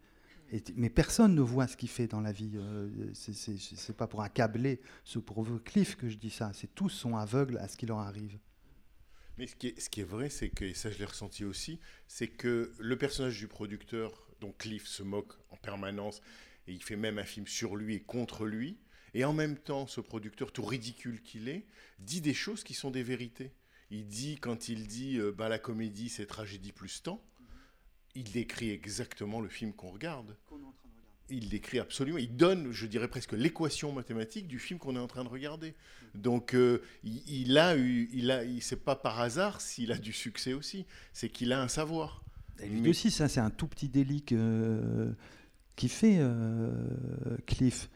Mais 0.76 0.90
personne 0.92 1.34
ne 1.34 1.42
voit 1.42 1.68
ce 1.68 1.76
qu'il 1.76 1.90
fait 1.90 2.06
dans 2.08 2.22
la 2.22 2.32
vie. 2.32 2.52
Euh, 2.56 3.10
c'est- 3.14 3.94
pas 3.94 4.08
pour 4.08 4.22
accabler 4.22 4.82
ce 5.04 5.18
pauvre 5.20 5.58
Cliff 5.60 5.96
que 5.96 6.10
je 6.10 6.18
dis 6.18 6.30
ça. 6.30 6.52
C'est 6.54 6.74
tous 6.76 6.90
sont 6.90 7.18
aveugles 7.18 7.58
à 7.58 7.68
ce 7.68 7.76
qui 7.76 7.88
leur 7.88 8.00
arrive. 8.00 8.38
Mais 9.40 9.48
ce 9.48 9.56
qui 9.56 9.68
est, 9.70 9.80
ce 9.80 9.90
qui 9.90 10.02
est 10.02 10.06
vrai, 10.06 10.30
c'est 10.30 10.50
que, 10.50 10.64
et 10.64 10.76
ça 10.76 10.92
je 10.92 11.00
l'ai 11.00 11.06
ressenti 11.06 11.44
aussi, 11.44 11.80
c'est 12.08 12.28
que 12.28 12.72
le 12.78 12.98
personnage 13.00 13.40
du 13.40 13.48
producteur, 13.48 14.28
donc 14.42 14.60
Cliff, 14.60 14.86
se 14.86 15.02
moque 15.02 15.34
en 15.50 15.56
permanence, 15.58 16.22
et 16.68 16.74
il 16.74 16.84
fait 16.84 16.96
même 16.96 17.18
un 17.18 17.24
film 17.24 17.48
sur 17.48 17.76
lui 17.76 17.96
et 17.96 18.00
contre 18.02 18.46
lui, 18.46 18.78
et 19.14 19.26
en 19.26 19.34
même 19.34 19.58
temps, 19.58 19.88
ce 19.88 20.02
producteur, 20.02 20.52
tout 20.52 20.66
ridicule 20.66 21.22
qu'il 21.22 21.48
est, 21.50 21.66
dit 22.00 22.22
des 22.22 22.34
choses 22.34 22.64
qui 22.64 22.74
sont 22.74 22.92
des 22.92 23.04
vérités. 23.04 23.52
Il 23.92 24.08
dit, 24.08 24.38
quand 24.38 24.70
il 24.70 24.88
dit 24.88 25.18
euh, 25.20 25.32
bah, 25.32 25.50
la 25.50 25.60
comédie 25.60 26.10
c'est 26.10 26.26
tragédie 26.26 26.72
plus 26.72 27.04
temps, 27.04 27.22
il 28.16 28.24
décrit 28.32 28.72
exactement 28.72 29.40
le 29.42 29.50
film 29.50 29.74
qu'on 29.74 29.90
regarde. 29.92 30.36
Il 31.30 31.48
décrit 31.50 31.80
absolument, 31.80 32.18
il 32.18 32.36
donne, 32.36 32.72
je 32.72 32.86
dirais 32.86 33.08
presque 33.08 33.32
l'équation 33.32 33.92
mathématique 33.94 34.48
du 34.48 34.60
film 34.60 34.78
qu'on 34.78 34.96
est 34.96 35.00
en 35.00 35.08
train 35.08 35.24
de 35.24 35.30
regarder. 35.30 35.74
Donc 36.16 36.54
euh, 36.54 36.82
il, 37.04 37.24
il 37.28 37.58
a 37.58 37.78
eu, 37.78 38.10
il 38.14 38.30
a, 38.30 38.44
il 38.44 38.62
c'est 38.62 38.84
pas 38.84 38.96
par 38.96 39.20
hasard 39.20 39.62
s'il 39.62 39.92
a 39.92 39.98
du 39.98 40.12
succès 40.14 40.54
aussi, 40.54 40.86
c'est 41.14 41.30
qu'il 41.30 41.54
a 41.54 41.62
un 41.62 41.68
savoir. 41.70 42.24
Et 42.60 42.68
lui 42.68 42.82
Mais- 42.82 42.90
aussi, 42.90 43.10
ça, 43.10 43.28
c'est 43.30 43.40
un 43.40 43.50
tout 43.50 43.68
petit 43.68 43.90
délit 43.90 44.22
que- 44.22 45.14
qui 45.76 45.88
fait 45.90 46.18
euh, 46.20 46.72
Cliff. 47.48 47.90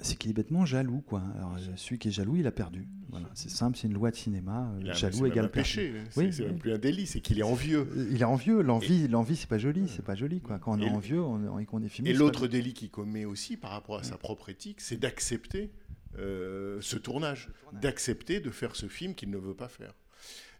C'est 0.00 0.16
qu'il 0.16 0.30
est 0.30 0.34
bêtement 0.34 0.64
jaloux, 0.64 1.00
quoi. 1.00 1.22
Alors, 1.36 1.56
celui 1.76 1.98
qui 1.98 2.06
est 2.08 2.10
jaloux, 2.12 2.36
il 2.36 2.46
a 2.46 2.52
perdu. 2.52 2.86
Voilà, 3.08 3.28
c'est 3.34 3.50
simple, 3.50 3.76
c'est 3.76 3.88
une 3.88 3.94
loi 3.94 4.12
de 4.12 4.16
cinéma. 4.16 4.72
euh, 4.84 4.92
jaloux 4.94 5.26
égale 5.26 5.46
un 5.46 5.48
péché, 5.48 5.92
c'est 6.10 6.20
Oui, 6.20 6.32
c'est 6.32 6.42
oui. 6.42 6.48
même 6.50 6.58
plus 6.58 6.72
un 6.72 6.78
délit, 6.78 7.06
c'est 7.08 7.20
qu'il 7.20 7.38
est 7.40 7.42
envieux. 7.42 7.88
Euh, 7.96 8.08
Il 8.12 8.20
est 8.20 8.24
envieux. 8.24 8.62
L'envie, 8.62 9.08
l'envie, 9.08 9.34
c'est 9.34 9.48
pas 9.48 9.58
joli. 9.58 9.88
C'est 9.88 10.04
pas 10.04 10.14
joli, 10.14 10.40
quoi. 10.40 10.60
Quand 10.60 10.78
on 10.78 10.80
est 10.80 10.86
Et- 10.86 10.90
envieux, 10.90 11.20
on, 11.20 11.58
et 11.58 11.66
qu'on 11.66 11.82
est 11.82 11.88
filmé. 11.88 12.10
Et 12.10 12.12
pas 12.12 12.18
l'autre 12.20 12.46
délit 12.46 12.74
qu'il 12.74 12.90
commet 12.90 13.24
aussi 13.24 13.56
par 13.56 13.72
rapport 13.72 13.96
à 13.98 14.04
sa 14.04 14.16
propre 14.18 14.50
éthique, 14.50 14.80
c'est 14.80 14.98
d'accepter 14.98 15.72
euh, 16.16 16.78
ce 16.80 16.96
tournage, 16.96 17.48
d'accepter 17.72 18.38
de 18.38 18.50
faire 18.50 18.76
ce 18.76 18.86
film 18.86 19.14
qu'il 19.16 19.30
ne 19.30 19.36
veut 19.38 19.54
pas 19.54 19.68
faire. 19.68 19.94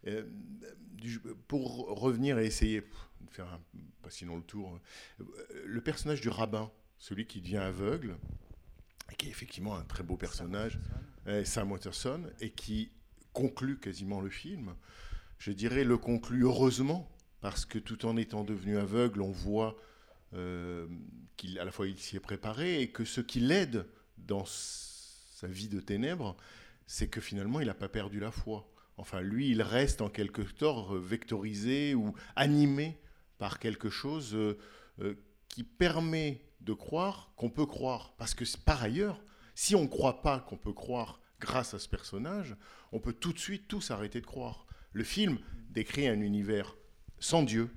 Euh, 0.09 0.25
pour 1.47 1.89
revenir 2.01 2.39
et 2.41 2.47
essayer 2.47 2.81
de 2.81 3.31
faire 3.31 3.47
un- 3.53 3.61
pas 4.03 4.11
sinon 4.11 4.37
le 4.37 4.43
tour, 4.43 4.81
le 5.65 5.81
personnage 5.81 6.21
du 6.21 6.29
rabbin, 6.29 6.71
celui 6.99 7.25
qui 7.27 7.41
devient 7.41 7.59
aveugle, 7.59 8.17
et 8.48 8.48
qui 9.17 9.27
est 9.27 9.31
effectivement 9.31 9.77
un 9.77 9.85
très 9.85 10.03
beau 10.03 10.17
personnage, 10.17 10.79
Sam 11.45 11.73
Watterson, 11.73 12.23
et 12.41 12.51
qui 12.51 12.91
conclut 13.33 13.79
quasiment 13.79 14.21
le 14.21 14.31
film. 14.31 14.75
Je 15.39 15.53
dirais 15.53 15.85
le 15.85 15.97
conclut 15.97 16.45
heureusement, 16.45 17.09
parce 17.41 17.65
que 17.65 17.79
tout 17.79 18.07
en 18.07 18.17
étant 18.17 18.45
devenu 18.45 18.79
aveugle, 18.79 19.23
on 19.23 19.31
voit 19.31 19.77
euh, 20.35 20.87
qu'à 21.37 21.65
la 21.65 21.71
fois 21.71 21.87
il 21.87 21.99
s'y 21.99 22.17
est 22.17 22.21
préparé 22.21 22.83
et 22.83 22.91
que 22.91 23.05
ce 23.05 23.21
qui 23.21 23.41
l'aide 23.41 23.87
dans 24.17 24.45
sa 24.47 25.47
vie 25.47 25.69
de 25.69 25.81
ténèbres, 25.81 26.37
c'est 26.87 27.09
que 27.09 27.21
finalement 27.21 27.61
il 27.61 27.67
n'a 27.67 27.75
pas 27.75 27.89
perdu 27.89 28.19
la 28.19 28.31
foi. 28.31 28.69
Enfin, 28.97 29.21
lui, 29.21 29.51
il 29.51 29.63
reste 29.63 30.01
en 30.01 30.09
quelque 30.09 30.43
sorte 30.59 30.93
vectorisé 30.97 31.95
ou 31.95 32.15
animé 32.35 32.99
par 33.39 33.61
quelque 33.61 33.91
chose 33.91 34.35
euh, 34.35 34.59
euh, 35.01 35.15
qui 35.49 35.63
permet 35.63 36.43
de 36.61 36.73
croire 36.73 37.33
qu'on 37.37 37.51
peut 37.51 37.67
croire. 37.67 38.15
Parce 38.19 38.35
que 38.35 38.45
par 38.65 38.83
ailleurs, 38.83 39.21
si 39.55 39.75
on 39.75 39.83
ne 39.83 39.89
croit 39.89 40.23
pas 40.23 40.41
qu'on 40.41 40.57
peut 40.57 40.73
croire 40.73 41.21
grâce 41.41 41.75
à 41.75 41.79
ce 41.79 41.89
personnage, 41.89 42.57
on 42.93 43.01
peut 43.01 43.13
tout 43.13 43.33
de 43.33 43.39
suite 43.39 43.69
tous 43.69 43.91
arrêter 43.91 44.21
de 44.21 44.27
croire. 44.27 44.67
Le 44.93 45.05
film 45.05 45.39
décrit 45.71 46.09
un 46.09 46.21
univers 46.21 46.77
sans 47.19 47.43
Dieu. 47.43 47.71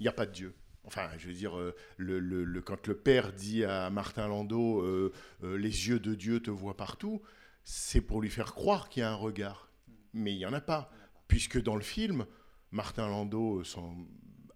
Il 0.00 0.02
n'y 0.02 0.08
a 0.08 0.12
pas 0.12 0.26
de 0.26 0.32
Dieu. 0.32 0.54
Enfin, 0.86 1.08
je 1.16 1.28
veux 1.28 1.32
dire, 1.34 1.56
euh, 1.58 1.74
le, 1.96 2.20
le- 2.20 2.60
quand 2.60 2.86
le 2.86 2.94
père 2.96 3.32
dit 3.32 3.64
à 3.64 3.88
Martin 3.88 4.28
Landau 4.28 4.82
euh, 4.82 5.12
euh, 5.42 5.56
Les 5.56 5.88
yeux 5.88 5.98
de 5.98 6.14
Dieu 6.14 6.40
te 6.40 6.50
voient 6.50 6.76
partout, 6.76 7.22
c'est 7.64 8.02
pour 8.02 8.20
lui 8.20 8.28
faire 8.28 8.52
croire 8.54 8.90
qu'il 8.90 9.00
y 9.00 9.04
a 9.04 9.10
un 9.10 9.14
regard. 9.14 9.70
Mais 10.12 10.32
il 10.32 10.36
n'y 10.38 10.44
en 10.46 10.52
a 10.52 10.60
pas. 10.60 10.90
Puisque 11.26 11.62
dans 11.62 11.76
le 11.76 11.82
film, 11.82 12.26
Martin 12.70 13.08
Landau 13.08 13.64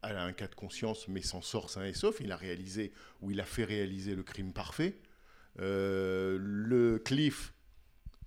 s'en- 0.03 0.09
a 0.17 0.23
un 0.23 0.33
cas 0.33 0.49
de 0.49 0.55
conscience, 0.55 1.09
mais 1.09 1.23
s'en 1.23 1.43
sort 1.43 1.71
sain 1.71 1.85
et 1.85 1.95
sauf. 1.95 2.19
Il 2.21 2.33
a 2.33 2.37
réalisé, 2.37 2.93
ou 3.21 3.31
il 3.31 3.41
a 3.41 3.45
fait 3.45 3.65
réaliser 3.65 4.15
le 4.15 4.23
crime 4.23 4.53
parfait. 4.53 4.99
Euh, 5.61 6.39
le 6.41 6.99
Cliff, 6.99 7.53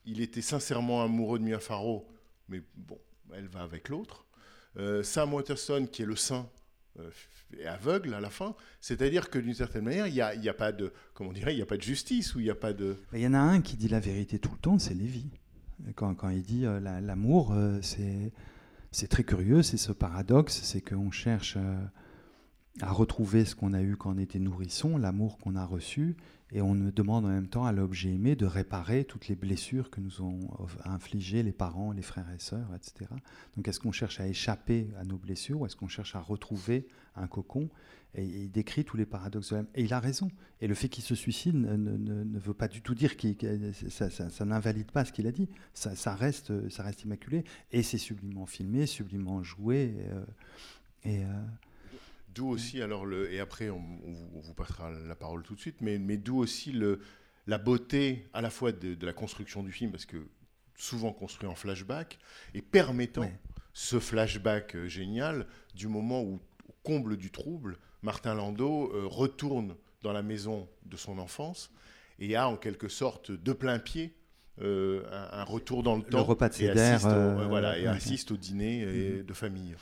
il 0.05 0.21
était 0.21 0.41
sincèrement 0.41 1.03
amoureux 1.03 1.39
de 1.39 1.43
Mia 1.43 1.59
Farrow, 1.59 2.07
mais 2.49 2.61
bon, 2.75 2.99
elle 3.33 3.47
va 3.47 3.61
avec 3.61 3.89
l'autre. 3.89 4.25
Euh, 4.77 5.03
Sam 5.03 5.33
Watterson, 5.33 5.87
qui 5.91 6.01
est 6.01 6.05
le 6.05 6.15
saint, 6.15 6.49
euh, 6.99 7.09
est 7.57 7.65
aveugle 7.65 8.13
à 8.13 8.19
la 8.21 8.29
fin. 8.29 8.55
C'est-à-dire 8.81 9.29
que 9.29 9.39
d'une 9.39 9.53
certaine 9.53 9.83
manière, 9.85 10.07
il 10.07 10.13
n'y 10.13 10.21
a, 10.21 10.35
y 10.35 10.49
a 10.49 10.53
pas 10.53 10.71
de, 10.71 10.91
comment 11.13 11.31
dirait, 11.31 11.53
il 11.53 11.57
n'y 11.57 11.61
a 11.61 11.65
pas 11.65 11.77
de 11.77 11.81
justice 11.81 12.35
ou 12.35 12.39
il 12.39 12.43
n'y 12.43 12.49
a 12.49 12.55
pas 12.55 12.73
de. 12.73 12.97
Il 13.13 13.19
y 13.19 13.27
en 13.27 13.33
a 13.33 13.39
un 13.39 13.61
qui 13.61 13.77
dit 13.77 13.87
la 13.87 13.99
vérité 13.99 14.39
tout 14.39 14.51
le 14.51 14.57
temps, 14.59 14.79
c'est 14.79 14.93
Lévy. 14.93 15.25
Quand, 15.95 16.29
il 16.29 16.43
dit 16.43 16.65
euh, 16.65 16.79
la- 16.79 17.01
l'amour, 17.01 17.55
c'est 17.81 18.31
c'est 18.91 19.07
très 19.07 19.23
curieux, 19.23 19.63
c'est 19.63 19.77
ce 19.77 19.91
paradoxe, 19.91 20.61
c'est 20.63 20.81
qu'on 20.81 21.11
cherche 21.11 21.55
euh, 21.57 21.81
à 22.81 22.91
retrouver 22.91 23.45
ce 23.45 23.55
qu'on 23.55 23.73
a 23.73 23.81
eu 23.81 23.95
quand 23.95 24.13
on 24.15 24.17
était 24.17 24.39
nourrisson, 24.39 24.97
l'amour 24.97 25.37
qu'on 25.37 25.55
a 25.55 25.65
reçu, 25.65 26.15
et 26.51 26.61
on 26.61 26.75
demande 26.75 27.25
en 27.25 27.29
même 27.29 27.47
temps 27.47 27.65
à 27.65 27.71
l'objet 27.71 28.13
aimé 28.13 28.35
de 28.35 28.45
réparer 28.45 29.05
toutes 29.05 29.29
les 29.29 29.35
blessures 29.35 29.89
que 29.89 30.01
nous 30.01 30.21
ont 30.21 30.39
infligées 30.83 31.43
les 31.43 31.53
parents, 31.53 31.93
les 31.93 32.01
frères 32.01 32.29
et 32.35 32.39
sœurs, 32.39 32.67
etc. 32.75 33.09
Donc 33.55 33.67
est-ce 33.67 33.79
qu'on 33.79 33.93
cherche 33.93 34.19
à 34.19 34.27
échapper 34.27 34.89
à 34.99 35.05
nos 35.05 35.17
blessures 35.17 35.61
ou 35.61 35.65
est-ce 35.65 35.77
qu'on 35.77 35.87
cherche 35.87 36.15
à 36.15 36.19
retrouver 36.19 36.87
un 37.15 37.27
cocon? 37.27 37.69
Et, 38.15 38.23
il 38.25 38.51
décrit 38.51 38.83
tous 38.85 38.97
les 38.97 39.05
paradoxes 39.05 39.49
de 39.51 39.55
l'âme. 39.57 39.67
Et 39.75 39.83
il 39.83 39.93
a 39.93 39.99
raison. 39.99 40.29
Et 40.59 40.67
le 40.67 40.75
fait 40.75 40.89
qu'il 40.89 41.03
se 41.03 41.15
suicide 41.15 41.55
ne, 41.55 41.75
ne- 41.75 42.23
ne- 42.23 42.39
veut 42.39 42.53
pas 42.53 42.67
du 42.67 42.81
tout 42.81 42.93
dire 42.95 43.15
qu'il 43.17 43.37
que 43.37 43.71
ça, 43.89 44.09
ça- 44.09 44.29
ça 44.29 44.45
n'invalide 44.45 44.91
pas 44.91 45.05
ce 45.05 45.11
qu'il 45.11 45.27
a 45.27 45.31
dit. 45.31 45.47
Ça, 45.73 45.95
ça 45.95 46.15
reste, 46.15 46.69
ça 46.69 46.83
reste 46.83 47.03
immaculé. 47.03 47.43
Et 47.71 47.83
c'est 47.83 47.97
sublimement 47.97 48.45
filmé, 48.45 48.85
sublimement 48.85 49.43
joué. 49.43 49.95
euh, 50.09 50.25
et, 51.03 51.23
euh, 51.23 51.27
D'où 52.33 52.47
aussi, 52.47 52.81
alors, 52.81 53.05
le, 53.05 53.31
et 53.33 53.39
après, 53.41 53.69
on, 53.69 53.77
on 54.05 54.11
vous, 54.13 54.29
on 54.35 54.39
vous 54.39 54.53
passera 54.53 54.89
la 54.89 55.15
parole 55.15 55.43
tout 55.43 55.53
de 55.55 55.59
suite, 55.59 55.81
mais, 55.81 55.99
mais 55.99 56.15
d'où 56.17 56.37
aussi 56.37 56.71
le, 56.71 57.01
la 57.45 57.57
beauté 57.57 58.29
à 58.33 58.41
la 58.41 58.49
fois 58.49 58.71
de, 58.71 58.93
de 58.95 59.05
la 59.05 59.11
construction 59.13 59.63
du 59.63 59.71
film, 59.73 59.91
parce 59.91 60.05
que 60.05 60.27
souvent 60.77 61.11
construit 61.11 61.49
en 61.49 61.55
flashback, 61.55 62.19
et 62.53 62.61
permettant 62.61 63.21
Ouais. 63.23 63.39
ce 63.73 63.99
flashback 63.99 64.75
euh, 64.75 64.87
génial 64.87 65.45
du 65.75 65.87
moment 65.89 66.23
où, 66.23 66.35
au 66.69 66.73
comble 66.83 67.17
du 67.17 67.31
trouble, 67.31 67.77
Martin 68.01 68.33
Landau 68.33 68.91
euh, 68.93 69.05
retourne 69.07 69.75
dans 70.01 70.13
la 70.13 70.21
maison 70.21 70.67
de 70.85 70.97
son 70.97 71.19
enfance 71.19 71.71
et 72.19 72.35
a 72.35 72.47
en 72.47 72.57
quelque 72.57 72.87
sorte 72.87 73.31
de 73.31 73.53
plein 73.53 73.79
pied 73.79 74.15
euh, 74.61 75.03
un, 75.11 75.39
un 75.39 75.43
retour 75.43 75.81
dans 75.83 75.95
le, 75.95 76.03
temps 76.03 76.23
repas 76.23 76.49
de 76.49 76.63
et 76.63 76.69
assiste, 76.69 77.05
au, 77.05 77.09
euh, 77.09 77.47
voilà, 77.47 77.77
et 77.77 77.87
assiste 77.87 78.31
au 78.31 78.37
dîner 78.37 78.85
de 79.23 79.33
famille. 79.33 79.75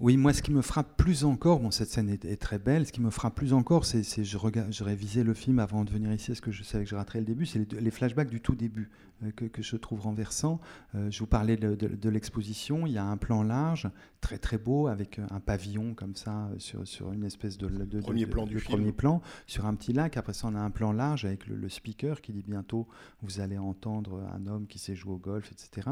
Oui, 0.00 0.16
moi, 0.16 0.32
ce 0.32 0.40
qui 0.40 0.50
me 0.50 0.62
frappe 0.62 0.96
plus 0.96 1.24
encore, 1.24 1.60
bon, 1.60 1.70
cette 1.70 1.90
scène 1.90 2.08
est, 2.08 2.24
est 2.24 2.36
très 2.38 2.58
belle, 2.58 2.86
ce 2.86 2.92
qui 2.92 3.02
me 3.02 3.10
frappe 3.10 3.34
plus 3.34 3.52
encore, 3.52 3.84
c'est, 3.84 4.02
je, 4.24 4.36
regarde, 4.38 4.72
je 4.72 4.82
révisais 4.82 5.22
le 5.22 5.34
film 5.34 5.58
avant 5.58 5.84
de 5.84 5.90
venir 5.90 6.10
ici, 6.10 6.28
parce 6.28 6.40
que 6.40 6.50
je 6.50 6.62
savais 6.62 6.84
que 6.84 6.90
je 6.90 6.96
raterais 6.96 7.18
le 7.18 7.26
début, 7.26 7.44
c'est 7.44 7.58
les, 7.70 7.80
les 7.82 7.90
flashbacks 7.90 8.30
du 8.30 8.40
tout 8.40 8.54
début 8.54 8.88
euh, 9.22 9.30
que, 9.32 9.44
que 9.44 9.60
je 9.62 9.76
trouve 9.76 10.00
renversants. 10.00 10.58
Euh, 10.94 11.10
je 11.10 11.18
vous 11.18 11.26
parlais 11.26 11.58
de, 11.58 11.74
de- 11.74 11.88
de 11.88 12.08
l'exposition, 12.08 12.86
il 12.86 12.94
y 12.94 12.98
a 12.98 13.04
un 13.04 13.18
plan 13.18 13.42
large, 13.42 13.90
très 14.22 14.38
très 14.38 14.56
beau, 14.56 14.86
avec 14.86 15.18
euh, 15.18 15.26
un 15.30 15.40
pavillon 15.40 15.92
comme 15.92 16.16
ça, 16.16 16.48
sur, 16.56 16.88
sur 16.88 17.12
une 17.12 17.24
espèce 17.24 17.58
de... 17.58 17.68
Premier 18.00 18.24
plan 18.26 18.46
du 18.46 18.58
film. 18.58 18.78
premier 18.78 18.92
plan, 18.92 19.20
sur 19.46 19.66
un 19.66 19.74
petit 19.74 19.92
lac. 19.92 20.16
Après 20.16 20.32
ça, 20.32 20.48
on 20.48 20.54
a 20.54 20.60
un 20.60 20.70
plan 20.70 20.92
large 20.92 21.26
avec 21.26 21.46
le, 21.46 21.56
le 21.56 21.68
speaker 21.68 22.22
qui 22.22 22.32
dit 22.32 22.42
bientôt, 22.48 22.88
vous 23.20 23.40
allez 23.40 23.58
entendre 23.58 24.26
un 24.34 24.46
homme 24.46 24.66
qui 24.66 24.78
sait 24.78 24.94
jouer 24.96 25.12
au 25.12 25.18
golf, 25.18 25.52
etc. 25.52 25.88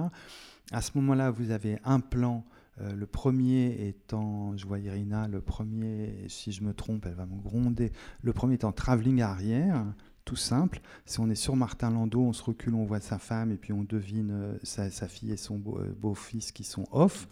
À 0.73 0.81
ce 0.81 0.93
moment-là, 0.95 1.31
vous 1.31 1.51
avez 1.51 1.79
un 1.85 2.01
plan 2.01 2.43
euh, 2.81 2.93
le 2.95 3.07
premier 3.07 3.89
étant, 3.89 4.57
je 4.57 4.67
vois 4.67 4.79
Irina, 4.79 5.29
le 5.29 5.41
premier, 5.41 6.25
si 6.29 6.53
je 6.53 6.63
me 6.63 6.73
trompe, 6.75 7.07
elle 7.07 7.15
va 7.15 7.27
me 7.27 7.41
gronder, 7.41 7.93
le 8.23 8.33
premier 8.33 8.55
étant 8.55 8.73
travelling 8.73 9.21
arrière, 9.21 9.85
tout 10.25 10.37
simple. 10.37 10.81
Si 11.07 11.21
on 11.21 11.31
est 11.31 11.35
sur 11.35 11.57
Martin 11.57 11.91
Landau, 11.91 12.21
on 12.21 12.33
se 12.35 12.43
recule, 12.43 12.75
on 12.75 12.85
voit 12.85 13.01
sa 13.01 13.19
femme 13.19 13.51
et 13.51 13.57
puis 13.57 13.73
on 13.73 13.83
devine 13.83 14.31
euh, 14.31 14.59
sa, 14.63 14.91
sa 14.91 15.09
fille 15.09 15.33
et 15.33 15.39
son 15.39 15.57
beau- 15.59 15.79
euh, 15.79 15.95
beau-fils 15.99 16.53
qui 16.53 16.65
sont 16.65 16.87
off. 16.93 17.27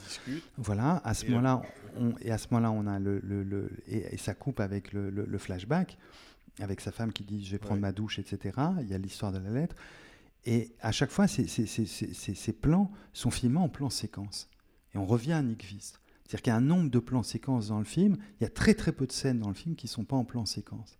Voilà, 0.56 1.02
à 1.04 1.12
ce 1.12 1.26
moment-là, 1.26 1.62
on, 1.98 2.14
et 2.22 2.30
à 2.30 2.38
ce 2.38 2.48
moment-là, 2.52 2.70
on 2.72 2.86
a 2.86 2.98
le, 2.98 3.20
le- 3.22 3.42
le- 3.44 3.70
et, 3.86 4.14
et 4.14 4.16
ça 4.16 4.34
coupe 4.34 4.60
avec 4.60 4.92
le, 4.94 5.10
flashback, 5.38 5.98
avec 6.58 6.80
sa 6.80 6.90
femme 6.90 7.12
qui 7.12 7.22
dit 7.24 7.44
je 7.44 7.52
vais 7.52 7.58
prendre 7.58 7.74
Ouais. 7.74 7.80
ma 7.80 7.92
douche, 7.92 8.18
etc. 8.18 8.58
Il 8.80 8.88
y 8.88 8.94
a 8.94 8.98
l'histoire 8.98 9.30
de 9.30 9.38
la 9.38 9.50
lettre. 9.50 9.76
Et 10.46 10.72
à 10.80 10.90
chaque 10.90 11.10
fois, 11.10 11.26
ces- 11.28 11.46
ces 11.46 12.52
plans 12.54 12.90
sont 13.12 13.30
filmés 13.30 13.58
en 13.58 13.68
plan 13.68 13.90
séquence. 13.90 14.48
Et 14.96 14.98
on 14.98 15.04
revient 15.06 15.32
à 15.34 15.42
Nick 15.42 15.64
Vist. 15.64 16.00
C'est-à-dire 16.24 16.42
qu'il 16.42 16.50
y 16.50 16.54
a 16.54 16.56
un 16.56 16.60
nombre 16.62 16.90
de 16.90 16.98
plans 16.98 17.22
séquences 17.22 17.68
dans 17.68 17.78
le 17.78 17.84
film. 17.84 18.16
Il 18.40 18.44
y 18.44 18.46
a 18.46 18.50
très 18.50 18.74
très 18.74 18.92
peu 18.92 19.06
de 19.06 19.12
scènes 19.12 19.38
dans 19.38 19.48
le 19.48 19.54
film 19.54 19.76
qui 19.76 19.86
ne 19.86 19.90
sont 19.90 20.04
pas 20.04 20.16
en 20.16 20.24
plan 20.24 20.44
séquence. 20.46 20.98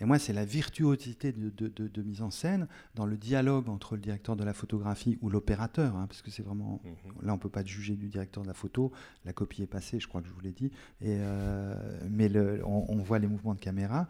Et 0.00 0.04
moi, 0.04 0.18
c'est 0.18 0.32
la 0.32 0.44
virtuosité 0.46 1.32
de, 1.32 1.50
de- 1.50 1.68
de- 1.68 1.86
de 1.88 2.02
mise 2.02 2.22
en 2.22 2.30
scène 2.30 2.66
dans 2.94 3.04
le 3.04 3.16
dialogue 3.16 3.68
entre 3.68 3.94
le 3.96 4.00
directeur 4.00 4.34
de 4.36 4.42
la 4.44 4.54
photographie 4.54 5.18
ou 5.20 5.28
l'opérateur, 5.28 5.94
hein, 5.96 6.06
parce 6.08 6.22
que 6.22 6.30
c'est 6.30 6.42
vraiment 6.42 6.80
Mhm. 6.84 7.26
Là, 7.26 7.34
on 7.34 7.38
peut 7.38 7.50
pas 7.50 7.64
juger 7.64 7.94
du 7.94 8.08
directeur 8.08 8.42
de 8.42 8.48
la 8.48 8.54
photo. 8.54 8.90
La 9.24 9.32
copie 9.32 9.62
est 9.62 9.66
passée, 9.66 10.00
je 10.00 10.08
crois 10.08 10.22
que 10.22 10.28
je 10.28 10.32
vous 10.32 10.40
l'ai 10.40 10.52
dit. 10.52 10.70
Et, 11.02 11.16
euh, 11.18 11.74
mais 12.10 12.28
le- 12.28 12.62
on, 12.64 12.86
on 12.88 12.96
voit 13.02 13.18
les 13.18 13.26
mouvements 13.28 13.54
de 13.54 13.60
caméra. 13.60 14.08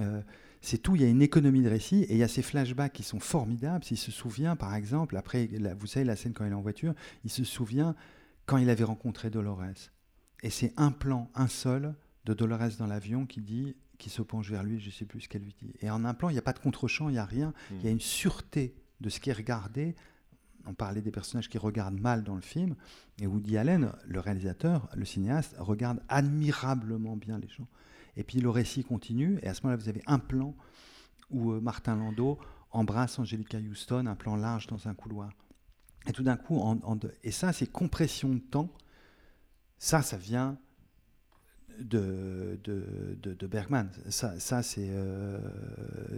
Euh, 0.00 0.20
c'est 0.60 0.78
tout. 0.78 0.96
Il 0.96 1.02
y 1.02 1.04
a 1.04 1.08
une 1.08 1.22
économie 1.22 1.62
de 1.62 1.68
récit 1.68 2.02
et 2.04 2.12
il 2.14 2.18
y 2.18 2.22
a 2.24 2.28
ces 2.28 2.42
flashbacks 2.42 2.92
qui 2.92 3.02
sont 3.04 3.20
formidables. 3.20 3.84
S'il 3.84 3.98
se 3.98 4.10
souvient, 4.10 4.56
par 4.56 4.74
exemple, 4.74 5.16
après, 5.16 5.48
la- 5.52 5.74
vous 5.74 5.86
savez, 5.86 6.04
la 6.04 6.16
scène 6.16 6.32
quand 6.32 6.44
il 6.44 6.50
est 6.50 6.54
en 6.54 6.60
voiture, 6.62 6.92
il 7.24 7.30
se 7.30 7.44
souvient 7.44 7.94
quand 8.46 8.56
il 8.56 8.70
avait 8.70 8.84
rencontré 8.84 9.30
Dolores. 9.30 9.90
Et 10.42 10.50
c'est 10.50 10.72
un 10.76 10.90
plan, 10.90 11.30
un 11.34 11.48
seul, 11.48 11.94
de 12.24 12.34
Dolores 12.34 12.76
dans 12.78 12.86
l'avion 12.86 13.26
qui 13.26 13.40
dit, 13.40 13.76
qui 13.98 14.10
se 14.10 14.22
penche 14.22 14.50
vers 14.50 14.62
lui, 14.62 14.80
je 14.80 14.90
sais 14.90 15.04
plus 15.04 15.22
ce 15.22 15.28
qu'elle 15.28 15.42
lui 15.42 15.54
dit. 15.60 15.72
Et 15.80 15.90
en 15.90 16.04
un 16.04 16.14
plan, 16.14 16.28
il 16.28 16.32
n'y 16.32 16.38
a 16.38 16.42
pas 16.42 16.52
de 16.52 16.58
contre-champ, 16.58 17.08
il 17.08 17.12
n'y 17.12 17.18
a 17.18 17.24
rien. 17.24 17.52
Il 17.70 17.84
y 17.84 17.88
a 17.88 17.90
une 17.90 18.00
sûreté 18.00 18.74
de 19.00 19.08
ce 19.08 19.20
qui 19.20 19.30
est 19.30 19.34
regardé. 19.34 19.94
On 20.66 20.74
parlait 20.74 21.02
des 21.02 21.10
personnages 21.10 21.48
qui 21.48 21.58
regardent 21.58 22.00
mal 22.00 22.24
dans 22.24 22.34
le 22.34 22.40
film. 22.40 22.74
Et 23.20 23.26
Woody 23.26 23.56
Allen, 23.56 23.92
le 24.06 24.20
réalisateur, 24.20 24.88
le 24.94 25.04
cinéaste, 25.04 25.54
regarde 25.58 26.00
admirablement 26.08 27.16
bien 27.16 27.38
les 27.38 27.48
gens. 27.48 27.68
Et 28.16 28.24
puis 28.24 28.40
le 28.40 28.50
récit 28.50 28.84
continue. 28.84 29.38
Et 29.42 29.48
à 29.48 29.54
ce 29.54 29.62
moment-là, 29.62 29.82
vous 29.82 29.88
avez 29.88 30.02
un 30.06 30.18
plan 30.18 30.54
où 31.30 31.52
euh, 31.52 31.60
Martin 31.60 31.96
Landau 31.96 32.38
embrasse 32.70 33.18
Angelica 33.18 33.58
Houston, 33.58 34.06
un 34.06 34.14
plan 34.14 34.36
large 34.36 34.66
dans 34.66 34.88
un 34.88 34.94
couloir. 34.94 35.30
Et 36.06 36.12
tout 36.12 36.22
d'un 36.22 36.36
coup, 36.36 36.62
et 37.22 37.30
ça, 37.30 37.52
c'est 37.52 37.66
compression 37.66 38.28
de 38.28 38.38
temps. 38.38 38.70
Ça, 39.78 40.02
ça 40.02 40.16
vient 40.16 40.58
de, 41.80 42.58
de, 42.64 42.84
de- 43.22 43.34
de 43.34 43.46
Bergman. 43.46 43.88
Ça, 44.08 44.38
ça 44.38 44.62
c'est, 44.62 44.88
euh, 44.90 45.38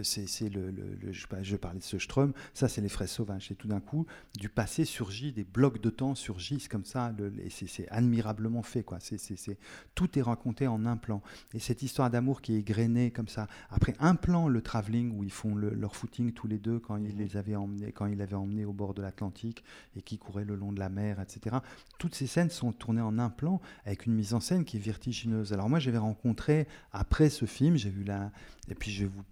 c'est, 0.03 0.49
le, 0.49 0.71
le- 0.71 0.97
le- 1.03 1.13
je, 1.13 1.27
je 1.43 1.57
parlais 1.57 1.79
de 1.79 1.85
ce 1.85 1.99
Ström, 1.99 2.33
ça 2.55 2.69
c'est 2.69 2.81
les 2.81 2.89
fraises 2.89 3.11
sauvages. 3.11 3.51
Et 3.51 3.55
tout 3.55 3.69
d'un 3.69 3.81
coup, 3.81 4.07
du 4.39 4.49
passé 4.49 4.85
surgit, 4.85 5.33
des 5.33 5.45
blocs 5.45 5.81
de 5.81 5.91
temps 5.91 6.15
surgissent 6.15 6.69
comme 6.69 6.85
ça, 6.85 7.13
le- 7.19 7.33
et 7.45 7.51
c'est, 7.51 7.89
admirablement 7.91 8.63
fait. 8.63 8.83
Quoi. 8.83 8.99
C'est, 9.01 9.59
tout 9.95 10.19
est 10.19 10.23
raconté 10.23 10.67
en 10.67 10.85
un 10.87 10.97
plan. 10.97 11.23
Et 11.55 11.59
cette 11.59 11.83
histoire 11.83 12.11
d'amour 12.11 12.41
qui 12.43 12.55
est 12.55 12.59
égrenée 12.59 13.11
comme 13.11 13.29
ça, 13.29 13.49
après 13.71 13.95
un 14.01 14.15
plan, 14.15 14.49
le 14.49 14.63
travelling, 14.63 15.17
où 15.17 15.25
ils 15.25 15.33
font 15.33 15.55
le- 15.55 15.71
leur 15.75 15.97
footing 15.97 16.33
tous 16.33 16.47
les 16.49 16.59
deux 16.59 16.79
quand 16.79 16.97
il 16.97 17.17
les 17.17 17.37
avait 17.37 17.57
emmenés, 17.57 17.93
quand 17.93 18.07
il 18.07 18.21
avait 18.23 18.35
emmenés 18.35 18.65
au 18.65 18.73
bord 18.73 18.95
de 18.95 19.03
l'Atlantique 19.03 19.65
et 19.97 20.03
qui 20.03 20.19
couraient 20.19 20.45
le 20.45 20.57
long 20.57 20.73
de 20.73 20.79
la 20.79 20.89
mer, 20.89 21.21
etc. 21.21 21.57
Toutes 21.99 22.15
ces 22.15 22.27
scènes 22.27 22.51
sont 22.51 22.73
tournées 22.73 23.01
en 23.01 23.19
un 23.19 23.31
plan 23.31 23.61
avec 23.85 24.07
une 24.07 24.15
mise 24.15 24.35
en 24.35 24.41
scène 24.41 24.65
qui 24.65 24.77
est 24.77 24.81
vertigineuse. 24.81 25.46
Alors 25.53 25.69
moi, 25.69 25.79
j'avais 25.79 25.99
rencontré 25.99 26.67
après 26.93 27.29
ce 27.31 27.45
film, 27.45 27.77
j'ai 27.77 27.91
vu 27.91 28.05
la, 28.05 28.31
et 28.69 28.75
puis 28.75 28.91
je 28.91 29.05
vais 29.05 29.11
vous, 29.11 29.23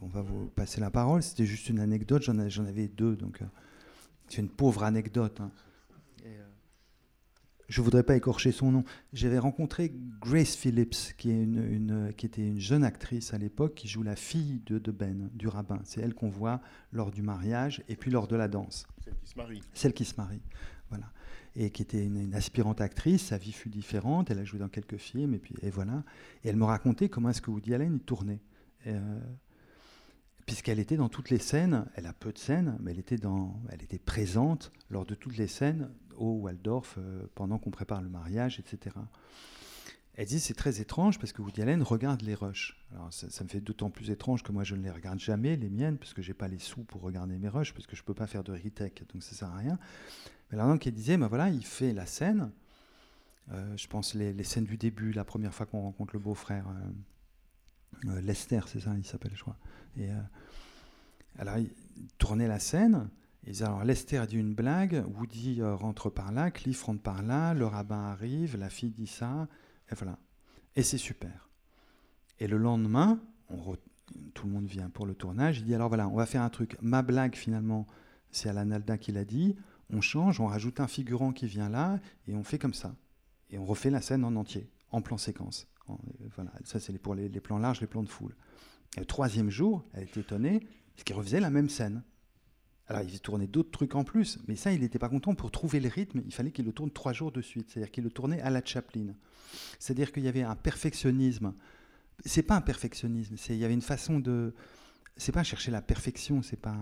on 0.00 0.06
va 0.08 0.22
vous 0.22 0.46
passer 0.48 0.80
la 0.80 0.90
parole. 0.90 1.22
C'était 1.22 1.46
juste 1.46 1.68
une 1.68 1.78
anecdote. 1.80 2.22
J'en 2.22 2.38
avais, 2.38 2.50
j'en 2.50 2.64
avais 2.66 2.88
deux, 2.88 3.16
donc 3.16 3.42
euh, 3.42 3.46
c'est 4.28 4.40
une 4.40 4.48
pauvre 4.48 4.82
anecdote. 4.84 5.40
hein. 5.40 5.50
Et, 6.24 6.28
euh, 6.28 6.46
je 7.68 7.82
voudrais 7.82 8.04
pas 8.04 8.14
écorcher 8.16 8.52
son 8.52 8.70
nom. 8.70 8.84
J'avais 9.12 9.38
rencontré 9.38 9.92
Grace 10.20 10.54
Phillips, 10.54 11.14
qui, 11.18 11.30
est 11.30 11.42
une, 11.42 11.62
une- 11.72 12.12
qui 12.16 12.24
était 12.26 12.46
une 12.46 12.60
jeune 12.60 12.84
actrice 12.84 13.34
à 13.34 13.38
l'époque, 13.38 13.74
qui 13.74 13.88
joue 13.88 14.02
la 14.04 14.14
fille 14.16 14.62
de, 14.66 14.78
de 14.78 14.92
Ben, 14.92 15.28
du 15.34 15.48
rabbin. 15.48 15.80
C'est 15.84 16.00
elle 16.00 16.14
qu'on 16.14 16.28
voit 16.30 16.60
lors 16.92 17.10
du 17.10 17.22
mariage 17.22 17.82
et 17.88 17.96
puis 17.96 18.10
lors 18.12 18.28
de 18.28 18.36
la 18.36 18.46
danse 18.48 18.86
Celle 19.04 19.14
qui 19.16 19.26
se 19.28 19.36
marie. 19.36 19.60
celle 19.74 19.92
qui 19.94 20.04
se 20.04 20.14
marie, 20.16 20.40
voilà, 20.90 21.06
et 21.56 21.70
qui 21.70 21.82
était 21.82 22.04
une, 22.04 22.34
aspirante 22.34 22.80
actrice. 22.80 23.26
Sa 23.26 23.38
vie 23.38 23.52
fut 23.52 23.70
différente. 23.70 24.30
Elle 24.30 24.38
a 24.38 24.44
joué 24.44 24.58
dans 24.58 24.68
quelques 24.68 24.98
films 24.98 25.38
et 25.62 25.70
voilà. 25.70 26.04
Et 26.44 26.48
elle 26.48 26.56
me 26.56 26.64
racontait 26.64 27.08
comment 27.08 27.30
est-ce 27.30 27.42
que 27.42 27.50
Woody 27.50 27.74
Allen 27.74 27.98
tournait, 27.98 28.40
euh, 28.86 29.20
puisqu'elle 30.44 30.78
était 30.78 30.96
dans 30.96 31.08
toutes 31.08 31.30
les 31.30 31.38
scènes. 31.38 31.86
Elle 31.96 32.06
a 32.06 32.12
peu 32.12 32.32
de 32.32 32.38
scènes, 32.38 32.76
mais 32.80 32.92
elle 32.92 33.82
était 33.82 33.98
présente 33.98 34.70
lors 34.90 35.06
de 35.06 35.14
toutes 35.14 35.38
les 35.38 35.48
scènes 35.48 35.90
au 36.16 36.32
Waldorf 36.40 36.96
euh, 36.98 37.26
pendant 37.34 37.58
qu'on 37.58 37.70
prépare 37.70 38.02
le 38.02 38.08
mariage, 38.08 38.60
etc. 38.60 38.96
Elle 40.14 40.26
dit 40.26 40.40
c'est 40.40 40.54
très 40.54 40.80
étrange 40.80 41.18
parce 41.18 41.32
que 41.32 41.42
Woody 41.42 41.60
Allen 41.60 41.82
regarde 41.82 42.22
les 42.22 42.34
rushs. 42.34 42.74
Alors 42.92 43.12
ça, 43.12 43.44
me 43.44 43.48
fait 43.48 43.60
d'autant 43.60 43.90
plus 43.90 44.10
étrange 44.10 44.42
que 44.42 44.50
moi 44.50 44.64
je 44.64 44.74
ne 44.74 44.82
les 44.82 44.90
regarde 44.90 45.18
jamais 45.18 45.56
les 45.56 45.68
miennes 45.68 45.98
parce 45.98 46.14
que 46.14 46.22
j'ai 46.22 46.32
pas 46.32 46.48
les 46.48 46.58
sous 46.58 46.84
pour 46.84 47.02
regarder 47.02 47.36
mes 47.36 47.48
rushs 47.48 47.74
parce 47.74 47.86
que 47.86 47.96
je 47.96 48.02
peux 48.02 48.14
pas 48.14 48.26
faire 48.26 48.42
de 48.42 48.52
retake 48.52 49.04
donc 49.12 49.22
ça 49.22 49.34
sert 49.34 49.48
à 49.48 49.56
rien. 49.56 49.78
Donc 50.52 50.86
elle 50.86 50.94
disait 50.94 51.16
ben 51.16 51.28
voilà 51.28 51.50
il 51.50 51.64
fait 51.64 51.92
la 51.92 52.06
scène. 52.06 52.50
euh, 53.52 53.76
je 53.76 53.86
pense 53.88 54.14
les, 54.14 54.44
scènes 54.44 54.64
du 54.64 54.76
début, 54.76 55.12
la 55.12 55.24
première 55.24 55.52
fois 55.52 55.66
qu'on 55.66 55.82
rencontre 55.82 56.14
le 56.14 56.20
beau-frère 56.20 56.66
euh, 56.68 58.10
euh, 58.10 58.20
Lester, 58.20 58.60
c'est 58.66 58.80
ça 58.80 58.94
il 58.96 59.04
s'appelle 59.04 59.32
je 59.34 59.42
crois. 59.42 59.56
Et 59.96 60.08
alors 61.38 61.58
il 61.58 61.70
tournait 62.18 62.48
la 62.48 62.58
scène. 62.58 63.08
Et 63.44 63.50
il 63.50 63.52
disait, 63.52 63.64
alors 63.64 63.84
Lester 63.84 64.22
dit 64.28 64.36
une 64.36 64.54
blague, 64.54 65.04
Woody 65.14 65.62
rentre 65.62 66.10
par 66.10 66.32
là, 66.32 66.50
Cliff 66.50 66.82
rentre 66.82 67.02
par 67.02 67.22
là, 67.22 67.54
le 67.54 67.64
rabbin 67.64 68.10
arrive, 68.10 68.56
la 68.56 68.68
fille 68.68 68.90
dit 68.90 69.06
ça, 69.06 69.46
et 69.90 69.94
voilà. 69.94 70.18
Et 70.74 70.82
c'est 70.82 70.98
super. 70.98 71.48
Et 72.40 72.48
le 72.48 72.56
lendemain, 72.56 73.20
tout 74.34 74.46
le 74.46 74.52
monde 74.52 74.66
vient 74.66 74.90
pour 74.90 75.06
le 75.06 75.14
tournage. 75.14 75.58
Il 75.58 75.64
dit 75.64 75.74
alors 75.74 75.88
voilà, 75.88 76.08
on 76.08 76.16
va 76.16 76.26
faire 76.26 76.42
un 76.42 76.50
truc. 76.50 76.76
Ma 76.82 77.02
blague 77.02 77.34
finalement, 77.34 77.86
c'est 78.30 78.48
Alan 78.48 78.70
Alda 78.70 78.98
qui 78.98 79.12
l'a 79.12 79.24
dit. 79.24 79.56
On 79.90 80.00
change, 80.00 80.40
on 80.40 80.46
rajoute 80.46 80.80
un 80.80 80.88
figurant 80.88 81.32
qui 81.32 81.46
vient 81.46 81.68
là 81.68 82.00
et 82.26 82.34
on 82.34 82.42
fait 82.42 82.58
comme 82.58 82.74
ça. 82.74 82.94
Et 83.50 83.58
on 83.58 83.64
refait 83.64 83.90
la 83.90 84.00
scène 84.00 84.24
en 84.24 84.34
entier, 84.36 84.68
en 84.90 85.00
plan 85.00 85.18
séquence. 85.18 85.68
En- 85.86 85.94
euh, 85.94 86.28
voilà, 86.34 86.52
ça 86.64 86.80
c'est 86.80 86.96
pour 86.98 87.14
les, 87.14 87.28
plans 87.40 87.58
larges, 87.58 87.80
les 87.80 87.86
plans 87.86 88.02
de 88.02 88.08
foule. 88.08 88.34
Et 88.96 89.00
le 89.00 89.06
troisième 89.06 89.50
jour, 89.50 89.84
elle 89.92 90.04
était 90.04 90.20
étonnée 90.20 90.60
parce 90.94 91.04
qu'il 91.04 91.14
refaisait 91.14 91.40
la 91.40 91.50
même 91.50 91.68
scène. 91.68 92.02
Alors, 92.88 93.02
il 93.02 93.20
tournait 93.20 93.48
d'autres 93.48 93.72
trucs 93.72 93.96
en 93.96 94.04
plus, 94.04 94.38
mais 94.46 94.54
ça, 94.54 94.72
il 94.72 94.80
n'était 94.80 95.00
pas 95.00 95.08
content. 95.08 95.34
Pour 95.34 95.50
trouver 95.50 95.80
le 95.80 95.88
rythme, 95.88 96.22
il 96.24 96.32
fallait 96.32 96.52
qu'il 96.52 96.64
le 96.64 96.72
tourne 96.72 96.90
trois 96.92 97.12
jours 97.12 97.32
de 97.32 97.42
suite. 97.42 97.68
C'est-à-dire 97.68 97.90
qu'il 97.90 98.04
le 98.04 98.10
tournait 98.10 98.40
à 98.42 98.50
la 98.50 98.64
Chaplin. 98.64 99.08
C'est-à-dire 99.80 100.12
qu'il 100.12 100.22
y 100.22 100.28
avait 100.28 100.42
un 100.42 100.54
perfectionnisme. 100.54 101.52
C'est 102.24 102.44
pas 102.44 102.54
un 102.54 102.60
perfectionnisme, 102.60 103.36
c'est 103.36 103.54
il 103.54 103.58
y 103.58 103.64
avait 103.64 103.74
une 103.74 103.82
façon 103.82 104.20
de. 104.20 104.54
C'est 105.16 105.32
pas 105.32 105.42
chercher 105.42 105.70
la 105.70 105.82
perfection, 105.82 106.42
c'est 106.42 106.60
pas. 106.60 106.78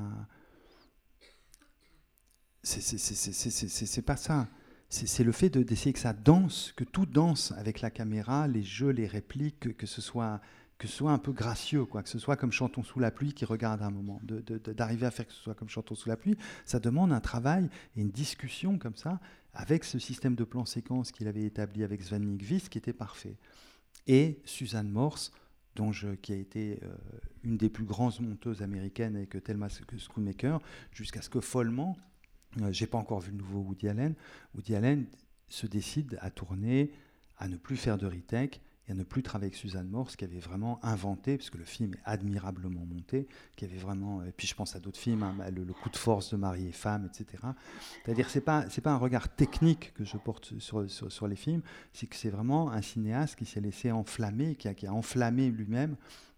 C'est- 2.65 4.03
pas 4.03 4.17
ça. 4.17 4.49
C'est 4.89 5.25
le 5.25 5.33
fait 5.33 5.51
de- 5.51 5.63
d'essayer 5.63 5.93
que 5.93 5.99
ça 5.99 6.13
danse, 6.13 6.73
que 6.77 6.85
tout 6.85 7.07
danse 7.07 7.53
avec 7.57 7.81
la 7.81 7.91
caméra, 7.91 8.47
les 8.47 8.63
jeux, 8.63 8.91
les 8.91 9.07
répliques, 9.07 9.77
que, 9.77 9.87
ce 9.87 10.01
soit 10.01 10.41
un 11.11 11.19
peu 11.19 11.33
gracieux, 11.33 11.85
que 11.87 12.09
ce 12.09 12.19
soit 12.19 12.37
comme 12.37 12.53
Chantons 12.53 12.83
sous 12.85 13.01
la 13.01 13.11
pluie 13.11 13.33
qui 13.33 13.45
regarde 13.45 13.83
un 13.83 13.91
moment. 13.91 14.21
D'arriver 14.23 15.07
à 15.07 15.11
faire 15.11 15.27
que 15.27 15.33
ce 15.33 15.41
soit 15.43 15.55
comme 15.55 15.69
Chantons 15.69 15.95
sous 15.95 16.09
la 16.09 16.17
pluie, 16.17 16.37
ça 16.65 16.79
demande 16.79 17.13
un 17.13 17.21
travail 17.21 17.69
et 17.97 18.01
une 18.03 18.11
discussion 18.11 18.79
comme 18.79 18.95
ça 18.95 19.21
avec 19.53 19.85
ce 19.85 19.99
système 19.99 20.35
de 20.35 20.45
plan 20.45 20.65
séquence 20.65 21.11
qu'il 21.13 21.27
avait 21.29 21.45
établi 21.45 21.83
avec 21.85 22.03
Sven 22.03 22.25
Nykvist 22.25 22.69
qui 22.69 22.79
était 22.79 22.93
parfait. 22.93 23.37
Et 24.07 24.41
Suzanne 24.45 24.91
Morse, 24.91 25.33
dont 25.75 25.91
qui 26.23 26.33
a 26.33 26.37
été 26.37 26.79
euh, 26.83 26.95
une 27.43 27.57
des 27.57 27.69
plus 27.69 27.85
grandes 27.85 28.21
monteuses 28.21 28.63
américaines 28.63 29.17
avec 29.17 29.43
Thelma 29.43 29.69
Schoonmaker, 29.69 30.61
jusqu'à 30.93 31.21
ce 31.23 31.29
que 31.29 31.41
follement, 31.41 31.97
j'ai 32.71 32.87
pas 32.87 32.99
encore 32.99 33.21
vu 33.21 33.31
le 33.31 33.39
nouveau 33.39 33.61
Woody 33.61 33.89
Allen, 33.89 34.15
Woody 34.55 34.75
Allen 34.75 35.07
se 35.49 35.67
décide 35.67 36.19
à 36.21 36.31
tourner, 36.31 36.93
à 37.39 37.49
ne 37.49 37.57
plus 37.57 37.77
faire 37.77 37.99
de 37.99 38.07
retake 38.07 38.61
et 38.87 38.93
à 38.93 38.95
ne 38.95 39.03
plus 39.03 39.23
travailler 39.23 39.47
avec 39.47 39.57
Suzanne 39.57 39.89
Morse, 39.89 40.15
qui 40.15 40.25
avait 40.25 40.39
vraiment 40.39 40.79
inventé, 40.85 41.37
puisque 41.39 41.55
le 41.55 41.65
film 41.65 41.95
est 41.95 42.01
admirablement 42.05 42.85
monté, 42.85 43.29
qui 43.57 43.65
avait 43.65 43.79
vraiment, 43.79 44.23
et 44.23 44.31
puis 44.31 44.47
je 44.47 44.55
pense 44.55 44.77
à 44.77 44.81
d'autres 44.81 44.99
films, 44.99 45.23
hein, 45.23 45.35
le, 45.51 45.73
coup 45.73 45.89
de 45.89 45.97
force 45.97 46.33
de 46.33 46.37
mari 46.37 46.67
et 46.69 46.73
femme, 46.73 47.07
etc. 47.07 47.43
C'est-à-dire 48.05 48.29
c'est 48.29 48.43
pas 48.43 48.69
c'est 48.69 48.83
pas 48.83 48.93
un 48.93 48.99
regard 48.99 49.35
technique 49.35 49.95
que 49.95 50.05
je 50.05 50.19
porte 50.19 50.59
sur, 50.59 50.91
sur, 50.91 51.29
les 51.29 51.37
films, 51.37 51.63
c'est 51.93 52.07
que 52.07 52.17
c'est 52.17 52.31
vraiment 52.31 52.71
un 52.71 52.83
cinéaste 52.83 53.37
qui 53.37 53.47
s'est 53.47 53.61
laissé 53.61 53.91
enflammer, 53.91 54.55
qui 54.55 54.69
a, 54.69 54.75
qui 54.75 54.87
a 54.87 54.93
enflammé 54.93 55.51
lui-même 55.51 55.97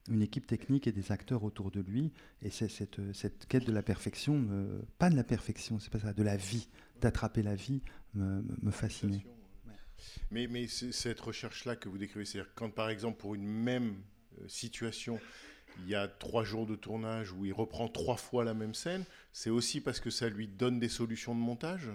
une 0.09 0.23
équipe 0.23 0.47
technique 0.47 0.87
et 0.87 0.93
des 0.93 1.13
acteurs 1.13 1.45
autour 1.45 1.71
de 1.71 1.81
lui. 1.81 2.13
Et 2.43 2.51
c'est 2.51 2.69
cette, 2.69 3.01
cette, 3.13 3.47
quête 3.47 3.65
de 3.65 3.73
la 3.73 3.83
perfection, 3.83 4.47
pas 4.99 5.11
de 5.11 5.17
la 5.17 5.25
perfection, 5.25 5.79
c'est 5.79 5.91
pas 5.91 6.01
ça, 6.01 6.13
de 6.13 6.23
la 6.23 6.37
vie, 6.37 6.69
d'attraper 7.01 7.43
la 7.43 7.55
vie, 7.55 7.83
me, 8.15 8.43
me 8.63 8.71
fascinait. 8.71 9.25
Mais, 10.31 10.47
mais 10.47 10.67
cette 10.69 11.21
recherche-là 11.21 11.77
que 11.77 11.89
vous 11.89 11.99
décrivez, 11.99 12.25
c'est-à-dire 12.25 12.53
quand 12.55 12.71
par 12.71 12.91
exemple 12.91 13.19
pour 13.19 13.35
une 13.35 13.47
même 13.47 13.97
euh, 14.41 14.49
situation, 14.49 15.19
il 15.83 15.89
y 15.89 15.95
a 15.95 16.09
trois 16.09 16.45
jours 16.45 16.67
de 16.67 16.75
tournage 16.75 17.33
où 17.33 17.45
il 17.45 17.53
reprend 17.53 17.89
trois 17.89 18.17
fois 18.17 18.45
la 18.45 18.55
même 18.55 18.75
scène, 18.75 19.05
c'est 19.33 19.51
aussi 19.51 19.81
parce 19.81 20.01
que 20.01 20.11
ça 20.11 20.29
lui 20.29 20.49
donne 20.49 20.79
des 20.79 20.89
solutions 20.89 21.35
de 21.35 21.41
montage? 21.41 21.91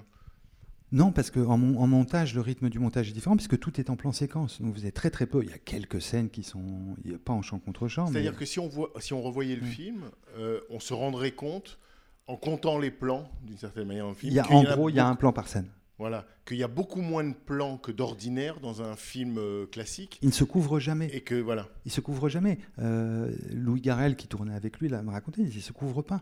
Non, 0.91 1.11
parce 1.11 1.31
qu'en 1.31 1.53
en 1.53 1.87
montage, 1.87 2.35
le 2.35 2.41
rythme 2.41 2.69
du 2.69 2.79
montage 2.79 3.09
est 3.09 3.13
différent, 3.13 3.37
puisque 3.37 3.57
tout 3.57 3.79
est 3.79 3.89
en 3.89 3.95
plan 3.95 4.11
séquence. 4.11 4.61
Donc 4.61 4.73
vous 4.73 4.81
avez 4.81 4.91
très 4.91 5.09
très 5.09 5.25
peu. 5.25 5.41
Il 5.43 5.49
y 5.49 5.53
a 5.53 5.57
quelques 5.57 6.01
scènes 6.01 6.29
qui 6.29 6.43
sont 6.43 6.95
il 7.05 7.15
a 7.15 7.17
pas 7.17 7.33
en 7.33 7.41
champ 7.41 7.59
contre 7.59 7.87
champ. 7.87 8.07
C'est-à-dire 8.07 8.35
que 8.35 8.45
si 8.45 8.59
on, 8.59 8.67
voit, 8.67 8.91
si 8.99 9.13
on 9.13 9.21
revoyait 9.21 9.55
le 9.55 9.65
film, 9.65 10.03
euh, 10.37 10.59
on 10.69 10.79
se 10.79 10.93
rendrait 10.93 11.31
compte, 11.31 11.79
en 12.27 12.35
comptant 12.35 12.77
les 12.77 12.91
plans, 12.91 13.29
d'une 13.43 13.57
certaine 13.57 13.87
manière, 13.87 14.07
le 14.07 14.13
film. 14.13 14.31
Il 14.31 14.35
y 14.35 14.39
a, 14.39 14.51
en 14.51 14.63
gros, 14.63 14.89
il 14.89 14.95
y 14.95 14.99
a 14.99 15.07
un 15.07 15.15
plan 15.15 15.31
par 15.31 15.47
scène. 15.47 15.69
Voilà, 15.97 16.25
qu'il 16.45 16.57
y 16.57 16.63
a 16.63 16.67
beaucoup 16.67 17.01
moins 17.01 17.23
de 17.23 17.35
plans 17.35 17.77
que 17.77 17.91
d'ordinaire 17.91 18.59
dans 18.59 18.81
un 18.81 18.95
film 18.95 19.37
euh, 19.37 19.67
classique. 19.67 20.17
Il 20.23 20.29
ne 20.29 20.33
se 20.33 20.43
couvre 20.43 20.79
jamais. 20.79 21.07
Et 21.13 21.21
que 21.21 21.35
voilà. 21.35 21.69
Il 21.85 21.91
se 21.91 22.01
couvre 22.01 22.27
jamais. 22.27 22.57
Euh, 22.79 23.31
Louis 23.51 23.81
Garrel, 23.81 24.15
qui 24.15 24.27
tournait 24.27 24.55
avec 24.55 24.79
lui, 24.79 24.89
là, 24.89 25.03
me 25.03 25.11
racontait, 25.11 25.43
il 25.43 25.55
ne 25.55 25.61
se 25.61 25.71
couvre 25.71 26.01
pas. 26.01 26.21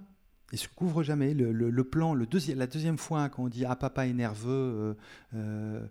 Il 0.52 0.58
se 0.58 0.68
couvre 0.68 1.04
jamais. 1.04 1.34
Le, 1.34 1.84
plan, 1.84 2.14
le 2.14 2.28
la 2.56 2.68
deuxième 2.68 2.98
fois 2.98 3.30
quand 3.30 3.44
on 3.44 3.50
dit 3.50 3.66
ah 3.66 3.76
papa 3.76 4.08
est 4.08 4.14
nerveux, 4.14 4.96
euh, 5.36 5.88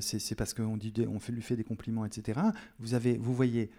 c'est 0.00 0.34
parce 0.36 0.54
qu'on 0.54 0.76
dit 0.76 0.92
on 1.08 1.18
fait, 1.18 1.32
lui 1.32 1.42
fait 1.42 1.56
des 1.56 1.64
compliments, 1.64 2.04
etc. 2.04 2.40
Vous 2.78 2.94
avez, 2.94 3.16
vous 3.16 3.34
voyez 3.34 3.70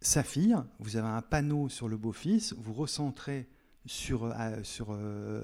sa 0.00 0.22
fille, 0.22 0.56
vous 0.78 0.96
avez 0.96 1.08
un 1.08 1.22
panneau 1.22 1.68
sur 1.68 1.88
le 1.88 1.96
beau-fils, 1.96 2.54
vous 2.58 2.74
recentrez 2.74 3.48
sur, 3.86 4.24
euh, 4.24 4.62
sur, 4.62 4.88
euh, 4.90 5.42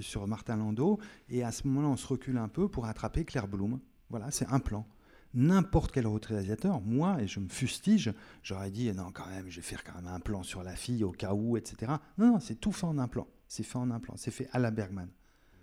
sur 0.00 0.26
Martin 0.26 0.56
Landau, 0.56 0.98
et 1.28 1.42
à 1.42 1.52
ce 1.52 1.66
moment-là, 1.66 1.88
on 1.88 1.96
se 1.96 2.06
recule 2.06 2.38
un 2.38 2.48
peu 2.48 2.68
pour 2.68 2.86
attraper 2.86 3.24
Claire 3.24 3.48
Bloom. 3.48 3.80
Voilà, 4.08 4.30
c'est 4.30 4.46
un 4.48 4.60
plan. 4.60 4.86
N'importe 5.32 5.92
quel 5.92 6.06
autre 6.06 6.30
réalisateur, 6.30 6.80
moi, 6.80 7.22
et 7.22 7.28
je 7.28 7.38
me 7.38 7.48
fustige, 7.48 8.12
j'aurais 8.42 8.70
dit 8.70 8.92
non, 8.92 9.10
quand 9.12 9.26
même, 9.28 9.48
je 9.48 9.56
vais 9.56 9.62
faire 9.62 9.84
quand 9.84 9.94
même 9.94 10.08
un 10.08 10.18
plan 10.18 10.42
sur 10.42 10.62
la 10.62 10.74
fille 10.74 11.04
au 11.04 11.12
cas 11.12 11.34
où, 11.34 11.56
etc. 11.56 11.92
Non, 12.18 12.32
non, 12.32 12.40
c'est 12.40 12.56
tout 12.56 12.72
fait 12.72 12.86
en 12.86 12.98
un 12.98 13.08
plan. 13.08 13.28
C'est 13.46 13.62
fait 13.62 13.78
en 13.78 13.90
un 13.90 14.00
plan. 14.00 14.14
C'est 14.16 14.32
fait 14.32 14.48
à 14.52 14.58
la 14.58 14.70
Bergman. 14.70 15.08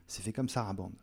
C'est 0.08 0.22
fait 0.22 0.32
comme 0.32 0.48
Sarah 0.48 0.74
Band. 0.74 0.94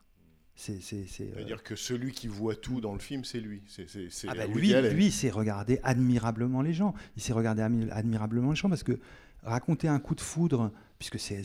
C'est-à-dire 0.57 1.57
euh, 1.57 1.63
que 1.63 1.75
celui 1.75 2.13
qui 2.13 2.29
voit 2.29 2.55
tout 2.55 2.81
dans 2.81 2.93
le 2.93 3.01
film, 3.01 3.25
c'est 3.25 3.41
lui. 3.41 3.63
C'est, 3.67 3.87
ah 4.29 4.35
bah 4.35 4.47
lui, 4.47 4.73
lui, 4.73 5.11
c'est 5.11 5.31
regarder 5.31 5.81
admirablement 5.83 6.63
les 6.63 6.73
gens. 6.73 6.95
Il 7.17 7.23
s'est 7.23 7.33
regardé 7.33 7.63
admirablement 7.63 8.51
les 8.51 8.57
gens 8.57 8.69
parce 8.69 8.85
que 8.85 9.01
raconter 9.43 9.89
un 9.89 9.99
coup 9.99 10.15
de 10.15 10.21
foudre, 10.21 10.73
puisque 10.99 11.19
c'est, 11.19 11.43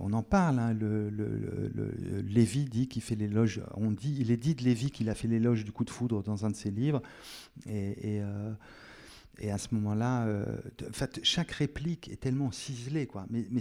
on 0.00 0.12
en 0.12 0.22
parle, 0.22 0.58
hein, 0.58 0.74
le, 0.74 1.08
Lévy 2.22 2.64
dit 2.64 2.88
qu'il 2.88 3.02
fait 3.02 3.14
l'éloge, 3.14 3.62
on 3.74 3.90
dit, 3.90 4.16
il 4.20 4.30
est 4.30 4.36
dit 4.36 4.54
de 4.54 4.62
Lévy 4.62 4.90
qu'il 4.90 5.08
a 5.08 5.14
fait 5.14 5.28
l'éloge 5.28 5.64
du 5.64 5.72
coup 5.72 5.84
de 5.84 5.90
foudre 5.90 6.22
dans 6.22 6.44
un 6.44 6.50
de 6.50 6.56
ses 6.56 6.70
livres, 6.70 7.02
et, 7.66 8.16
et, 8.16 8.22
euh, 8.22 8.52
à 9.50 9.58
ce 9.58 9.74
moment-là, 9.74 10.26
euh, 10.26 10.44
en 10.88 10.92
fait, 10.92 11.20
chaque 11.22 11.50
réplique 11.52 12.08
est 12.08 12.20
tellement 12.20 12.52
ciselée, 12.52 13.06
quoi, 13.06 13.26
mais, 13.30 13.46
mais 13.50 13.60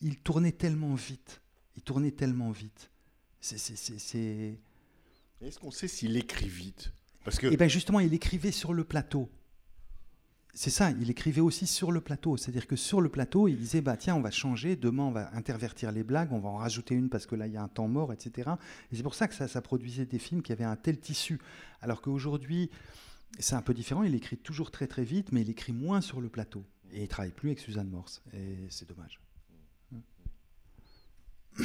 il 0.00 0.16
tournait 0.16 0.52
tellement 0.52 0.94
vite, 0.94 1.42
il 1.76 1.82
tournait 1.82 2.12
tellement 2.12 2.50
vite. 2.50 2.90
C'est, 3.40 4.58
Est-ce 5.40 5.58
qu'on 5.60 5.70
sait 5.70 5.88
s'il 5.88 6.16
écrit 6.16 6.48
vite? 6.48 6.92
Parce 7.24 7.38
que... 7.38 7.46
Eh 7.46 7.56
bien 7.56 7.68
justement, 7.68 8.00
il 8.00 8.14
écrivait 8.14 8.52
sur 8.52 8.72
le 8.72 8.84
plateau 8.84 9.30
c'est 10.58 10.70
ça, 10.70 10.90
il 10.90 11.08
écrivait 11.08 11.40
aussi 11.40 11.68
sur 11.68 11.92
le 11.92 12.00
plateau. 12.00 12.36
C'est-à-dire 12.36 12.66
que 12.66 12.74
sur 12.74 13.00
le 13.00 13.08
plateau, 13.08 13.46
il 13.46 13.56
disait 13.56 13.80
bah 13.80 13.96
tiens, 13.96 14.16
on 14.16 14.20
va 14.20 14.32
changer, 14.32 14.74
demain 14.74 15.04
on 15.04 15.12
va 15.12 15.32
intervertir 15.36 15.92
les 15.92 16.02
blagues, 16.02 16.32
on 16.32 16.40
va 16.40 16.48
en 16.48 16.56
rajouter 16.56 16.96
une 16.96 17.10
parce 17.10 17.26
que 17.26 17.36
là 17.36 17.46
il 17.46 17.52
y 17.52 17.56
a 17.56 17.62
un 17.62 17.68
temps 17.68 17.86
mort, 17.86 18.12
etc. 18.12 18.50
Et 18.90 18.96
c'est 18.96 19.04
pour 19.04 19.14
ça 19.14 19.28
que 19.28 19.34
ça, 19.36 19.62
produisait 19.62 20.04
des 20.04 20.18
films 20.18 20.42
qui 20.42 20.50
avaient 20.50 20.64
un 20.64 20.74
tel 20.74 20.98
tissu. 20.98 21.38
Alors 21.80 22.02
qu'aujourd'hui, 22.02 22.72
c'est 23.38 23.54
un 23.54 23.62
peu 23.62 23.72
différent. 23.72 24.02
Il 24.02 24.16
écrit 24.16 24.36
toujours 24.36 24.72
très 24.72 24.88
très 24.88 25.04
vite, 25.04 25.30
mais 25.30 25.42
il 25.42 25.50
écrit 25.50 25.72
moins 25.72 26.00
sur 26.00 26.20
le 26.20 26.28
plateau. 26.28 26.64
Et 26.90 27.04
il 27.04 27.08
travaille 27.08 27.30
plus 27.30 27.50
avec 27.50 27.60
Suzanne 27.60 27.88
Morse. 27.88 28.20
Et 28.34 28.56
c'est 28.68 28.88
dommage. 28.88 29.20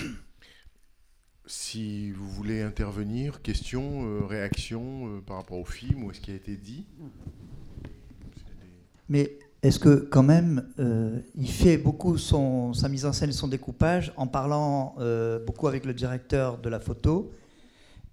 Si 1.46 2.10
vous 2.12 2.30
voulez 2.30 2.62
intervenir, 2.62 3.42
question, 3.42 4.06
euh, 4.06 4.26
réaction 4.26 5.18
euh, 5.18 5.20
par 5.20 5.36
rapport 5.36 5.58
au 5.58 5.66
film 5.66 6.06
ou 6.06 6.14
ce 6.14 6.22
qui 6.22 6.32
a 6.32 6.36
été 6.36 6.56
dit 6.56 6.86
mais 9.10 9.38
est-ce 9.64 9.80
que 9.80 9.96
quand 9.96 10.24
même, 10.24 10.68
euh, 10.80 11.20
il 11.36 11.50
fait 11.50 11.78
beaucoup 11.78 12.18
sa 12.18 12.90
mise 12.90 13.06
en 13.06 13.14
scène 13.14 13.30
et 13.30 13.34
son 13.34 13.48
découpage 13.48 14.12
en 14.18 14.28
parlant 14.28 14.96
euh, 15.00 15.40
beaucoup 15.40 15.68
avec 15.68 15.86
le 15.86 15.94
directeur 15.94 16.58
de 16.58 16.70
la 16.70 16.82
photo? 16.82 17.32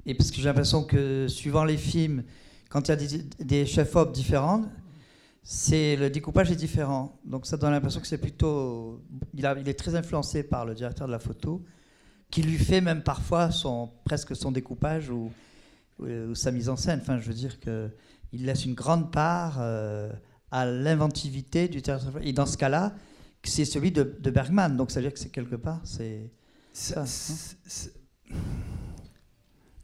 Et 0.06 0.14
parce 0.14 0.30
que 0.30 0.36
j'ai 0.36 0.44
l'impression 0.44 0.84
que 0.84 1.26
suivant 1.28 1.64
les 1.64 1.76
films, 1.76 2.22
quand 2.68 2.88
il 2.88 2.90
y 2.90 2.94
a 2.94 3.18
des, 3.40 3.66
chefs-op 3.66 4.12
différents, 4.12 4.64
c'est 5.42 5.96
le 5.96 6.08
découpage 6.08 6.52
est 6.52 6.56
différent. 6.56 7.18
Donc 7.24 7.46
ça 7.46 7.56
donne 7.56 7.72
l'impression 7.72 8.00
que 8.00 8.06
c'est 8.06 8.18
plutôt, 8.18 9.00
il, 9.34 9.44
est 9.44 9.74
très 9.74 9.96
influencé 9.96 10.44
par 10.44 10.64
le 10.64 10.74
directeur 10.74 11.08
de 11.08 11.12
la 11.12 11.18
photo, 11.18 11.64
qui 12.30 12.42
lui 12.42 12.58
fait 12.58 12.80
même 12.80 13.02
parfois 13.02 13.50
son 13.50 13.90
presque 14.04 14.36
son 14.36 14.52
découpage 14.52 15.10
ou, 15.10 15.32
ou, 15.98 16.34
sa 16.36 16.52
mise 16.52 16.68
en 16.68 16.76
scène. 16.76 17.00
Enfin, 17.02 17.18
je 17.18 17.26
veux 17.26 17.34
dire 17.34 17.58
que 17.58 17.90
il 18.32 18.46
laisse 18.46 18.64
une 18.64 18.74
grande 18.74 19.10
part. 19.10 19.56
Euh, 19.58 20.12
à 20.50 20.66
l'inventivité 20.66 21.68
du 21.68 21.82
théâtre. 21.82 22.06
Et 22.22 22.32
dans 22.32 22.46
ce 22.46 22.56
cas-là, 22.56 22.94
c'est 23.42 23.64
celui 23.64 23.90
de, 23.90 24.02
Bergman. 24.30 24.76
Donc 24.76 24.90
ça 24.90 25.00
veut 25.00 25.06
dire 25.06 25.14
que 25.14 25.18
c'est 25.18 25.30
quelque 25.30 25.56
part, 25.56 25.80
c'est 25.84 26.30
ça. 26.72 27.04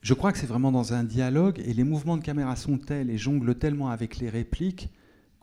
Je 0.02 0.14
crois 0.14 0.30
que 0.32 0.38
c'est 0.38 0.46
vraiment 0.46 0.70
dans 0.70 0.92
un 0.92 1.02
dialogue 1.02 1.60
et 1.64 1.72
les 1.72 1.82
mouvements 1.82 2.16
de 2.16 2.22
caméra 2.22 2.54
sont 2.54 2.78
tels 2.78 3.10
et 3.10 3.18
jonglent 3.18 3.56
tellement 3.56 3.88
avec 3.90 4.18
les 4.18 4.30
répliques 4.30 4.88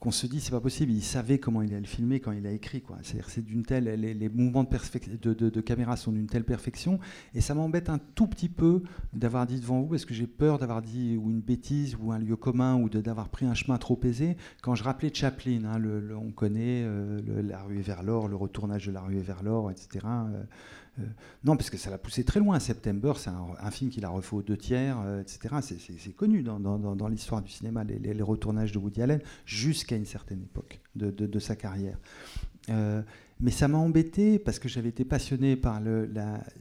qu'on 0.04 0.12
se 0.12 0.28
dit 0.28 0.42
c'est 0.42 0.52
pas 0.52 0.60
possible. 0.60 0.92
Il 0.92 1.02
savait 1.02 1.40
comment 1.40 1.62
il 1.62 1.72
allait 1.72 1.80
le 1.80 1.88
filmer 1.88 2.20
quand 2.20 2.34
il 2.34 2.46
a 2.46 2.52
écrit. 2.52 2.82
Quoi. 2.82 2.98
C'est 3.02 3.42
d'une 3.42 3.64
telle, 3.64 3.86
les, 3.86 4.28
mouvements 4.28 4.66
de, 4.66 5.62
caméra 5.62 5.96
sont 5.96 6.12
d'une 6.12 6.28
telle 6.28 6.44
perfection 6.44 7.00
et 7.34 7.40
ça 7.40 7.54
m'embête 7.54 7.88
un 7.88 8.00
tout 8.14 8.28
petit 8.28 8.50
peu 8.50 8.84
d'avoir 9.14 9.46
dit 9.46 9.62
devant 9.62 9.80
vous 9.80 9.88
parce 9.88 10.04
que 10.04 10.14
j'ai 10.14 10.28
peur 10.28 10.60
d'avoir 10.60 10.82
dit 10.82 11.16
ou 11.16 11.30
une 11.30 11.40
bêtise 11.40 11.96
ou 12.02 12.12
un 12.12 12.20
lieu 12.20 12.36
commun 12.36 12.76
ou 12.76 12.90
d'avoir 12.90 13.30
pris 13.30 13.46
un 13.46 13.54
chemin 13.54 13.78
trop 13.78 13.98
aisé. 14.04 14.36
Quand 14.62 14.76
je 14.76 14.84
rappelais 14.84 15.10
Chaplin, 15.14 15.64
hein, 15.64 15.82
on 16.22 16.32
connaît 16.32 16.84
euh, 16.84 17.22
la 17.42 17.64
rue 17.64 17.80
vers 17.80 18.04
l'or, 18.04 18.28
le 18.28 18.36
retournage 18.36 18.86
de 18.88 18.92
la 18.92 19.00
rue 19.00 19.20
vers 19.20 19.42
l'or, 19.42 19.72
etc. 19.72 20.06
non, 21.44 21.58
parce 21.58 21.70
que 21.70 21.78
ça 21.78 21.90
l'a 21.90 21.98
poussé 21.98 22.24
très 22.24 22.40
loin. 22.40 22.60
September, 22.60 23.14
c'est 23.18 23.32
un, 23.32 23.72
film 23.72 23.90
qu'il 23.90 24.06
a 24.06 24.10
refait 24.10 24.36
aux 24.36 24.44
deux 24.44 24.58
tiers, 24.58 25.00
euh, 25.02 25.22
etc. 25.22 25.56
C'est 25.98 26.14
connu 26.14 26.44
dans, 26.44 27.10
l'histoire 27.10 27.42
du 27.42 27.52
cinéma, 27.52 27.84
les, 27.84 28.22
retournages 28.22 28.72
de 28.72 28.78
Woody 28.78 29.02
Allen, 29.02 29.22
jusqu'à 29.46 29.96
une 29.96 30.06
certaine 30.06 30.42
époque 30.44 30.82
de, 30.96 31.40
sa 31.40 31.56
carrière. 31.56 31.98
Euh, 32.70 33.02
mais 33.40 33.52
ça 33.52 33.68
m'a 33.68 33.78
embêté 33.78 34.40
parce 34.40 34.60
que 34.60 34.70
j'avais 34.70 34.90
été 34.90 35.04
passionné 35.04 35.56
par 35.56 35.82
le, 35.82 36.10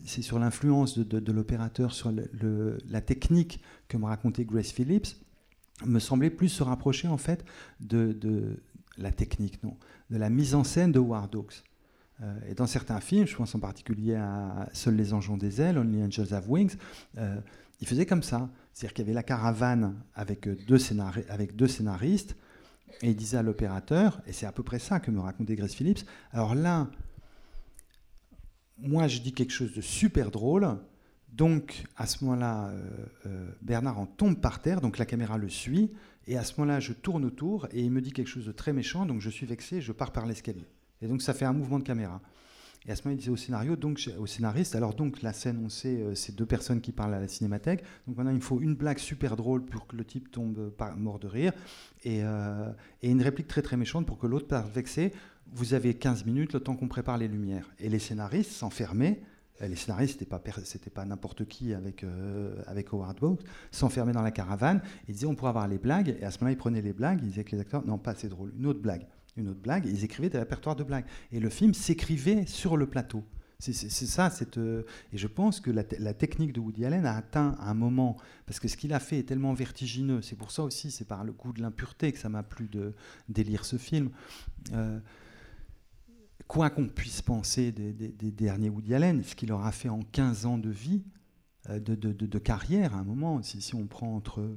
c'est 0.04 0.22
sur 0.22 0.38
l'influence 0.38 0.98
de, 0.98 1.32
l'opérateur 1.32 1.92
sur 1.92 2.12
la 2.12 3.00
technique 3.00 3.62
que 3.88 3.96
me 3.96 4.06
racontait 4.06 4.44
Grace 4.44 4.72
Phillips, 4.72 5.16
me 5.84 5.98
semblait 5.98 6.30
plus 6.30 6.48
se 6.48 6.62
rapprocher 6.62 7.08
en 7.08 7.18
fait 7.18 7.44
de, 7.80 8.56
la 8.96 9.12
technique, 9.12 9.62
non, 9.62 9.76
de 10.10 10.16
la 10.16 10.30
mise 10.30 10.54
en 10.54 10.64
scène 10.64 10.92
de 10.92 10.98
War 10.98 11.28
Dogs. 11.28 11.62
Euh, 12.22 12.38
et 12.48 12.54
dans 12.54 12.66
certains 12.66 13.00
films, 13.00 13.26
je 13.26 13.36
pense 13.36 13.54
en 13.54 13.58
particulier 13.60 14.14
à 14.14 14.68
Seuls 14.72 14.96
les 14.96 15.12
anges 15.12 15.30
ont 15.30 15.36
des 15.36 15.60
ailes, 15.60 15.78
Only 15.78 16.02
Angels 16.02 16.32
Have 16.34 16.50
Wings, 16.50 16.76
euh, 17.18 17.40
il 17.80 17.86
faisait 17.86 18.06
comme 18.06 18.22
ça. 18.22 18.48
C'est-à-dire 18.72 18.94
qu'il 18.94 19.04
y 19.04 19.08
avait 19.08 19.14
la 19.14 19.22
caravane 19.22 19.96
avec 20.14 20.48
deux, 20.66 20.78
avec 21.28 21.56
deux 21.56 21.68
scénaristes, 21.68 22.36
Et 23.02 23.10
il 23.10 23.16
disait 23.16 23.38
à 23.38 23.42
l'opérateur, 23.42 24.22
et 24.26 24.32
c'est 24.32 24.46
à 24.46 24.52
peu 24.52 24.62
près 24.62 24.78
ça 24.78 25.00
que 25.00 25.10
me 25.10 25.20
racontait 25.20 25.56
Grace 25.56 25.74
Phillips, 25.74 26.06
alors 26.32 26.54
là, 26.54 26.88
moi 28.78 29.08
je 29.08 29.20
dis 29.20 29.32
quelque 29.32 29.52
chose 29.52 29.74
de 29.74 29.80
super 29.80 30.30
drôle, 30.30 30.78
donc 31.32 31.84
à 31.96 32.06
ce 32.06 32.24
moment-là, 32.24 32.68
euh, 32.68 33.06
euh, 33.26 33.50
Bernard 33.62 33.98
en 33.98 34.06
tombe 34.06 34.38
par 34.40 34.60
terre, 34.60 34.80
donc 34.80 34.98
la 34.98 35.06
caméra 35.06 35.38
le 35.38 35.48
suit, 35.48 35.90
et 36.26 36.36
à 36.36 36.44
ce 36.44 36.60
moment-là, 36.60 36.78
je 36.78 36.92
tourne 36.92 37.24
autour, 37.24 37.66
et 37.72 37.80
il 37.80 37.90
me 37.90 38.00
dit 38.00 38.12
quelque 38.12 38.28
chose 38.28 38.46
de 38.46 38.52
très 38.52 38.72
méchant, 38.72 39.06
donc 39.06 39.20
je 39.20 39.30
suis 39.30 39.46
vexé, 39.46 39.80
je 39.80 39.92
pars 39.92 40.12
par 40.12 40.26
l'escalier. 40.26 40.66
Et 41.02 41.08
donc 41.08 41.20
ça 41.20 41.34
fait 41.34 41.44
un 41.44 41.52
mouvement 41.52 41.78
de 41.78 41.84
caméra. 41.84 42.20
Et 42.86 42.90
à 42.90 42.96
ce 42.96 43.02
moment, 43.04 43.14
il 43.14 43.18
disait 43.18 43.30
au 43.30 43.36
scénario, 43.36 43.76
donc 43.76 44.10
au 44.18 44.26
scénariste, 44.26 44.74
alors 44.74 44.94
donc 44.94 45.22
la 45.22 45.32
scène, 45.32 45.62
on 45.64 45.68
sait, 45.68 46.00
euh, 46.00 46.14
c'est 46.14 46.34
deux 46.34 46.46
personnes 46.46 46.80
qui 46.80 46.90
parlent 46.90 47.14
à 47.14 47.20
la 47.20 47.28
cinémathèque. 47.28 47.84
Donc 48.08 48.16
maintenant, 48.16 48.32
il 48.32 48.40
faut 48.40 48.60
une 48.60 48.74
blague 48.74 48.98
super 48.98 49.36
drôle 49.36 49.64
pour 49.64 49.86
que 49.86 49.94
le 49.94 50.04
type 50.04 50.32
tombe 50.32 50.70
par, 50.70 50.96
mort 50.96 51.20
de 51.20 51.28
rire, 51.28 51.52
et, 52.02 52.24
euh, 52.24 52.72
et, 53.02 53.10
une 53.10 53.22
réplique 53.22 53.46
très 53.46 53.62
très 53.62 53.76
méchante 53.76 54.04
pour 54.06 54.18
que 54.18 54.26
l'autre 54.26 54.48
parte 54.48 54.72
vexé. 54.72 55.12
Vous 55.54 55.74
avez 55.74 55.94
15 55.94 56.24
minutes, 56.24 56.54
le 56.54 56.60
temps 56.60 56.74
qu'on 56.74 56.88
prépare 56.88 57.18
les 57.18 57.28
lumières. 57.28 57.70
Et 57.78 57.88
les 57.88 57.98
scénaristes 57.98 58.50
s'enfermaient. 58.50 59.20
euh, 59.60 59.68
Les 59.68 59.76
scénaristes, 59.76 60.14
c'était 60.14 60.24
pas 60.24 60.40
pas 60.40 61.04
n'importe 61.04 61.44
qui 61.46 61.74
avec 61.74 62.02
euh, 62.02 62.56
avec 62.66 62.92
Howard 62.92 63.18
Hawks, 63.22 63.42
s'enfermaient 63.70 64.12
dans 64.12 64.22
la 64.22 64.32
caravane. 64.32 64.80
Ils 65.08 65.14
disaient 65.14 65.26
on 65.26 65.36
pourrait 65.36 65.50
avoir 65.50 65.68
les 65.68 65.78
blagues. 65.78 66.16
Et 66.20 66.24
à 66.24 66.32
ce 66.32 66.38
moment-là, 66.38 66.52
ils 66.52 66.56
prenaient 66.56 66.82
les 66.82 66.92
blagues. 66.94 67.20
Ils 67.22 67.28
disaient 67.28 67.44
que 67.44 67.54
les 67.54 67.60
acteurs 67.60 67.86
non 67.86 67.98
pas 67.98 68.12
assez 68.12 68.28
drôle, 68.28 68.52
une 68.58 68.66
autre 68.66 68.80
blague 68.80 69.06
une 69.36 69.48
autre 69.48 69.60
blague, 69.60 69.86
ils 69.86 70.04
écrivaient 70.04 70.30
des 70.30 70.38
répertoires 70.38 70.76
de 70.76 70.84
blagues. 70.84 71.06
Et 71.30 71.40
le 71.40 71.48
film 71.48 71.74
s'écrivait 71.74 72.46
sur 72.46 72.76
le 72.76 72.86
plateau. 72.86 73.24
C'est 73.62 73.72
ça, 73.72 74.28
euh, 74.56 74.82
et 75.12 75.18
je 75.18 75.28
pense 75.28 75.60
que 75.60 75.70
la, 75.70 75.84
technique 75.84 76.52
de 76.52 76.58
Woody 76.58 76.84
Allen 76.84 77.06
a 77.06 77.14
atteint 77.14 77.56
un 77.60 77.74
moment, 77.74 78.16
parce 78.44 78.58
que 78.58 78.66
ce 78.66 78.76
qu'il 78.76 78.92
a 78.92 78.98
fait 78.98 79.20
est 79.20 79.22
tellement 79.22 79.54
vertigineux, 79.54 80.20
c'est 80.20 80.34
pour 80.34 80.50
ça 80.50 80.64
aussi, 80.64 80.90
c'est 80.90 81.04
par 81.04 81.22
le 81.22 81.30
goût 81.30 81.52
de 81.52 81.62
l'impureté 81.62 82.10
que 82.10 82.18
ça 82.18 82.28
m'a 82.28 82.42
plu 82.42 82.66
de 82.66 82.92
d'élire 83.28 83.64
ce 83.64 83.76
film. 83.76 84.10
Euh, 84.72 84.98
quoi 86.48 86.70
qu'on 86.70 86.88
puisse 86.88 87.22
penser 87.22 87.70
des, 87.70 88.32
derniers 88.32 88.68
Woody 88.68 88.96
Allen, 88.96 89.22
ce 89.22 89.36
qu'il 89.36 89.52
aura 89.52 89.70
fait 89.70 89.88
en 89.88 90.02
15 90.02 90.44
ans 90.44 90.58
de 90.58 90.70
vie, 90.70 91.04
euh, 91.68 91.78
de, 91.78 92.38
carrière 92.38 92.96
à 92.96 92.98
un 92.98 93.04
moment, 93.04 93.42
si, 93.42 93.62
si 93.62 93.76
on 93.76 93.86
prend 93.86 94.16
entre 94.16 94.56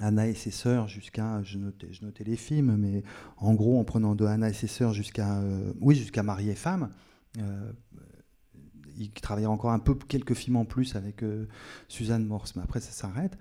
Anna 0.00 0.26
et 0.26 0.34
ses 0.34 0.50
sœurs 0.50 0.88
jusqu'à, 0.88 1.42
je 1.42 1.58
notais, 1.58 1.92
je 1.92 2.04
notais 2.04 2.24
les 2.24 2.36
films, 2.36 2.76
mais 2.76 3.02
en 3.36 3.54
gros 3.54 3.78
en 3.78 3.84
prenant 3.84 4.14
de 4.14 4.24
Anna 4.24 4.48
et 4.48 4.52
ses 4.52 4.66
sœurs 4.66 4.92
jusqu'à, 4.92 5.38
euh, 5.38 5.72
oui, 5.80 5.94
jusqu'à 5.94 6.22
Marie 6.22 6.50
et 6.50 6.54
femme. 6.54 6.90
Euh, 7.38 7.72
il 8.96 9.10
travaillera 9.10 9.52
encore 9.52 9.72
un 9.72 9.78
peu, 9.78 9.94
quelques 9.94 10.34
films 10.34 10.56
en 10.56 10.64
plus 10.64 10.94
avec 10.96 11.22
euh, 11.22 11.48
Suzanne 11.88 12.24
Morse, 12.24 12.54
mais 12.56 12.62
après 12.62 12.80
ça 12.80 12.92
s'arrête. 12.92 13.36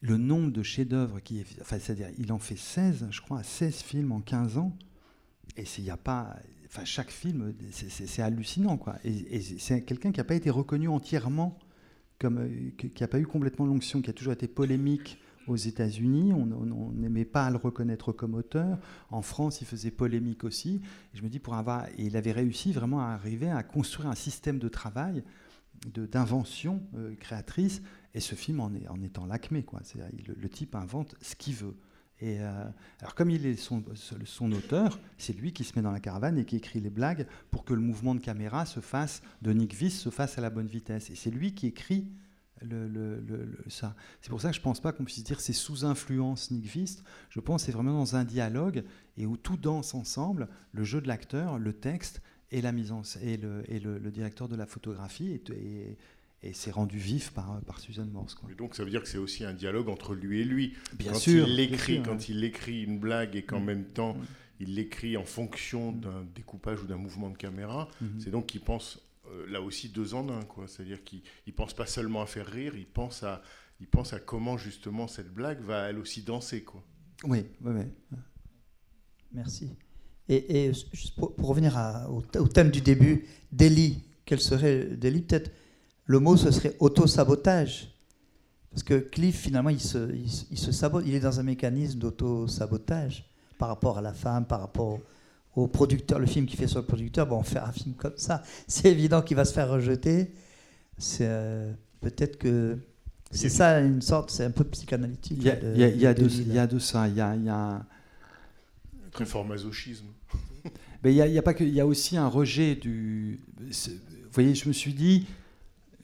Le 0.00 0.16
nombre 0.16 0.52
de 0.52 0.62
chefs-d'œuvre 0.62 1.20
qui 1.20 1.44
enfin, 1.60 1.78
c'est-à-dire, 1.80 2.08
il 2.18 2.32
en 2.32 2.38
fait 2.38 2.56
16, 2.56 3.08
je 3.10 3.20
crois, 3.20 3.42
16 3.42 3.74
films 3.76 4.12
en 4.12 4.20
15 4.20 4.58
ans, 4.58 4.76
et 5.56 5.64
il 5.78 5.84
n'y 5.84 5.90
a 5.90 5.96
pas, 5.96 6.36
enfin, 6.66 6.84
chaque 6.84 7.10
film, 7.10 7.54
c'est 7.70 8.22
hallucinant, 8.22 8.76
quoi. 8.76 8.96
Et, 9.02 9.36
et 9.36 9.40
c'est 9.40 9.82
quelqu'un 9.82 10.12
qui 10.12 10.18
n'a 10.20 10.24
pas 10.24 10.36
été 10.36 10.50
reconnu 10.50 10.88
entièrement, 10.88 11.58
comme, 12.20 12.48
qui 12.76 12.92
n'a 13.00 13.08
pas 13.08 13.18
eu 13.18 13.26
complètement 13.26 13.66
l'onction, 13.66 14.00
qui 14.00 14.10
a 14.10 14.12
toujours 14.12 14.32
été 14.32 14.46
polémique 14.46 15.18
aux 15.48 15.56
États-Unis, 15.56 16.32
on 16.32 16.92
n'aimait 16.92 17.24
pas 17.24 17.46
à 17.46 17.50
le 17.50 17.56
reconnaître 17.56 18.12
comme 18.12 18.34
auteur. 18.34 18.78
En 19.10 19.22
France, 19.22 19.60
il 19.60 19.66
faisait 19.66 19.90
polémique 19.90 20.44
aussi. 20.44 20.80
Et 21.14 21.18
je 21.18 21.22
me 21.22 21.28
dis, 21.28 21.38
pour 21.38 21.54
avoir, 21.54 21.86
et 21.88 22.04
il 22.04 22.16
avait 22.16 22.32
réussi 22.32 22.72
vraiment 22.72 23.00
à 23.00 23.08
arriver 23.08 23.50
à 23.50 23.62
construire 23.62 24.08
un 24.08 24.14
système 24.14 24.58
de 24.58 24.68
travail, 24.68 25.22
d'invention 25.94 26.82
euh, 26.96 27.14
créatrice. 27.16 27.82
Et 28.14 28.20
ce 28.20 28.34
film 28.34 28.60
en, 28.60 28.72
est, 28.74 28.88
en 28.88 29.00
étant 29.02 29.26
l'acmé, 29.26 29.62
quoi. 29.62 29.80
Le, 29.96 30.34
le, 30.34 30.48
type 30.48 30.74
invente 30.74 31.14
ce 31.20 31.36
qu'il 31.36 31.54
veut. 31.54 31.76
Et 32.20 32.40
euh, 32.40 32.64
alors, 33.00 33.14
comme 33.14 33.30
il 33.30 33.46
est 33.46 33.54
son, 33.54 33.84
son 34.24 34.50
auteur, 34.52 34.98
c'est 35.18 35.32
lui 35.32 35.52
qui 35.52 35.62
se 35.62 35.72
met 35.76 35.82
dans 35.82 35.92
la 35.92 36.00
caravane 36.00 36.38
et 36.38 36.44
qui 36.44 36.56
écrit 36.56 36.80
les 36.80 36.90
blagues 36.90 37.26
pour 37.50 37.64
que 37.64 37.74
le 37.74 37.80
mouvement 37.80 38.14
de 38.14 38.20
caméra 38.20 38.66
se 38.66 38.80
fasse, 38.80 39.22
de 39.42 39.52
Nick 39.52 39.74
Viss 39.74 40.00
se 40.00 40.10
fasse 40.10 40.36
à 40.36 40.40
la 40.40 40.50
bonne 40.50 40.66
vitesse. 40.66 41.10
Et 41.10 41.14
c'est 41.14 41.30
lui 41.30 41.54
qui 41.54 41.68
écrit 41.68 42.08
le, 42.62 42.88
le, 42.88 43.20
le, 43.20 43.48
ça. 43.68 43.94
C'est 44.20 44.30
pour 44.30 44.40
ça 44.40 44.48
que 44.50 44.54
je 44.54 44.60
ne 44.60 44.64
pense 44.64 44.80
pas 44.80 44.92
qu'on 44.92 45.04
puisse 45.04 45.22
dire 45.24 45.40
c'est 45.40 45.52
sous 45.52 45.84
influence 45.84 46.50
Nick 46.50 46.64
Vist. 46.66 47.04
Je 47.30 47.40
pense 47.40 47.62
que 47.62 47.66
c'est 47.66 47.72
vraiment 47.72 47.92
dans 47.98 48.16
un 48.16 48.24
dialogue 48.24 48.84
et 49.16 49.26
où 49.26 49.36
tout 49.36 49.56
danse 49.56 49.94
ensemble, 49.94 50.48
le 50.72 50.84
jeu 50.84 51.00
de 51.00 51.08
l'acteur, 51.08 51.58
le 51.58 51.72
texte 51.72 52.20
et 52.50 52.60
la 52.62 52.72
mise 52.72 52.92
en 52.92 53.02
et 53.22 53.36
le, 53.36 53.62
et 53.70 53.78
le, 53.78 53.98
directeur 54.10 54.48
de 54.48 54.56
la 54.56 54.66
photographie 54.66 55.32
et, 55.32 55.42
et, 55.52 55.98
et 56.42 56.52
c'est 56.52 56.70
rendu 56.70 56.98
vif 56.98 57.30
par, 57.32 57.60
par 57.66 57.78
Suzanne 57.80 58.10
Morse. 58.10 58.34
Quoi. 58.34 58.48
Mais 58.48 58.54
donc 58.54 58.74
ça 58.74 58.84
veut 58.84 58.90
dire 58.90 59.02
que 59.02 59.08
c'est 59.08 59.18
aussi 59.18 59.44
un 59.44 59.52
dialogue 59.54 59.88
entre 59.88 60.14
lui 60.14 60.40
et 60.40 60.44
lui. 60.44 60.74
Bien 60.98 61.12
quand 61.12 61.18
sûr. 61.18 61.48
Il 61.48 61.60
écrit, 61.60 61.94
sûr, 61.96 62.02
quand 62.04 62.12
ouais. 62.16 62.24
il 62.28 62.44
écrit 62.44 62.82
une 62.84 62.98
blague 62.98 63.36
et 63.36 63.42
qu'en 63.42 63.60
Mm. 63.60 63.64
même 63.64 63.84
temps 63.84 64.14
Mm. 64.14 64.24
il 64.60 64.74
l'écrit 64.76 65.16
en 65.16 65.24
fonction 65.24 65.92
d'un 65.92 66.24
découpage 66.34 66.82
ou 66.82 66.86
d'un 66.86 66.96
mouvement 66.96 67.28
de 67.30 67.36
caméra, 67.36 67.88
Mhm. 68.00 68.20
c'est 68.20 68.30
donc 68.30 68.46
qu'il 68.46 68.60
pense 68.60 68.98
là 69.48 69.60
aussi 69.60 69.88
deux 69.88 70.14
en 70.14 70.28
un. 70.28 70.42
quoi. 70.44 70.66
C'est-à-dire 70.68 71.02
qu'il 71.04 71.22
ne 71.46 71.52
pense 71.52 71.74
pas 71.74 71.86
seulement 71.86 72.22
à 72.22 72.26
faire 72.26 72.46
rire, 72.46 72.74
il 72.76 72.86
pense 72.86 73.22
à, 73.22 73.42
il 73.80 73.86
pense 73.86 74.12
à 74.12 74.20
comment 74.20 74.56
justement 74.58 75.06
cette 75.08 75.32
blague 75.32 75.60
va 75.62 75.88
elle 75.90 75.98
aussi 75.98 76.22
danser. 76.22 76.62
Quoi. 76.62 76.82
Oui, 77.24 77.46
oui, 77.62 77.72
oui. 77.76 78.18
Merci. 79.32 79.70
Et, 80.28 80.66
et 80.68 80.72
juste 80.92 81.14
pour, 81.16 81.34
pour 81.34 81.48
revenir 81.48 81.76
à- 81.76 82.08
au, 82.10 82.18
au 82.38 82.48
thème 82.48 82.70
du 82.70 82.80
début, 82.80 83.26
délit, 83.52 84.02
quel 84.24 84.40
serait 84.40 84.84
le 84.84 84.96
délit? 84.96 85.22
Peut-être 85.22 85.50
le 86.06 86.18
mot 86.20 86.36
ce 86.36 86.50
serait 86.50 86.76
auto-sabotage. 86.80 87.94
Parce 88.70 88.82
que 88.82 88.94
Cliff, 88.98 89.36
finalement, 89.40 89.70
il 89.70 89.80
se, 89.80 90.14
il, 90.14 90.30
se- 90.30 90.44
il 90.50 90.58
se 90.58 90.72
sabote, 90.72 91.04
il 91.06 91.14
est 91.14 91.20
dans 91.20 91.40
un 91.40 91.42
mécanisme 91.42 91.98
d'auto-sabotage 91.98 93.24
par 93.58 93.68
rapport 93.68 93.98
à 93.98 94.02
la 94.02 94.12
femme, 94.12 94.46
par 94.46 94.60
rapport 94.60 95.00
au 95.56 95.66
producteur, 95.66 96.18
le 96.18 96.26
film 96.26 96.46
qu'il 96.46 96.58
fait 96.58 96.68
sur 96.68 96.78
le 96.80 96.86
producteur. 96.86 97.26
Bon, 97.26 97.42
faire 97.42 97.64
un 97.64 97.72
film 97.72 97.94
comme 97.94 98.16
ça, 98.16 98.42
c'est 98.68 98.90
évident 98.90 99.22
qu'il 99.22 99.36
va 99.36 99.44
se 99.44 99.52
faire 99.52 99.68
rejeter. 99.70 100.32
C'est 100.98 101.26
euh, 101.28 101.72
peut-être 102.00 102.38
que 102.38 102.78
c'est 103.30 103.48
ça 103.50 103.80
une 103.80 104.00
sorte, 104.02 104.30
c'est 104.30 104.44
un 104.44 104.50
peu 104.50 104.64
psychanalytique. 104.64 105.36
Il 105.38 105.44
y 105.44 105.50
a, 105.50 105.56
de- 105.56 105.72
il 105.74 105.80
y 105.80 105.84
a- 105.84 105.88
y 105.88 106.06
a 106.06 106.14
de 106.14 106.22
de, 106.22 106.28
délit, 106.28 106.44
il 106.48 106.54
y 106.54 106.58
a 106.58 106.66
de 106.66 106.78
ça. 106.78 107.08
Il 107.08 107.14
y 107.16 107.20
a, 107.20 107.34
il 107.36 107.44
y 107.44 107.48
a- 107.48 107.84
Très 109.12 109.26
fort 109.26 109.44
masochisme. 109.44 110.06
Mais 111.04 111.12
il 111.12 111.16
y 111.16 111.22
a, 111.22 111.26
il 111.26 111.32
y 111.32 111.38
a 111.38 111.42
pas 111.42 111.54
que, 111.54 111.64
il 111.64 111.72
y 111.74 111.80
a 111.80 111.86
aussi 111.86 112.16
un 112.16 112.26
rejet 112.28 112.74
du. 112.74 113.40
Vous 113.60 114.32
voyez, 114.32 114.54
je 114.54 114.68
me 114.68 114.72
suis 114.72 114.92
dit, 114.94 115.26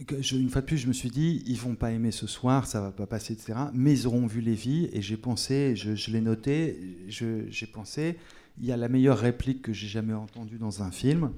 que 0.07 0.21
je- 0.23 0.37
une 0.37 0.49
fois 0.51 0.61
de 0.61 0.67
plus, 0.67 0.79
je 0.79 0.87
me 0.89 0.93
suis 0.93 1.11
dit, 1.11 1.43
ils 1.47 1.59
vont 1.59 1.75
pas 1.75 1.91
aimer 1.93 2.11
ce 2.11 2.27
soir, 2.27 2.67
ça 2.67 2.81
va 2.81 2.91
pas 2.93 3.07
passer, 3.07 3.33
etc. 3.35 3.55
Mais 3.73 3.93
ils 3.93 4.07
auront 4.07 4.27
vu 4.27 4.41
Lévi, 4.41 4.89
et 4.93 5.03
j'ai 5.03 5.17
pensé, 5.17 5.75
je, 5.77 5.95
je 5.95 6.11
l'ai 6.11 6.21
noté, 6.21 6.97
j'ai 7.09 7.67
pensé, 7.67 8.17
il 8.61 8.67
y 8.67 8.73
a 8.73 8.77
la 8.77 8.89
meilleure 8.89 9.19
réplique 9.19 9.63
que 9.63 9.73
j'ai 9.73 9.89
jamais 9.89 10.15
entendue 10.15 10.59
dans 10.59 10.83
un 10.83 10.91
film. 10.91 11.31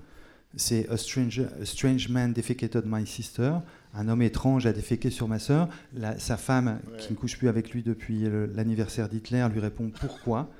C'est 0.55 0.89
a, 0.89 0.97
stranger- 0.97 1.49
a 1.61 1.65
strange 1.65 2.09
man 2.09 2.33
defecated 2.33 2.85
my 2.87 3.07
sister. 3.07 3.55
Un 3.95 4.09
homme 4.09 4.23
étrange 4.23 4.67
a 4.67 4.73
déféqué 4.73 5.11
sur 5.11 5.29
ma 5.29 5.39
sœur. 5.39 5.69
La- 5.95 6.19
sa 6.19 6.37
femme, 6.37 6.79
Ouais. 6.91 6.99
qui 6.99 7.13
ne 7.13 7.19
couche 7.19 7.37
plus 7.39 7.49
avec 7.49 7.71
lui 7.71 7.83
depuis 7.83 8.25
l'anniversaire 8.55 9.09
d'Hitler, 9.09 9.47
lui 9.53 9.61
répond 9.61 9.91
pourquoi. 9.91 10.51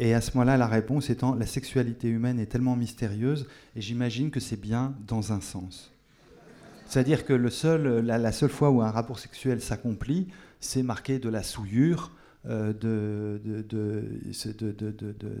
Et 0.00 0.14
à 0.14 0.20
ce 0.20 0.30
moment-là, 0.36 0.56
la 0.56 0.66
réponse 0.68 1.10
étant 1.10 1.34
la 1.34 1.46
sexualité 1.46 2.08
humaine 2.08 2.38
est 2.38 2.46
tellement 2.46 2.76
mystérieuse, 2.76 3.46
et 3.74 3.80
j'imagine 3.80 4.30
que 4.30 4.38
c'est 4.40 4.60
bien 4.60 4.94
dans 5.06 5.32
un 5.32 5.40
sens. 5.40 5.92
C'est-à-dire 6.86 7.24
que 7.26 7.32
le 7.32 7.50
seul, 7.50 8.00
la, 8.06 8.16
la 8.16 8.32
seule 8.32 8.48
fois 8.48 8.70
où 8.70 8.80
un 8.80 8.90
rapport 8.90 9.18
sexuel 9.18 9.60
s'accomplit, 9.60 10.28
c'est 10.60 10.82
marqué 10.82 11.18
de 11.18 11.28
la 11.28 11.42
souillure, 11.42 12.12
euh, 12.46 12.72
de, 12.72 13.40
de- 13.44 13.68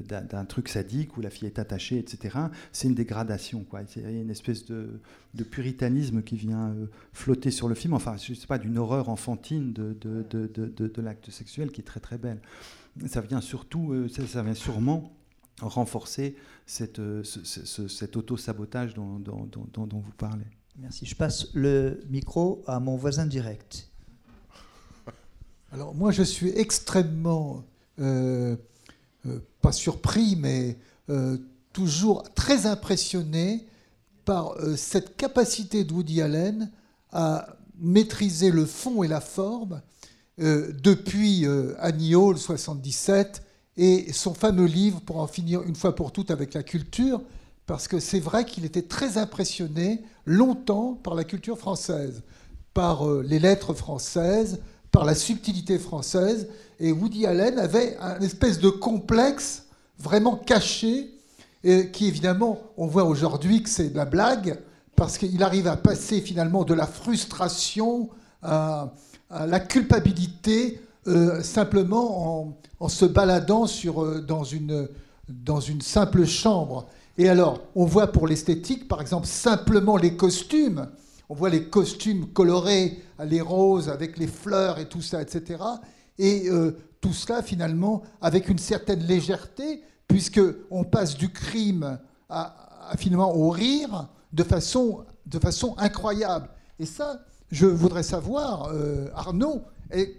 d'un 0.08 0.44
truc 0.44 0.68
sadique 0.68 1.16
où 1.16 1.20
la 1.20 1.30
fille 1.30 1.46
est 1.46 1.58
attachée, 1.58 1.98
etc. 1.98 2.36
C'est 2.72 2.88
une 2.88 2.94
dégradation. 2.94 3.64
quoi. 3.64 3.80
C'est 3.86 4.00
une 4.02 4.30
espèce 4.30 4.64
de, 4.66 5.00
puritanisme 5.50 6.22
qui 6.22 6.36
vient 6.36 6.70
euh, 6.70 6.86
flotter 7.12 7.50
sur 7.50 7.68
le 7.68 7.74
film, 7.74 7.94
enfin, 7.94 8.16
je 8.16 8.34
sais 8.34 8.46
pas, 8.46 8.58
d'une 8.58 8.78
horreur 8.78 9.08
enfantine 9.08 9.72
de, 9.72 11.00
l'acte 11.00 11.30
sexuel 11.30 11.70
qui 11.70 11.80
est 11.80 11.84
très 11.84 12.00
très 12.00 12.18
belle. 12.18 12.40
Ça 13.06 13.20
vient 13.20 13.40
surtout, 13.40 13.92
euh, 13.92 14.08
ça, 14.08 14.26
ça 14.26 14.42
vient 14.42 14.54
sûrement 14.54 15.12
renforcer 15.60 16.36
cette, 16.66 16.96
ce- 16.96 17.22
ce- 17.44 17.64
ce- 17.64 17.88
cet 17.88 18.16
auto-sabotage 18.16 18.94
dont, 18.94 19.18
dont- 19.18 19.46
dont- 19.46 19.66
dont- 19.72 19.86
dont 19.86 19.98
vous 20.00 20.12
parlez. 20.16 20.44
Merci. 20.80 21.06
Je 21.06 21.14
passe 21.16 21.48
le 21.54 22.00
micro 22.10 22.62
à 22.66 22.78
mon 22.80 22.96
voisin 22.96 23.26
direct. 23.26 23.87
Alors 25.70 25.94
moi, 25.94 26.12
je 26.12 26.22
suis 26.22 26.48
extrêmement, 26.56 27.62
euh, 28.00 28.56
euh, 29.26 29.38
pas 29.60 29.72
surpris, 29.72 30.36
mais 30.36 30.78
euh, 31.10 31.36
toujours 31.74 32.22
très 32.34 32.66
impressionné 32.66 33.66
par 34.24 34.56
cette 34.76 35.16
capacité 35.16 35.84
de 35.84 35.92
Woody 35.92 36.20
Allen 36.20 36.70
à 37.12 37.56
maîtriser 37.78 38.50
le 38.50 38.66
fond 38.66 39.02
et 39.02 39.08
la 39.08 39.22
forme 39.22 39.80
depuis 40.36 41.46
Annie 41.78 42.14
Hall 42.14 42.36
77 42.36 43.42
et 43.78 44.12
son 44.12 44.34
fameux 44.34 44.66
livre 44.66 45.00
pour 45.00 45.18
en 45.18 45.26
finir 45.26 45.62
une 45.62 45.74
fois 45.74 45.94
pour 45.94 46.12
toutes 46.12 46.30
avec 46.30 46.52
la 46.52 46.62
culture, 46.62 47.22
parce 47.64 47.88
que 47.88 48.00
c'est 48.00 48.20
vrai 48.20 48.44
qu'il 48.44 48.66
était 48.66 48.82
très 48.82 49.16
impressionné 49.16 50.02
longtemps 50.26 50.92
par 51.02 51.14
la 51.14 51.24
culture 51.24 51.56
française, 51.56 52.22
par 52.74 53.10
les 53.22 53.38
lettres 53.38 53.72
françaises, 53.72 54.60
par 54.90 55.04
la 55.04 55.14
subtilité 55.14 55.78
française. 55.78 56.48
Et 56.80 56.92
Woody 56.92 57.26
Allen 57.26 57.58
avait 57.58 57.96
un 58.00 58.20
espèce 58.20 58.58
de 58.58 58.70
complexe 58.70 59.64
vraiment 59.98 60.36
caché, 60.36 61.10
qui 61.92 62.06
évidemment, 62.06 62.60
on 62.76 62.86
voit 62.86 63.04
aujourd'hui 63.04 63.62
que 63.62 63.68
c'est 63.68 63.90
de 63.90 63.96
la 63.96 64.04
blague, 64.04 64.58
parce 64.94 65.18
qu'il 65.18 65.42
arrive 65.42 65.66
à 65.66 65.76
passer 65.76 66.20
finalement 66.20 66.64
de 66.64 66.74
la 66.74 66.86
frustration 66.86 68.08
à, 68.42 68.92
à 69.30 69.46
la 69.46 69.60
culpabilité 69.60 70.80
euh, 71.06 71.42
simplement 71.42 72.40
en, 72.40 72.56
en 72.80 72.88
se 72.88 73.04
baladant 73.04 73.66
sur, 73.66 74.02
euh, 74.02 74.20
dans, 74.20 74.44
une, 74.44 74.88
dans 75.28 75.60
une 75.60 75.80
simple 75.80 76.26
chambre. 76.26 76.86
Et 77.16 77.28
alors, 77.28 77.60
on 77.74 77.84
voit 77.84 78.08
pour 78.08 78.26
l'esthétique, 78.26 78.88
par 78.88 79.00
exemple, 79.00 79.26
simplement 79.26 79.96
les 79.96 80.16
costumes. 80.16 80.88
On 81.28 81.34
voit 81.34 81.50
les 81.50 81.64
costumes 81.64 82.26
colorés, 82.32 83.02
les 83.24 83.40
roses 83.40 83.88
avec 83.88 84.18
les 84.18 84.26
fleurs 84.26 84.78
et 84.78 84.86
tout 84.86 85.02
ça, 85.02 85.22
etc. 85.22 85.62
Et 86.18 86.48
euh, 86.48 86.76
tout 87.00 87.12
cela, 87.12 87.42
finalement, 87.42 88.02
avec 88.20 88.48
une 88.48 88.58
certaine 88.58 89.00
légèreté, 89.00 89.82
puisque 90.06 90.40
on 90.70 90.84
passe 90.84 91.16
du 91.16 91.30
crime 91.30 91.98
à, 92.28 92.92
finalement 92.96 93.34
au 93.34 93.50
rire 93.50 94.08
de 94.32 94.42
façon, 94.42 95.04
de 95.26 95.38
façon 95.38 95.74
incroyable. 95.78 96.48
Et 96.78 96.86
ça, 96.86 97.20
je 97.50 97.66
voudrais 97.66 98.02
savoir, 98.02 98.70
euh, 98.72 99.08
Arnaud, 99.14 99.62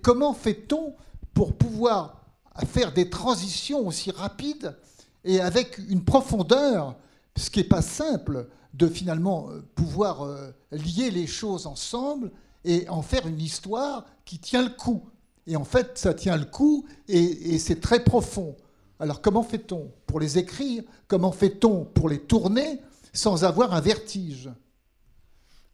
comment 0.01 0.33
fait-on 0.33 0.95
pour 1.33 1.55
pouvoir 1.55 2.23
faire 2.67 2.91
des 2.91 3.09
transitions 3.09 3.87
aussi 3.87 4.11
rapides 4.11 4.75
et 5.23 5.39
avec 5.39 5.77
une 5.89 6.03
profondeur, 6.03 6.95
ce 7.35 7.49
qui 7.49 7.59
n'est 7.59 7.65
pas 7.65 7.81
simple, 7.81 8.47
de 8.73 8.87
finalement 8.87 9.49
euh, 9.49 9.61
pouvoir 9.75 10.27
lier 10.71 11.11
les 11.11 11.27
choses 11.27 11.65
ensemble 11.65 12.31
et 12.65 12.87
en 12.89 13.01
faire 13.01 13.27
une 13.27 13.39
histoire 13.39 14.05
qui 14.25 14.39
tient 14.39 14.63
le 14.63 14.69
coup. 14.75 15.09
Et 15.47 15.55
en 15.55 15.63
fait, 15.63 15.97
ça 15.97 16.13
tient 16.13 16.37
le 16.37 16.45
coup 16.45 16.85
et, 17.07 17.57
c'est 17.57 17.79
très 17.79 18.03
profond. 18.03 18.55
Alors 18.99 19.21
comment 19.21 19.43
fait-on 19.43 19.91
pour 20.05 20.19
les 20.19 20.37
écrire? 20.37 20.83
Comment 21.07 21.31
fait-on 21.31 21.85
pour 21.85 22.09
les 22.09 22.19
tourner 22.19 22.81
sans 23.13 23.43
avoir 23.45 23.73
un 23.73 23.81
vertige? 23.81 24.49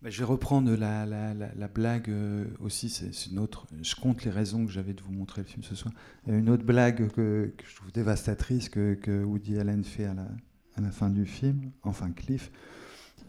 Bah, 0.02 0.12
je 0.12 0.20
vais 0.20 0.26
reprendre 0.26 0.72
la, 0.76 1.06
la, 1.06 1.34
la, 1.34 1.50
la 1.56 1.68
blague 1.68 2.10
euh, 2.10 2.46
aussi, 2.60 2.90
c'est 2.90 3.26
une 3.26 3.40
autre. 3.40 3.66
Je 3.82 3.96
compte 3.96 4.24
les 4.24 4.30
raisons 4.30 4.66
que 4.66 4.72
j'avais 4.72 4.94
de 4.94 5.02
vous 5.02 5.12
montrer 5.12 5.42
le 5.42 5.48
film 5.48 5.64
ce 5.64 5.74
soir. 5.74 5.94
A 6.28 6.32
une 6.32 6.50
autre 6.50 6.64
blague 6.64 7.10
que, 7.10 7.52
je 7.68 7.76
trouve 7.76 7.92
dévastatrice 7.92 8.70
que, 8.70 9.24
Woody 9.24 9.58
Allen 9.58 9.84
fait 9.84 10.06
à 10.06 10.14
la, 10.14 10.28
à 10.76 10.82
la 10.82 10.92
fin 10.92 11.10
du 11.10 11.26
film, 11.26 11.72
enfin 11.82 12.12
Cliff, 12.12 12.52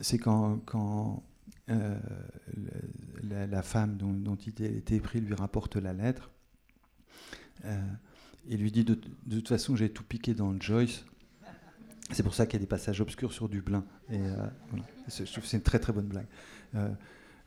c'est 0.00 0.18
quand, 0.18 0.58
quand 0.66 1.22
euh, 1.68 1.98
la, 3.24 3.62
femme 3.62 3.96
dont, 3.96 4.12
dont, 4.12 4.36
il 4.36 4.64
était 4.64 5.00
pris 5.00 5.20
lui 5.20 5.34
rapporte 5.34 5.74
la 5.74 5.92
lettre 5.92 6.30
euh, 7.64 7.82
et 8.48 8.56
lui 8.56 8.70
dit 8.70 8.84
de, 8.84 8.94
toute 8.94 9.48
façon 9.48 9.74
j'ai 9.74 9.90
tout 9.90 10.04
piqué 10.04 10.34
dans 10.34 10.58
Joyce. 10.60 11.04
C'est 12.12 12.22
pour 12.22 12.34
ça 12.34 12.46
qu'il 12.46 12.54
y 12.54 12.56
a 12.56 12.60
des 12.60 12.68
passages 12.68 13.00
obscurs 13.00 13.32
sur 13.32 13.48
Dublin. 13.48 13.84
Et 14.10 14.20
euh. 14.20 14.46
Je 15.08 15.24
trouve 15.24 15.42
que 15.42 15.48
c'est 15.48 15.56
une 15.56 15.62
très 15.64 15.80
très 15.80 15.92
bonne 15.92 16.06
blague. 16.06 16.26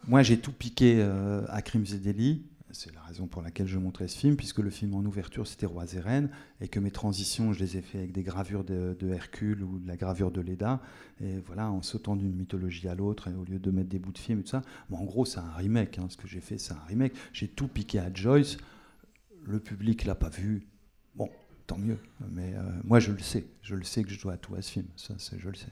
Moi, 0.07 0.21
j'ai 0.23 0.39
tout 0.39 0.51
piqué 0.51 1.01
à 1.47 1.61
Crimes 1.61 1.85
et 1.93 1.97
délits. 1.97 2.43
C'est 2.71 2.93
la 2.93 3.01
raison 3.01 3.25
pour 3.25 3.41
laquelle 3.41 3.67
je 3.67 3.79
montrais 3.79 4.07
ce 4.07 4.17
film, 4.17 4.35
puisque 4.35 4.59
le 4.59 4.69
film 4.69 4.93
en 4.93 5.03
ouverture 5.03 5.47
c'était 5.47 5.65
Rois 5.65 5.91
et 5.93 5.99
Reines, 5.99 6.29
et 6.61 6.67
que 6.67 6.79
mes 6.79 6.91
transitions, 6.91 7.51
je 7.51 7.59
les 7.59 7.77
ai 7.77 7.81
fait 7.81 7.97
avec 7.97 8.11
des 8.11 8.21
gravures 8.21 8.63
de, 8.63 8.95
Hercule 9.09 9.63
ou 9.63 9.79
de 9.79 9.87
la 9.87 9.97
gravure 9.97 10.31
de 10.31 10.41
Leda, 10.41 10.79
et 11.19 11.39
voilà, 11.39 11.71
en 11.71 11.81
sautant 11.81 12.15
d'une 12.15 12.35
mythologie 12.35 12.87
à 12.87 12.95
l'autre, 12.95 13.29
au 13.31 13.43
lieu 13.43 13.59
de 13.59 13.71
mettre 13.71 13.89
des 13.89 13.99
bouts 13.99 14.11
de 14.11 14.17
film 14.17 14.39
et 14.39 14.43
tout 14.43 14.49
ça. 14.49 14.61
En 14.91 15.03
gros, 15.03 15.25
c'est 15.25 15.39
un 15.39 15.51
remake. 15.51 15.97
Hein, 15.97 16.07
ce 16.09 16.17
que 16.17 16.27
j'ai 16.27 16.41
fait, 16.41 16.57
c'est 16.57 16.73
un 16.73 16.83
remake. 16.87 17.13
J'ai 17.33 17.47
tout 17.47 17.67
piqué 17.67 17.99
à 17.99 18.13
Joyce. 18.13 18.57
Le 19.45 19.59
public 19.59 20.05
l'a 20.05 20.15
pas 20.15 20.29
vu. 20.29 20.67
Bon, 21.15 21.29
tant 21.65 21.77
mieux. 21.77 21.97
Mais 22.31 22.53
euh, 22.55 22.61
moi, 22.83 22.99
je 22.99 23.11
le 23.11 23.19
sais. 23.19 23.45
Je 23.61 23.75
le 23.75 23.83
sais 23.83 24.03
que 24.03 24.09
je 24.09 24.21
dois 24.21 24.37
tout 24.37 24.55
à 24.55 24.61
ce 24.61 24.71
film. 24.71 24.87
Ça, 24.95 25.15
je 25.37 25.49
le 25.49 25.55
sais. 25.55 25.71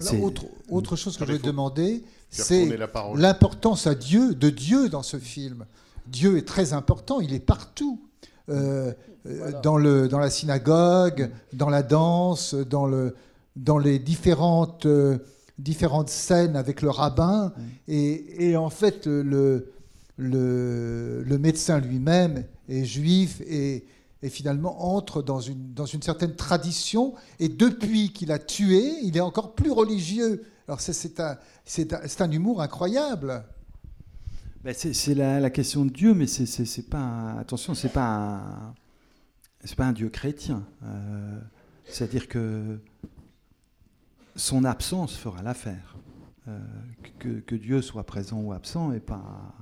Alors, 0.00 0.22
autre, 0.22 0.44
autre, 0.68 0.96
chose 0.96 1.16
que 1.16 1.26
je 1.26 1.32
vais 1.32 1.38
demander, 1.38 2.04
c'est 2.30 2.68
l'importance 3.16 3.86
à 3.86 3.94
Dieu, 3.94 4.34
de 4.34 4.50
Dieu 4.50 4.88
dans 4.88 5.02
ce 5.02 5.18
film. 5.18 5.64
Dieu 6.06 6.38
est 6.38 6.46
très 6.46 6.72
important, 6.72 7.20
il 7.20 7.34
est 7.34 7.40
partout. 7.40 8.00
Euh, 8.48 8.92
voilà. 9.24 9.60
dans, 9.60 9.76
le, 9.76 10.08
dans 10.08 10.18
la 10.18 10.30
synagogue, 10.30 11.30
dans 11.52 11.68
la 11.68 11.82
danse, 11.82 12.54
dans, 12.54 12.86
le, 12.86 13.14
dans 13.56 13.76
les 13.76 13.98
différentes, 13.98 14.86
euh, 14.86 15.18
différentes 15.58 16.08
scènes 16.08 16.56
avec 16.56 16.80
le 16.80 16.88
rabbin. 16.88 17.52
Mm. 17.56 17.62
Et, 17.88 18.50
et, 18.50 18.56
en 18.56 18.70
fait, 18.70 19.06
le, 19.06 19.72
le, 20.16 21.22
le 21.22 21.38
médecin 21.38 21.78
lui-même 21.78 22.44
est 22.68 22.84
juif 22.84 23.42
et, 23.42 23.84
et 24.22 24.30
finalement 24.30 24.94
entre 24.94 25.22
dans 25.22 25.40
une, 25.40 25.72
dans 25.74 25.86
une 25.86 26.02
certaine 26.02 26.34
tradition. 26.34 27.14
Et 27.38 27.48
depuis 27.48 28.12
qu'il 28.12 28.32
a 28.32 28.38
tué, 28.38 28.98
il 29.02 29.16
est 29.16 29.20
encore 29.20 29.54
plus 29.54 29.70
religieux. 29.70 30.44
Alors 30.66 30.80
c'est 30.80 31.20
un, 31.20 31.38
un, 31.78 32.24
un, 32.24 32.30
humour 32.30 32.60
incroyable. 32.60 33.44
Ben 34.64 34.74
c'est 34.74 35.14
la, 35.14 35.40
la, 35.40 35.50
question 35.50 35.84
de 35.84 35.90
Dieu, 35.90 36.14
mais 36.14 36.26
c'est 36.26 36.90
pas 36.90 37.36
attention, 37.38 37.74
c'est 37.74 37.92
pas 37.92 38.06
un, 38.06 38.74
c'est 39.64 39.76
pas 39.76 39.86
un 39.86 39.92
Dieu 39.92 40.08
chrétien. 40.08 40.64
Euh, 40.82 41.38
C'est-à-dire 41.86 42.28
que 42.28 42.80
son 44.36 44.64
absence 44.64 45.16
fera 45.16 45.42
l'affaire. 45.42 45.96
Euh, 46.48 46.58
que, 47.18 47.54
Dieu 47.56 47.82
soit 47.82 48.04
présent 48.04 48.40
ou 48.40 48.52
absent 48.52 48.88
n'est 48.88 49.00
pas 49.00 49.52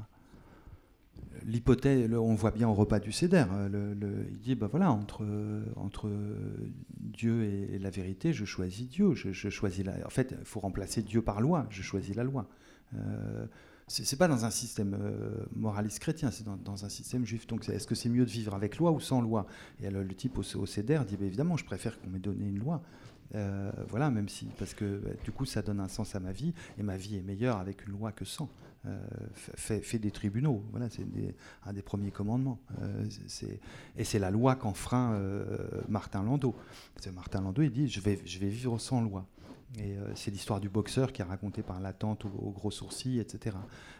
l'hypothèse, 1.46 2.12
on 2.12 2.34
voit 2.34 2.50
bien 2.50 2.68
au 2.68 2.74
repas 2.74 2.98
du 2.98 3.12
Céder, 3.12 3.44
le, 3.70 3.94
le, 3.94 4.26
il 4.30 4.38
dit, 4.38 4.54
ben 4.54 4.66
voilà, 4.66 4.90
entre, 4.90 5.24
Dieu 6.98 7.44
et, 7.44 7.78
la 7.78 7.90
vérité, 7.90 8.32
je 8.32 8.44
choisis 8.44 8.88
Dieu. 8.88 9.14
Je, 9.14 9.48
choisis 9.48 9.84
la, 9.84 9.94
en 10.04 10.10
fait, 10.10 10.34
il 10.38 10.44
faut 10.44 10.60
remplacer 10.60 11.02
Dieu 11.02 11.22
par 11.22 11.40
loi. 11.40 11.66
Je 11.70 11.82
choisis 11.82 12.14
la 12.14 12.24
loi. 12.24 12.46
Euh, 12.94 13.46
c'est 13.88 14.18
pas 14.18 14.26
dans 14.26 14.44
un 14.44 14.50
système 14.50 14.96
euh, 15.00 15.44
moraliste 15.54 16.00
chrétien, 16.00 16.32
c'est 16.32 16.44
dans, 16.44 16.56
dans, 16.56 16.84
un 16.84 16.88
système 16.88 17.24
juif. 17.24 17.46
Donc, 17.46 17.68
est-ce 17.68 17.86
que 17.86 17.94
c'est 17.94 18.08
mieux 18.08 18.24
de 18.24 18.30
vivre 18.30 18.54
avec 18.54 18.78
loi 18.78 18.90
ou 18.90 18.98
sans 18.98 19.20
loi? 19.20 19.46
Et 19.80 19.86
alors, 19.86 20.02
le 20.02 20.14
type 20.14 20.38
au, 20.38 20.42
au 20.42 20.64
dit, 20.64 20.82
ben 20.82 21.06
évidemment, 21.22 21.56
je 21.56 21.64
préfère 21.64 22.00
qu'on 22.00 22.10
m'ait 22.10 22.18
donné 22.18 22.46
une 22.46 22.58
loi. 22.58 22.82
Euh, 23.34 23.70
voilà, 23.88 24.10
même 24.10 24.28
si, 24.28 24.46
parce 24.58 24.74
que 24.74 24.98
bah, 24.98 25.10
du 25.24 25.30
coup, 25.30 25.44
ça 25.44 25.62
donne 25.62 25.80
un 25.80 25.88
sens 25.88 26.14
à 26.14 26.20
ma 26.20 26.32
vie, 26.32 26.52
et 26.78 26.82
ma 26.82 26.96
vie 26.96 27.16
est 27.16 27.22
meilleure 27.22 27.58
avec 27.58 27.86
une 27.86 27.92
loi 27.92 28.12
que 28.12 28.24
sans. 28.24 28.48
Euh, 28.86 28.98
fait, 29.34 29.98
des 29.98 30.10
tribunaux, 30.10 30.62
voilà, 30.70 30.88
c'est 30.90 31.04
un 31.64 31.72
des 31.72 31.82
premiers 31.82 32.10
commandements. 32.10 32.58
Euh, 32.82 33.04
et 33.96 34.04
c'est 34.04 34.18
la 34.18 34.30
loi 34.30 34.54
qu'enfreint 34.54 35.14
euh, 35.14 35.56
Martin 35.88 36.22
Landau. 36.22 36.54
Martin 37.14 37.40
Landau, 37.40 37.62
il 37.62 37.72
dit, 37.72 37.88
je 37.88 38.00
vais, 38.00 38.20
je 38.24 38.38
vais 38.38 38.48
vivre 38.48 38.78
sans 38.78 39.00
loi. 39.00 39.26
Et 39.78 39.96
c'est 40.14 40.30
l'histoire 40.30 40.60
du 40.60 40.68
boxeur 40.68 41.12
qui 41.12 41.20
est 41.20 41.24
racontée 41.24 41.62
par 41.62 41.80
la 41.80 41.92
tante 41.92 42.24
au, 42.24 42.50
gros 42.50 42.70
sourcil, 42.70 43.18
etc. 43.18 43.56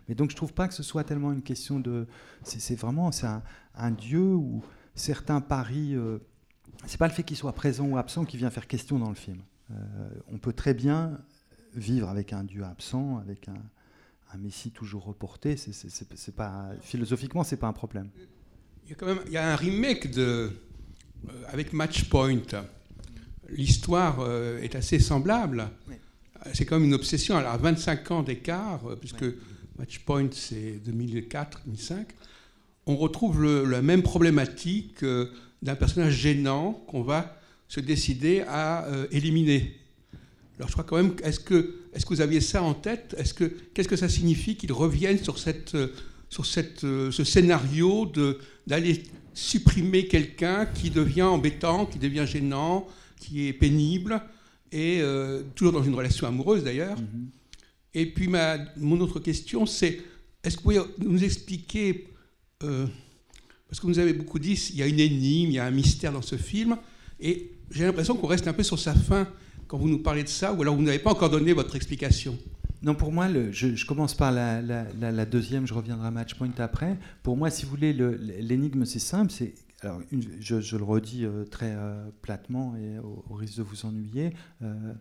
Mais 0.09 0.15
donc 0.15 0.31
je 0.31 0.37
trouve 0.37 0.55
pas 0.55 0.69
que 0.69 0.75
ce 0.75 0.83
soit 0.83 1.05
tellement 1.05 1.33
une 1.33 1.43
question 1.43 1.81
de... 1.81 2.07
C'est 2.45 2.77
vraiment 2.77 3.11
un, 3.75 3.91
dieu 3.91 4.23
où 4.35 4.63
certains 4.95 5.41
paris... 5.41 5.95
Euh, 5.95 6.19
c'est 6.87 6.99
pas 6.99 7.09
le 7.09 7.13
fait 7.13 7.25
qu'il 7.25 7.37
soit 7.37 7.53
présent 7.53 7.87
ou 7.87 7.99
absent 7.99 8.25
qui 8.25 8.37
vient 8.37 8.51
faire 8.51 8.69
question 8.69 8.99
dans 8.99 9.09
le 9.09 9.17
film. 9.17 9.43
On 10.29 10.39
peut 10.39 10.53
très 10.53 10.73
bien 10.73 11.19
vivre 11.75 12.09
avec 12.09 12.33
un 12.33 12.45
dieu 12.45 12.65
absent, 12.65 13.19
avec 13.19 13.49
un, 13.49 13.57
un 14.37 14.43
messie 14.43 14.71
toujours 14.71 15.05
reporté. 15.05 15.57
C'est 15.57 16.37
pas 16.37 16.71
philosophiquement, 16.83 17.45
c'est 17.45 17.57
pas 17.57 17.69
un 17.69 17.73
problème. 17.73 18.09
Il 18.85 18.91
y 18.91 18.93
a 18.93 18.97
quand 18.97 19.07
même 19.07 19.21
il 19.27 19.33
y 19.33 19.37
a 19.37 19.53
un 19.53 19.57
remake 19.57 20.11
de 20.11 20.23
euh, 21.29 21.33
avec 21.49 21.73
Matchpoint. 21.73 22.43
L'histoire 23.49 24.21
euh, 24.21 24.61
est 24.61 24.75
assez 24.75 24.99
semblable. 24.99 25.69
Oui. 25.89 25.95
C'est 26.55 26.67
comme 26.67 26.85
une 26.85 26.95
obsession. 26.95 27.37
Alors, 27.37 27.53
à 27.53 27.57
25 27.57 28.11
ans 28.11 28.23
d'écart, 28.23 28.81
euh, 28.87 28.97
puisque 28.97 29.23
oui. 29.23 29.35
Matchpoint 29.79 30.29
c'est 30.33 30.81
2004-2005, 30.87 32.07
on 32.87 32.97
retrouve 32.97 33.43
le, 33.43 33.65
la 33.65 33.83
même 33.83 34.03
problématique 34.03 35.03
euh, 35.03 35.31
d'un 35.63 35.75
personnage 35.75 36.15
gênant 36.15 36.73
qu'on 36.87 37.03
va 37.03 37.41
se 37.69 37.81
décider 37.81 38.43
à 38.47 38.87
euh, 38.87 39.07
éliminer. 39.11 39.77
Alors 40.59 40.69
je 40.69 40.73
crois 40.73 40.85
quand 40.85 40.97
même, 40.97 41.15
est-ce 41.23 41.41
que, 41.41 41.75
est 41.93 42.03
que 42.03 42.09
vous 42.09 42.21
aviez 42.21 42.41
ça 42.41 42.63
en 42.63 42.75
tête? 42.75 43.15
Est-ce 43.19 43.35
que, 43.35 43.45
Qu'est-ce 43.75 43.89
que 43.89 43.97
ça 43.97 44.09
signifie 44.09 44.57
qu'ils 44.57 44.73
reviennent 44.73 45.23
sur, 45.23 45.39
cette, 45.39 45.75
euh, 45.75 45.89
sur 46.31 46.47
cette, 46.47 46.85
euh, 46.85 47.11
ce 47.11 47.25
scénario 47.25 48.11
d'aller 48.67 49.03
supprimer 49.35 50.07
quelqu'un 50.07 50.67
qui 50.67 50.91
devient 50.91 51.23
embêtant, 51.23 51.85
qui 51.85 51.99
devient 51.99 52.25
gênant, 52.27 52.87
qui 53.21 53.49
est 53.49 53.53
pénible, 53.53 54.23
et 54.73 55.01
euh, 55.01 55.43
toujours 55.55 55.73
dans 55.73 55.83
une 55.83 55.95
relation 55.95 56.27
amoureuse 56.27 56.65
d'ailleurs? 56.65 56.99
Mm 56.99 57.05
-hmm. 57.05 57.99
Et 57.99 58.07
puis 58.07 58.29
ma, 58.29 58.59
mon 58.77 59.01
autre 59.01 59.21
question, 59.21 59.67
c'est, 59.67 60.01
est-ce 60.43 60.57
que 60.57 60.63
vous 60.63 60.71
pouvez 60.71 60.81
nous 60.99 61.25
expliquer 61.25 62.09
euh, 62.63 62.87
parce 63.69 63.81
que 63.81 63.87
vous 63.87 63.99
avez 63.99 64.13
beaucoup 64.13 64.39
dit, 64.39 64.55
il 64.71 64.77
y 64.77 64.83
a 64.83 64.87
une 64.87 65.01
énigme, 65.01 65.51
il 65.51 65.55
y 65.55 65.59
a 65.59 65.67
un 65.67 65.71
mystère 65.71 66.13
dans 66.13 66.23
ce 66.23 66.37
film, 66.37 66.77
et 67.21 67.53
j'ai 67.71 67.85
l'impression 67.85 68.17
qu'on 68.17 68.27
reste 68.27 68.47
un 68.47 68.53
peu 68.53 68.63
sur 68.63 68.79
sa 68.79 68.95
fin 68.95 69.29
quand 69.69 69.79
vous 69.79 69.89
nous 69.89 70.03
parlez 70.03 70.23
de 70.23 70.29
ça, 70.29 70.53
ou 70.53 70.63
alors 70.63 70.77
vous 70.77 70.83
n'avez 70.83 70.99
pas 70.99 71.11
encore 71.11 71.31
donné 71.31 71.53
votre 71.53 71.77
explication. 71.77 72.39
Non, 72.83 72.95
pour 72.95 73.11
moi, 73.11 73.27
je, 73.51 73.85
commence 73.87 74.15
par 74.15 74.33
la, 74.33 75.27
deuxième, 75.27 75.67
je 75.67 75.75
reviendrai 75.75 76.09
à 76.09 76.11
Matchpoint 76.11 76.53
après. 76.59 76.97
Pour 77.23 77.37
moi, 77.37 77.51
si 77.51 77.65
vous 77.65 77.71
voulez, 77.71 77.93
le- 77.93 78.17
l'énigme, 78.17 78.85
c'est 78.85 78.99
simple. 78.99 79.33
C'est, 79.33 79.55
alors, 79.83 80.01
je, 80.41 80.77
le 80.77 80.85
redis 80.85 81.25
euh, 81.25 81.45
très 81.45 81.75
euh, 81.75 82.09
platement 82.23 82.77
et 82.77 82.99
au, 82.99 83.35
risque 83.35 83.59
de 83.59 83.63
vous 83.63 83.87
ennuyer. 83.87 84.33
euh, 84.63 84.95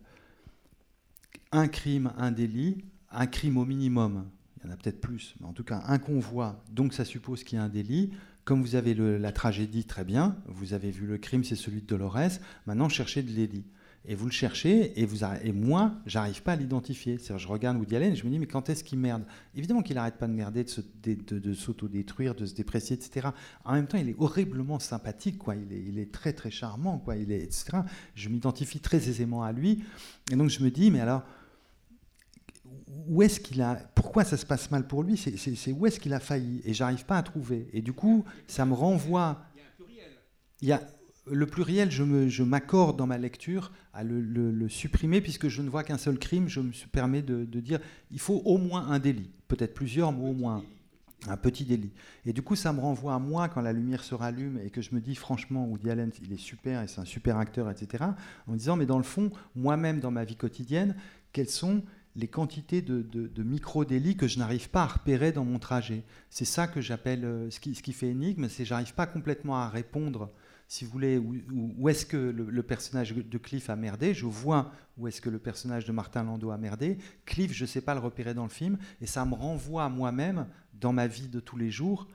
un 1.52 1.68
crime, 1.68 2.12
un 2.18 2.32
délit, 2.32 2.84
un 3.10 3.26
crime 3.26 3.56
au 3.56 3.64
minimum, 3.64 4.26
il 4.58 4.66
y 4.66 4.70
en 4.70 4.74
a 4.74 4.76
peut-être 4.76 5.00
plus, 5.00 5.34
mais 5.40 5.46
en 5.46 5.52
tout 5.52 5.62
cas 5.64 5.82
un 5.86 5.98
convoi, 5.98 6.62
donc 6.70 6.92
ça 6.92 7.04
suppose 7.04 7.44
qu'il 7.44 7.56
y 7.56 7.60
a 7.60 7.64
un 7.64 7.68
délit. 7.68 8.10
Comme 8.44 8.62
vous 8.62 8.74
avez 8.74 8.94
la 8.94 9.32
tragédie, 9.32 9.84
très 9.84 10.04
bien, 10.04 10.36
vous 10.46 10.72
avez 10.72 10.90
vu 10.90 11.06
le 11.06 11.18
crime, 11.18 11.44
c'est 11.44 11.56
celui 11.56 11.82
de 11.82 11.86
Dolores, 11.86 12.38
maintenant 12.66 12.88
cherchez 12.88 13.22
de 13.22 13.32
délit. 13.32 13.64
Et 14.08 14.14
vous 14.14 14.26
le 14.26 14.30
cherchez, 14.32 15.00
et, 15.00 15.04
vous 15.04 15.24
et 15.24 15.50
moi, 15.52 15.94
j'arrive 16.06 16.40
pas 16.42 16.52
à 16.52 16.56
l'identifier. 16.56 17.18
C'est-à-dire, 17.18 17.38
je 17.38 17.48
regarde 17.48 17.76
Woody 17.76 17.96
Allen 17.96 18.12
et 18.12 18.16
je 18.16 18.24
me 18.24 18.30
dis, 18.30 18.38
mais 18.38 18.46
quand 18.46 18.68
est-ce 18.68 18.84
qu'il 18.84 18.98
merde? 19.00 19.24
Évidemment 19.54 19.82
qu'il 19.82 19.96
n'arrête 19.96 20.16
pas 20.16 20.28
de 20.28 20.32
merder, 20.32 20.62
de, 20.62 20.68
se- 20.68 20.80
de- 21.02 21.14
de- 21.14 21.38
de 21.40 21.54
s'autodétruire, 21.54 22.36
de 22.36 22.46
se 22.46 22.54
déprécier, 22.54 22.94
etc. 22.94 23.28
En 23.64 23.72
même 23.72 23.88
temps, 23.88 23.98
il 23.98 24.08
est 24.08 24.14
horriblement 24.18 24.78
sympathique, 24.78 25.38
quoi. 25.38 25.56
Il 25.56 25.72
est, 25.72 25.82
il 25.82 25.98
est 25.98 26.12
très, 26.12 26.32
très 26.32 26.52
charmant, 26.52 26.98
quoi. 26.98 27.16
Il 27.16 27.32
est, 27.32 27.40
etc. 27.42 27.78
Je 28.14 28.28
m'identifie 28.28 28.78
très 28.78 29.08
aisément 29.08 29.42
à 29.42 29.50
lui. 29.50 29.82
Et 30.30 30.36
donc, 30.36 30.50
je 30.50 30.62
me 30.62 30.70
dis, 30.70 30.92
mais 30.92 31.00
alors, 31.00 31.24
où 33.08 33.22
est-ce 33.22 33.40
qu'il 33.40 33.60
a 33.62 33.74
Pourquoi 33.94 34.24
ça 34.24 34.36
se 34.36 34.46
passe 34.46 34.70
mal 34.70 34.86
pour 34.86 35.02
lui? 35.02 35.16
C'est 35.16 35.36
c'est- 35.36 35.54
c'est 35.56 35.72
où 35.72 35.86
est-ce 35.86 35.98
qu'il 36.00 36.12
a 36.14 36.20
failli? 36.20 36.60
Et 36.64 36.72
j'arrive 36.74 37.04
pas 37.06 37.18
à 37.18 37.22
trouver. 37.22 37.68
Et 37.72 37.82
du 37.82 37.92
coup, 37.92 38.24
ça 38.46 38.64
me 38.66 38.72
renvoie. 38.74 39.42
Il 40.62 40.68
y 40.68 40.72
a 40.72 40.76
le 40.78 40.82
pluriel, 40.82 40.95
je 41.30 42.02
me- 42.02 42.28
je 42.28 42.42
m'accorde 42.42 42.96
dans 42.96 43.06
ma 43.06 43.18
lecture 43.18 43.72
à 43.92 44.04
le, 44.04 44.20
le- 44.20 44.50
le 44.52 44.68
supprimer 44.68 45.20
puisque 45.20 45.48
je 45.48 45.62
ne 45.62 45.68
vois 45.68 45.82
qu'un 45.84 45.98
seul 45.98 46.18
crime. 46.18 46.48
Je 46.48 46.60
me 46.60 46.70
permets 46.92 47.22
de, 47.22 47.44
de 47.44 47.60
dire 47.60 47.80
il 48.10 48.20
faut 48.20 48.42
au 48.44 48.58
moins 48.58 48.88
un 48.88 48.98
délit, 48.98 49.30
peut-être 49.48 49.74
plusieurs, 49.74 50.12
mais 50.12 50.28
au 50.28 50.32
moins 50.32 50.62
un 51.28 51.36
petit 51.36 51.64
délit. 51.64 51.90
Et 52.26 52.32
du 52.32 52.42
coup, 52.42 52.54
ça 52.54 52.72
me 52.72 52.80
renvoie 52.80 53.14
à 53.14 53.18
moi 53.18 53.48
quand 53.48 53.60
la 53.62 53.72
lumière 53.72 54.04
se 54.04 54.14
rallume 54.14 54.60
et 54.64 54.70
que 54.70 54.80
je 54.82 54.94
me 54.94 55.00
dis 55.00 55.14
franchement, 55.14 55.66
Woody 55.66 55.90
Allen, 55.90 56.10
il 56.22 56.32
est 56.32 56.36
super 56.38 56.82
et 56.82 56.88
c'est 56.88 57.00
un 57.00 57.04
super 57.06 57.38
acteur, 57.38 57.70
etc. 57.70 58.04
En 58.46 58.52
me 58.52 58.58
disant 58.58 58.76
mais 58.76 58.86
dans 58.86 58.98
le 58.98 59.04
fond, 59.04 59.30
moi-même 59.56 59.98
dans 60.00 60.10
ma 60.10 60.24
vie 60.24 60.36
quotidienne, 60.36 60.94
quelles 61.32 61.48
sont 61.48 61.82
les 62.14 62.28
quantités 62.28 62.80
de, 62.80 63.02
de- 63.02 63.26
de 63.26 63.42
micro-délits 63.42 64.16
que 64.16 64.28
je 64.28 64.38
n'arrive 64.38 64.70
pas 64.70 64.82
à 64.82 64.86
repérer 64.86 65.32
dans 65.32 65.44
mon 65.44 65.58
trajet? 65.58 66.04
C'est 66.30 66.44
ça 66.44 66.66
que 66.66 66.80
j'appelle, 66.80 67.24
euh, 67.24 67.50
ce, 67.50 67.60
qui, 67.60 67.74
ce 67.74 67.82
qui 67.82 67.92
fait 67.92 68.08
énigme, 68.08 68.48
c'est 68.48 68.62
que 68.62 68.68
j'arrive 68.68 68.94
pas 68.94 69.06
complètement 69.06 69.56
à 69.56 69.68
répondre, 69.68 70.30
si 70.68 70.84
vous 70.84 70.90
voulez, 70.90 71.18
où, 71.18 71.88
est-ce 71.88 72.04
que 72.04 72.16
le, 72.16 72.62
personnage 72.62 73.14
de 73.14 73.38
Cliff 73.38 73.70
a 73.70 73.76
merdé. 73.76 74.14
Je 74.14 74.26
vois 74.26 74.72
où 74.98 75.06
est-ce 75.06 75.20
que 75.20 75.30
le 75.30 75.38
personnage 75.38 75.84
de 75.84 75.92
Martin 75.92 76.24
Landau 76.24 76.50
a 76.50 76.58
merdé. 76.58 76.98
Cliff, 77.24 77.52
je 77.52 77.64
ne 77.64 77.68
sais 77.68 77.80
pas 77.80 77.94
le 77.94 78.00
repérer 78.00 78.34
dans 78.34 78.42
le 78.42 78.48
film, 78.50 78.78
et 79.00 79.06
ça 79.06 79.24
me 79.24 79.34
renvoie 79.34 79.84
à 79.84 79.88
moi-même, 79.88 80.46
dans 80.74 80.92
ma 80.92 81.06
vie 81.06 81.28
de 81.28 81.40
tous 81.40 81.56
les 81.56 81.70
jours, 81.70 82.08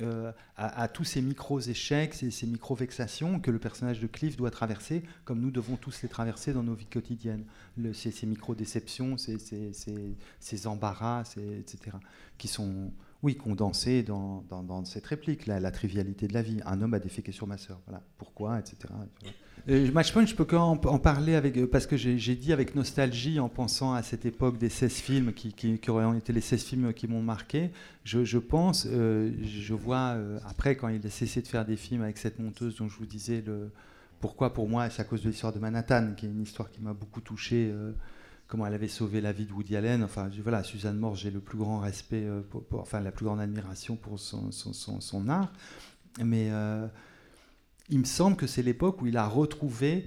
euh, 0.00 0.32
à, 0.56 0.88
tous 0.88 1.04
ces 1.04 1.20
micro-échecs, 1.20 2.14
ces, 2.14 2.30
ces 2.30 2.46
micro-vexations 2.46 3.40
que 3.40 3.50
le 3.50 3.58
personnage 3.58 4.00
de 4.00 4.06
Cliff 4.06 4.38
doit 4.38 4.50
traverser, 4.50 5.02
comme 5.26 5.40
nous 5.40 5.50
devons 5.50 5.76
tous 5.76 6.02
les 6.02 6.08
traverser 6.08 6.54
dans 6.54 6.62
nos 6.62 6.74
vies 6.74 6.86
quotidiennes. 6.86 7.44
Le- 7.76 7.92
ces, 7.92 8.10
ces 8.10 8.26
micro-déceptions, 8.26 9.18
ces, 9.18 9.38
ces- 9.38 10.66
embarras, 10.66 11.34
etc., 11.36 11.98
qui 12.38 12.48
sont, 12.48 12.90
oui, 13.22 13.36
condensés 13.36 14.02
dans, 14.02 14.84
cette 14.84 15.06
réplique, 15.06 15.46
la, 15.46 15.70
trivialité 15.70 16.26
de 16.26 16.34
la 16.34 16.42
vie. 16.42 16.60
Un 16.66 16.82
homme 16.82 16.94
a 16.94 16.98
déféqué 16.98 17.30
sur 17.30 17.46
ma 17.46 17.56
sœur, 17.56 17.80
voilà. 17.86 18.02
Pourquoi, 18.18 18.58
etc. 18.58 18.76
Euh, 19.68 19.92
Matchpoint, 19.92 20.26
je 20.26 20.34
peux 20.34 20.44
qu'en 20.44 20.72
en 20.72 20.98
parler 20.98 21.36
avec, 21.36 21.56
euh, 21.56 21.68
parce 21.68 21.86
que 21.86 21.96
j'ai 21.96 22.34
dit 22.34 22.52
avec 22.52 22.74
nostalgie 22.74 23.38
en 23.38 23.48
pensant 23.48 23.94
à 23.94 24.02
cette 24.02 24.26
époque 24.26 24.58
des 24.58 24.68
16 24.68 24.92
films 24.94 25.32
qui, 25.32 25.80
auraient 25.88 26.18
été 26.18 26.32
les 26.32 26.40
16 26.40 26.64
films 26.64 26.92
qui 26.92 27.06
m'ont 27.06 27.22
marqué. 27.22 27.70
Je, 28.02 28.38
pense, 28.38 28.88
euh, 28.90 29.30
je 29.44 29.74
vois 29.74 30.16
après 30.48 30.74
quand 30.74 30.88
il 30.88 31.06
a 31.06 31.10
cessé 31.10 31.42
de 31.42 31.46
faire 31.46 31.64
des 31.64 31.76
films 31.76 32.02
avec 32.02 32.18
cette 32.18 32.40
monteuse 32.40 32.76
dont 32.76 32.88
je 32.88 32.98
vous 32.98 33.06
disais 33.06 33.42
le 33.46 33.70
pourquoi 34.18 34.52
pour 34.52 34.68
moi 34.68 34.88
c'est 34.88 35.02
à 35.02 35.04
cause 35.04 35.22
de 35.22 35.28
l'histoire 35.28 35.52
de 35.52 35.58
Manhattan, 35.58 36.14
qui 36.16 36.26
est 36.26 36.28
une 36.28 36.42
histoire 36.42 36.70
qui 36.70 36.80
m'a 36.80 36.92
beaucoup 36.92 37.20
touché. 37.20 37.72
Comment 38.52 38.66
elle 38.66 38.74
avait 38.74 38.86
sauvé 38.86 39.22
la 39.22 39.32
vie 39.32 39.46
de 39.46 39.52
Woody 39.54 39.76
Allen. 39.76 40.04
Enfin, 40.04 40.28
voilà, 40.42 40.62
Suzanne 40.62 40.98
Morse, 40.98 41.20
j'ai 41.20 41.30
le 41.30 41.40
plus 41.40 41.56
grand 41.56 41.78
respect, 41.78 42.22
euh, 42.22 42.42
enfin 42.72 43.00
la 43.00 43.10
plus 43.10 43.24
grande 43.24 43.40
admiration 43.40 43.96
pour 43.96 44.20
son, 44.20 44.50
art. 45.30 45.50
Mais 46.22 46.48
euh, 46.50 46.86
il 47.88 47.98
me 47.98 48.04
semble 48.04 48.36
que 48.36 48.46
c'est 48.46 48.62
l'époque 48.62 49.00
où 49.00 49.06
il 49.06 49.16
a 49.16 49.26
retrouvé. 49.26 50.04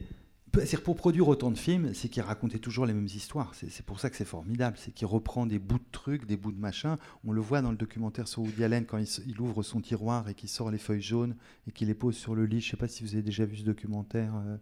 C'est-à-dire 0.53 0.83
pour 0.83 0.95
produire 0.95 1.27
autant 1.27 1.49
de 1.49 1.57
films, 1.57 1.95
c'est 1.95 2.07
qu'il 2.07 2.21
racontait 2.21 2.59
toujours 2.59 2.85
les 2.85 2.93
mêmes 2.93 3.07
histoires. 3.07 3.51
C'est 3.55 3.83
pour 3.83 3.99
ça 3.99 4.11
que 4.11 4.15
c'est 4.15 4.23
formidable. 4.25 4.77
C'est 4.79 4.93
qu'il 4.93 5.07
reprend 5.07 5.47
des 5.47 5.57
bouts 5.57 5.79
de 5.79 5.91
trucs, 5.91 6.27
des 6.27 6.37
bouts 6.37 6.51
de 6.51 6.59
machin. 6.59 6.97
On 7.25 7.31
le 7.31 7.41
voit 7.41 7.63
dans 7.63 7.71
le 7.71 7.77
documentaire 7.77 8.27
sur 8.27 8.43
Woody 8.43 8.63
Allen 8.63 8.85
quand 8.85 8.99
il 9.25 9.41
ouvre 9.41 9.63
son 9.63 9.81
tiroir 9.81 10.29
et 10.29 10.35
qu'il 10.35 10.49
sort 10.49 10.69
les 10.69 10.77
feuilles 10.77 11.01
jaunes 11.01 11.35
et 11.67 11.71
qu'il 11.71 11.87
les 11.87 11.95
pose 11.95 12.15
sur 12.15 12.35
le 12.35 12.45
lit. 12.45 12.61
Je 12.61 12.67
ne 12.67 12.71
sais 12.71 12.77
pas 12.77 12.87
si 12.87 13.03
vous 13.03 13.15
avez 13.15 13.23
déjà 13.23 13.43
vu 13.43 13.57
ce 13.57 13.63
documentaire 13.63 14.33
euh, 14.35 14.55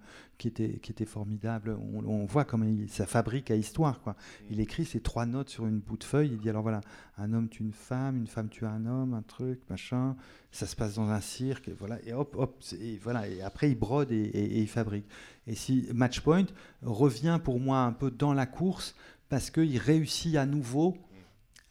qui, 0.43 0.49
était, 0.49 0.79
qui 0.81 0.91
était 0.91 1.05
formidable. 1.05 1.77
On, 1.93 2.03
on 2.05 2.25
voit 2.25 2.43
comment 2.43 2.65
il, 2.65 2.89
ça 2.89 3.05
fabrique 3.05 3.49
à 3.49 3.55
histoire. 3.55 4.01
Quoi. 4.01 4.17
Il 4.51 4.59
écrit 4.59 4.83
ces 4.83 4.99
trois 4.99 5.25
notes 5.25 5.47
sur 5.47 5.65
une 5.65 5.79
bout 5.79 5.95
de 5.95 6.03
feuille. 6.03 6.31
Il 6.33 6.37
dit 6.39 6.49
alors 6.49 6.63
voilà, 6.63 6.81
un 7.17 7.31
homme 7.31 7.47
tue 7.47 7.63
une 7.63 7.71
femme, 7.71 8.17
une 8.17 8.27
femme 8.27 8.49
tue 8.49 8.65
un 8.65 8.85
homme, 8.85 9.13
un 9.13 9.21
truc, 9.21 9.61
machin. 9.69 10.17
Ça 10.51 10.67
se 10.67 10.75
passe 10.75 10.95
dans 10.95 11.09
un 11.09 11.21
cirque, 11.21 11.69
et 11.69 11.73
voilà, 11.79 11.97
et 12.05 12.11
hop, 12.13 12.35
hop, 12.37 12.61
et 12.79 12.99
voilà. 13.01 13.27
Et 13.29 13.41
après, 13.41 13.71
il 13.71 13.75
brode 13.79 14.11
et, 14.11 14.15
et- 14.21 14.57
et 14.57 14.61
il 14.61 14.67
fabrique. 14.67 15.05
Et 15.47 15.55
si 15.55 15.87
Matchpoint 15.93 16.45
revient 16.81 17.39
pour 17.41 17.59
moi 17.61 17.79
un 17.79 17.93
peu 17.93 18.11
dans 18.11 18.33
la 18.33 18.45
course 18.45 18.95
parce 19.29 19.49
qu'il 19.49 19.77
réussit 19.77 20.35
à 20.35 20.45
nouveau 20.45 20.97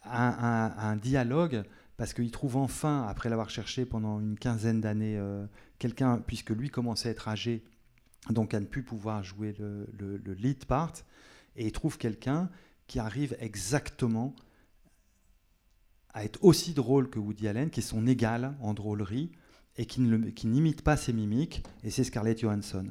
un, 0.03 0.29
un- 0.29 0.73
un 0.89 0.95
dialogue, 0.95 1.63
parce 1.95 2.13
qu'il 2.13 2.31
trouve 2.31 2.57
enfin, 2.57 3.05
après 3.07 3.29
l'avoir 3.29 3.49
cherché 3.51 3.85
pendant 3.85 4.19
une 4.19 4.37
quinzaine 4.37 4.81
d'années, 4.81 5.15
euh, 5.17 5.45
quelqu'un, 5.77 6.17
puisque 6.25 6.49
lui 6.49 6.69
commençait 6.69 7.09
à 7.09 7.11
être 7.11 7.27
âgé, 7.27 7.63
donc 8.29 8.53
à 8.53 8.59
ne 8.59 8.65
plus 8.65 8.83
pouvoir 8.83 9.23
jouer 9.23 9.53
le, 9.59 9.87
le- 9.97 10.17
le 10.17 10.33
lead 10.33 10.65
part, 10.65 10.93
et 11.55 11.65
il 11.65 11.71
trouve 11.71 11.97
quelqu'un 11.97 12.49
qui 12.87 12.99
arrive 12.99 13.35
exactement 13.39 14.35
à 16.13 16.23
être 16.23 16.43
aussi 16.43 16.73
drôle 16.73 17.09
que 17.09 17.19
Woody 17.19 17.47
Allen, 17.47 17.69
qui 17.69 17.79
est 17.79 17.83
son 17.83 18.05
égal 18.07 18.55
en 18.61 18.73
drôlerie, 18.73 19.31
et 19.77 19.85
qui 19.87 19.99
n'imite 20.01 20.83
pas 20.83 20.95
ses 20.97 21.13
mimiques, 21.13 21.63
et 21.83 21.89
c'est 21.89 22.03
Scarlett 22.03 22.39
Johansson. 22.39 22.87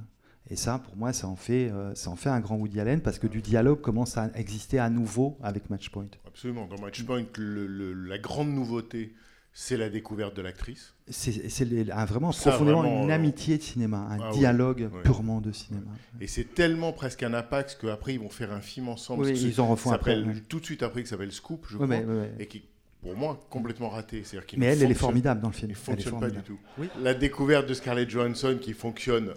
Et 0.51 0.57
ça, 0.57 0.80
pour 0.80 0.97
moi, 0.97 1.12
ça 1.12 1.28
en, 1.28 1.37
fait, 1.37 1.70
euh, 1.70 1.95
ça 1.95 2.11
en 2.11 2.16
fait 2.16 2.28
un 2.28 2.41
grand 2.41 2.57
Woody 2.57 2.80
Allen, 2.80 3.01
parce 3.01 3.20
que 3.20 3.28
du 3.28 3.41
dialogue 3.41 3.80
commence 3.80 4.16
à 4.18 4.28
exister 4.35 4.80
à 4.80 4.91
nouveau 4.91 5.39
avec 5.41 5.70
Matchpoint. 5.70 6.09
Absolument. 6.26 6.66
Dans 6.66 6.80
Matchpoint, 6.80 7.24
la 7.39 8.18
grande 8.18 8.49
nouveauté, 8.49 9.14
c'est 9.55 9.76
la 9.76 9.88
découverte 9.90 10.34
de 10.36 10.42
l'actrice. 10.42 10.94
C'est 11.09 11.90
un- 11.92 12.05
vraiment 12.07 12.32
Ça, 12.32 12.50
profondément 12.50 12.82
vraiment, 12.82 13.03
une 13.05 13.11
euh, 13.11 13.14
amitié 13.14 13.59
de 13.59 13.62
cinéma, 13.62 13.98
un 14.11 14.18
ah 14.20 14.30
dialogue 14.32 14.88
oui. 14.92 15.00
purement 15.05 15.40
de 15.40 15.53
cinéma. 15.53 15.86
Et 16.20 16.26
c'est 16.26 16.55
tellement 16.55 16.92
presque 16.92 17.22
un 17.22 17.34
impact 17.34 17.78
qu'après, 17.80 18.14
ils 18.14 18.20
vont 18.20 18.30
faire 18.30 18.53
un 18.53 18.61
film 18.61 18.88
ensemble. 18.88 19.24
Oui, 19.24 19.32
ils 19.32 19.61
en 19.61 19.68
refont 19.68 19.92
après, 19.92 20.16
ouais. 20.22 20.34
Tout 20.48 20.61
de 20.61 20.64
suite 20.64 20.82
après, 20.82 21.03
qui 21.03 21.09
s'appelle 21.09 21.32
Scoop, 21.32 21.66
je 21.68 21.74
crois. 21.76 21.86
mais-. 21.86 22.05
Et 22.38 22.46
qui, 22.46 22.62
pour 23.03 23.14
moi, 23.16 23.38
complètement 23.50 23.90
raté. 23.90 24.22
C'est-à-dire 24.24 24.46
qu'il 24.46 24.59
Mais 24.59 24.66
ne 24.68 24.70
elle, 24.72 24.78
elle 24.78 24.82
est 24.84 24.86
fonctionne- 24.94 25.00
formidable 25.09 25.40
dans 25.42 25.48
le 25.48 25.55
film. 25.55 25.70
Il 25.70 25.72
ne 25.72 25.76
Elle 25.76 25.92
est 25.92 26.03
fonctionne 26.03 26.20
pas 26.20 26.30
du 26.30 26.42
tout. 26.42 26.59
Oui. 26.78 26.88
La 27.03 27.12
découverte 27.14 27.68
de 27.68 27.74
Scarlett 27.74 28.09
Johansson 28.09 28.57
qui 28.61 28.72
fonctionne 28.72 29.34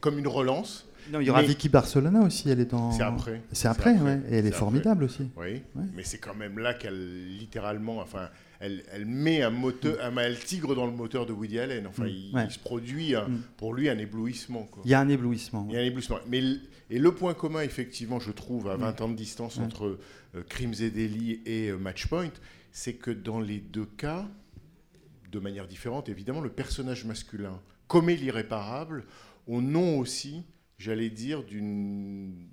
comme 0.00 0.18
une 0.18 0.28
relance. 0.28 0.86
Non, 1.12 1.20
il 1.20 1.26
y 1.28 1.30
aura 1.30 1.40
mais- 1.40 1.46
Vicky 1.46 1.68
Barcelona 1.68 2.20
aussi, 2.22 2.50
elle 2.50 2.58
est 2.60 2.64
dans. 2.72 2.90
C'est 2.90 3.04
après. 3.04 3.40
C'est 3.52 3.68
après, 3.68 3.94
ouais. 3.94 4.20
Et 4.28 4.38
elle 4.38 4.46
est 4.46 4.50
formidable 4.50 5.04
après. 5.04 5.22
aussi. 5.22 5.30
Oui, 5.36 5.62
Ouais. 5.76 5.84
mais 5.94 6.02
c'est 6.02 6.18
quand 6.18 6.34
même 6.34 6.58
là 6.58 6.74
qu'elle, 6.74 7.28
littéralement, 7.38 7.98
enfin, 8.00 8.28
elle, 8.60 8.84
elle 8.92 9.06
met 9.06 9.42
un 9.42 9.50
moteur, 9.50 9.96
un, 10.04 10.16
elle 10.18 10.38
tigre 10.38 10.74
dans 10.74 10.86
le 10.86 10.92
moteur 10.92 11.26
de 11.26 11.32
Woody 11.32 11.58
Allen. 11.58 11.86
Enfin, 11.86 12.04
Mm. 12.04 12.08
il, 12.08 12.34
Ouais. 12.34 12.44
il 12.46 12.50
se 12.52 12.58
produit, 12.58 13.14
un- 13.14 13.28
Mm. 13.28 13.42
pour 13.56 13.74
lui, 13.74 13.88
un 13.88 13.98
éblouissement. 13.98 14.64
Quoi. 14.64 14.82
Il 14.84 14.90
y 14.90 14.94
a 14.94 15.00
un 15.00 15.08
éblouissement. 15.08 15.66
Il 15.68 15.74
y 15.74 15.78
a 15.78 15.80
un 15.80 15.84
éblouissement. 15.84 16.18
Mais, 16.28 16.42
et 16.90 16.98
le 16.98 17.12
point 17.12 17.34
commun, 17.34 17.62
effectivement, 17.62 18.20
je 18.20 18.30
trouve, 18.32 18.68
à 18.68 18.76
20 18.76 19.00
ans 19.00 19.08
de 19.08 19.16
distance 19.16 19.58
entre 19.58 19.98
euh, 20.34 20.42
Crimes 20.48 20.74
et 20.80 20.90
délits 20.90 21.40
et 21.46 21.68
euh, 21.70 21.76
Matchpoint, 21.76 22.30
c'est 22.72 22.94
que 22.94 23.10
dans 23.10 23.40
les 23.40 23.58
deux 23.58 23.86
cas, 23.86 24.28
de 25.32 25.38
manière 25.40 25.66
différente, 25.66 26.08
évidemment, 26.08 26.40
le 26.40 26.50
personnage 26.50 27.04
masculin 27.04 27.60
commet 27.88 28.16
l'irréparable 28.16 29.04
au 29.46 29.60
nom 29.60 29.98
aussi, 29.98 30.42
j'allais 30.78 31.10
dire, 31.10 31.42
d'une 31.44 32.48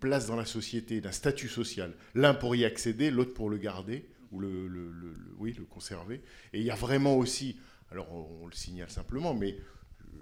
place 0.00 0.26
dans 0.26 0.36
la 0.36 0.44
société, 0.46 1.00
d'un 1.00 1.12
statut 1.12 1.48
social. 1.48 1.92
L'un 2.14 2.32
pour 2.34 2.56
y 2.56 2.64
accéder, 2.64 3.10
l'autre 3.10 3.34
pour 3.34 3.50
le 3.50 3.58
garder, 3.58 4.06
ou 4.32 4.40
le, 4.40 4.66
le- 4.68 4.90
le- 4.90 5.16
oui, 5.38 5.52
le 5.52 5.64
conserver. 5.64 6.22
Et 6.52 6.60
il 6.60 6.64
y 6.66 6.70
a 6.70 6.74
vraiment 6.74 7.16
aussi, 7.16 7.56
alors 7.90 8.10
on, 8.12 8.46
le 8.46 8.52
signale 8.54 8.90
simplement, 8.90 9.34
mais 9.34 9.58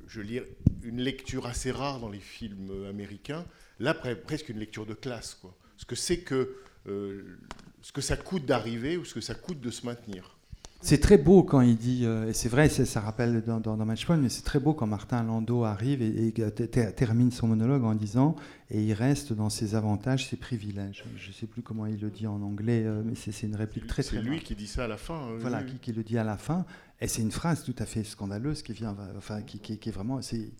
je 0.06 0.20
lis 0.20 0.40
une 0.82 1.00
lecture 1.00 1.46
assez 1.46 1.70
rare 1.70 2.00
dans 2.00 2.10
les 2.10 2.20
films 2.20 2.86
américains, 2.86 3.46
là 3.78 3.94
pre- 3.94 4.16
presque 4.20 4.48
une 4.48 4.58
lecture 4.58 4.86
de 4.86 4.94
classe. 4.94 5.34
Quoi. 5.34 5.56
Ce 5.76 5.84
que 5.84 5.94
c'est 5.94 6.18
que, 6.18 6.56
euh, 6.86 7.38
ce 7.80 7.92
que 7.92 8.00
ça 8.00 8.16
coûte 8.16 8.44
d'arriver 8.44 8.96
ou 8.96 9.04
ce 9.04 9.14
que 9.14 9.20
ça 9.20 9.34
coûte 9.34 9.60
de 9.60 9.70
se 9.70 9.86
maintenir. 9.86 10.33
C'est 10.86 10.98
très 11.00 11.16
beau 11.16 11.42
quand 11.42 11.62
il 11.62 11.76
dit, 11.76 12.02
euh, 12.04 12.28
et 12.28 12.34
c'est 12.34 12.50
vrai, 12.50 12.68
c'est- 12.68 12.84
ça 12.84 13.00
rappelle 13.00 13.42
dans, 13.42 13.58
dans, 13.58 13.76
dans 13.78 13.86
Matchpoint, 13.86 14.18
mais 14.18 14.28
c'est 14.28 14.42
très 14.42 14.60
beau 14.60 14.74
quand 14.74 14.86
Martin 14.86 15.22
Landau 15.22 15.64
arrive 15.64 16.02
et, 16.02 16.26
et 16.26 16.32
ter- 16.32 16.52
ter- 16.70 16.94
termine 16.94 17.30
son 17.30 17.48
monologue 17.48 17.84
en 17.84 17.94
disant 17.94 18.36
Et 18.70 18.82
il 18.84 18.92
reste 18.92 19.32
dans 19.32 19.48
ses 19.48 19.74
avantages, 19.76 20.28
ses 20.28 20.36
privilèges. 20.36 21.04
Je 21.16 21.28
ne 21.28 21.32
sais 21.32 21.46
plus 21.46 21.62
comment 21.62 21.86
il 21.86 21.98
le 22.00 22.10
dit 22.10 22.26
en 22.26 22.42
anglais, 22.42 22.82
euh, 22.84 23.02
mais 23.04 23.14
c'est 23.14 23.32
c'est 23.32 23.46
une 23.46 23.56
réplique 23.56 23.86
très 23.86 24.02
C'est 24.02 24.16
très 24.16 24.22
lui 24.22 24.36
rare. 24.36 24.44
qui 24.44 24.54
dit 24.54 24.66
ça 24.66 24.84
à 24.84 24.88
la 24.88 24.96
fin. 24.98 25.20
Voilà, 25.40 25.60
oui. 25.60 25.70
qui, 25.72 25.78
qui 25.78 25.92
le 25.92 26.02
dit 26.02 26.18
à 26.18 26.24
la 26.24 26.36
fin. 26.36 26.66
Et 27.00 27.08
c'est 27.08 27.22
une 27.22 27.32
phrase 27.32 27.64
tout 27.64 27.74
à 27.78 27.86
fait 27.86 28.04
scandaleuse 28.04 28.62
qui 28.62 28.72
vient, 28.74 28.94
enfin, 29.16 29.40
qui, 29.42 29.58
qui- 29.60 29.78
qui 29.78 29.88
est 29.88 29.92
vraiment. 29.92 30.20
c'est- 30.20 30.50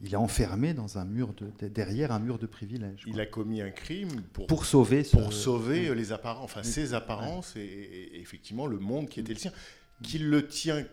Il 0.00 0.12
est 0.12 0.16
enfermé 0.16 0.74
dans 0.74 0.98
un 0.98 1.04
mur 1.04 1.34
de, 1.34 1.50
de- 1.58 1.68
derrière 1.68 2.12
un 2.12 2.20
mur 2.20 2.38
de 2.38 2.46
privilèges. 2.46 3.02
Il 3.06 3.18
a 3.20 3.26
commis 3.26 3.60
un 3.60 3.70
crime 3.70 4.22
pour, 4.32 4.46
Pour 4.46 4.64
sauver 4.64 5.02
ce- 5.02 5.16
pour 5.16 5.32
sauver 5.32 5.90
Ouais. 5.90 5.96
les 5.96 6.12
apparences, 6.12 6.44
enfin 6.44 6.60
Oui. 6.64 6.70
ses 6.70 6.94
apparences 6.94 7.56
et, 7.56 7.60
et- 7.60 8.16
et 8.16 8.20
effectivement 8.20 8.66
le 8.66 8.78
monde 8.78 9.08
qui 9.08 9.18
était 9.20 9.32
le 9.34 9.38
sien, 9.40 9.52
qu'il 10.02 10.28
le 10.30 10.46
tient, 10.46 10.84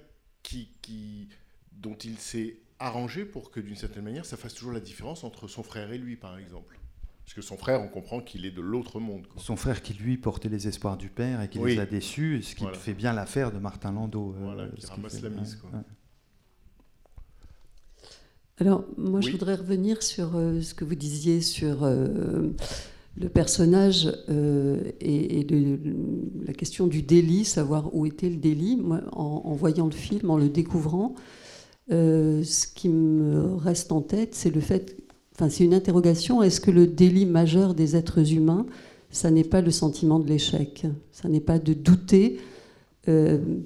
qui, 0.41 0.69
qui, 0.81 1.27
dont 1.71 1.93
il 2.03 2.17
s'est 2.17 2.57
arrangé 2.79 3.25
pour 3.25 3.51
que 3.51 3.59
d'une 3.59 3.75
certaine 3.75 4.03
manière 4.03 4.25
ça 4.25 4.37
fasse 4.37 4.55
toujours 4.55 4.73
la 4.73 4.79
différence 4.79 5.23
entre 5.23 5.47
son 5.47 5.61
frère 5.61 5.91
et 5.91 5.97
lui, 5.99 6.15
par 6.15 6.37
exemple. 6.39 6.79
Parce 7.23 7.33
que 7.35 7.41
son 7.41 7.57
frère, 7.57 7.81
on 7.81 7.87
comprend 7.87 8.21
qu'il 8.21 8.45
est 8.45 8.51
de 8.51 8.61
l'autre 8.61 8.99
monde. 8.99 9.25
quoi. 9.27 9.41
Son 9.41 9.55
frère 9.55 9.81
qui 9.81 9.93
lui 9.93 10.15
portait 10.17 10.49
les 10.49 10.67
espoirs 10.67 10.95
du 10.97 11.09
père 11.09 11.41
et 11.41 11.49
qui 11.49 11.57
les 11.59 11.79
a 11.79 11.85
déçus, 11.87 12.41
ce 12.43 12.53
qui 12.55 12.63
Voilà. 12.63 12.77
fait 12.77 12.93
bien 12.93 13.13
l'affaire 13.13 13.51
de 13.51 13.57
Martin 13.59 13.91
Landau. 13.93 14.33
euh, 14.35 14.43
Voilà, 14.43 14.67
qui 14.69 14.81
ce 14.81 14.87
ramasse 14.87 15.15
fait- 15.17 15.21
la 15.21 15.29
mise, 15.29 15.53
ouais, 15.55 15.59
quoi. 15.61 15.79
ouais. 15.79 15.85
Alors, 18.57 18.85
moi, 18.97 19.19
je 19.21 19.31
voudrais 19.31 19.55
revenir 19.55 20.01
sur 20.01 20.35
euh, 20.35 20.61
ce 20.61 20.73
que 20.73 20.85
vous 20.85 20.95
disiez 20.95 21.41
sur 21.41 21.83
euh, 21.83 22.49
le 23.17 23.27
personnage 23.29 24.11
euh, 24.29 24.79
et, 25.01 25.39
et 25.39 25.43
le- 25.43 25.77
la 26.45 26.53
question 26.53 26.87
du 26.87 27.01
délit, 27.01 27.43
savoir 27.43 27.93
où 27.93 28.05
était 28.05 28.29
le 28.29 28.37
délit. 28.37 28.77
Moi, 28.77 29.01
en, 29.11 29.41
en 29.45 29.53
voyant 29.53 29.85
le 29.85 29.91
film, 29.91 30.29
en 30.29 30.37
le 30.37 30.47
découvrant, 30.49 31.15
ce 31.89 32.65
qui 32.73 32.89
me 32.89 33.53
reste 33.55 33.91
en 33.91 34.01
tête, 34.01 34.33
c'est 34.33 34.49
le 34.49 34.61
fait, 34.61 34.95
enfin, 35.35 35.49
c'est 35.49 35.63
une 35.65 35.73
interrogation 35.73 36.41
est-ce 36.41 36.59
que 36.59 36.71
le 36.71 36.87
délit 36.87 37.27
majeur 37.27 37.75
des 37.75 37.95
êtres 37.95 38.33
humains, 38.33 38.65
ça 39.11 39.29
n'est 39.29 39.43
pas 39.43 39.61
le 39.61 39.69
sentiment 39.69 40.17
de 40.19 40.27
l'échec? 40.27 40.87
Ça 41.11 41.29
n'est 41.29 41.41
pas 41.41 41.59
de 41.59 41.73
douter, 41.73 42.39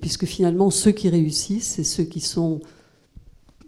puisque 0.02 0.26
finalement, 0.26 0.70
ceux 0.70 0.92
qui 0.92 1.08
réussissent, 1.08 1.76
c'est 1.76 1.86
ceux 1.86 2.04
qui 2.04 2.20
sont 2.20 2.60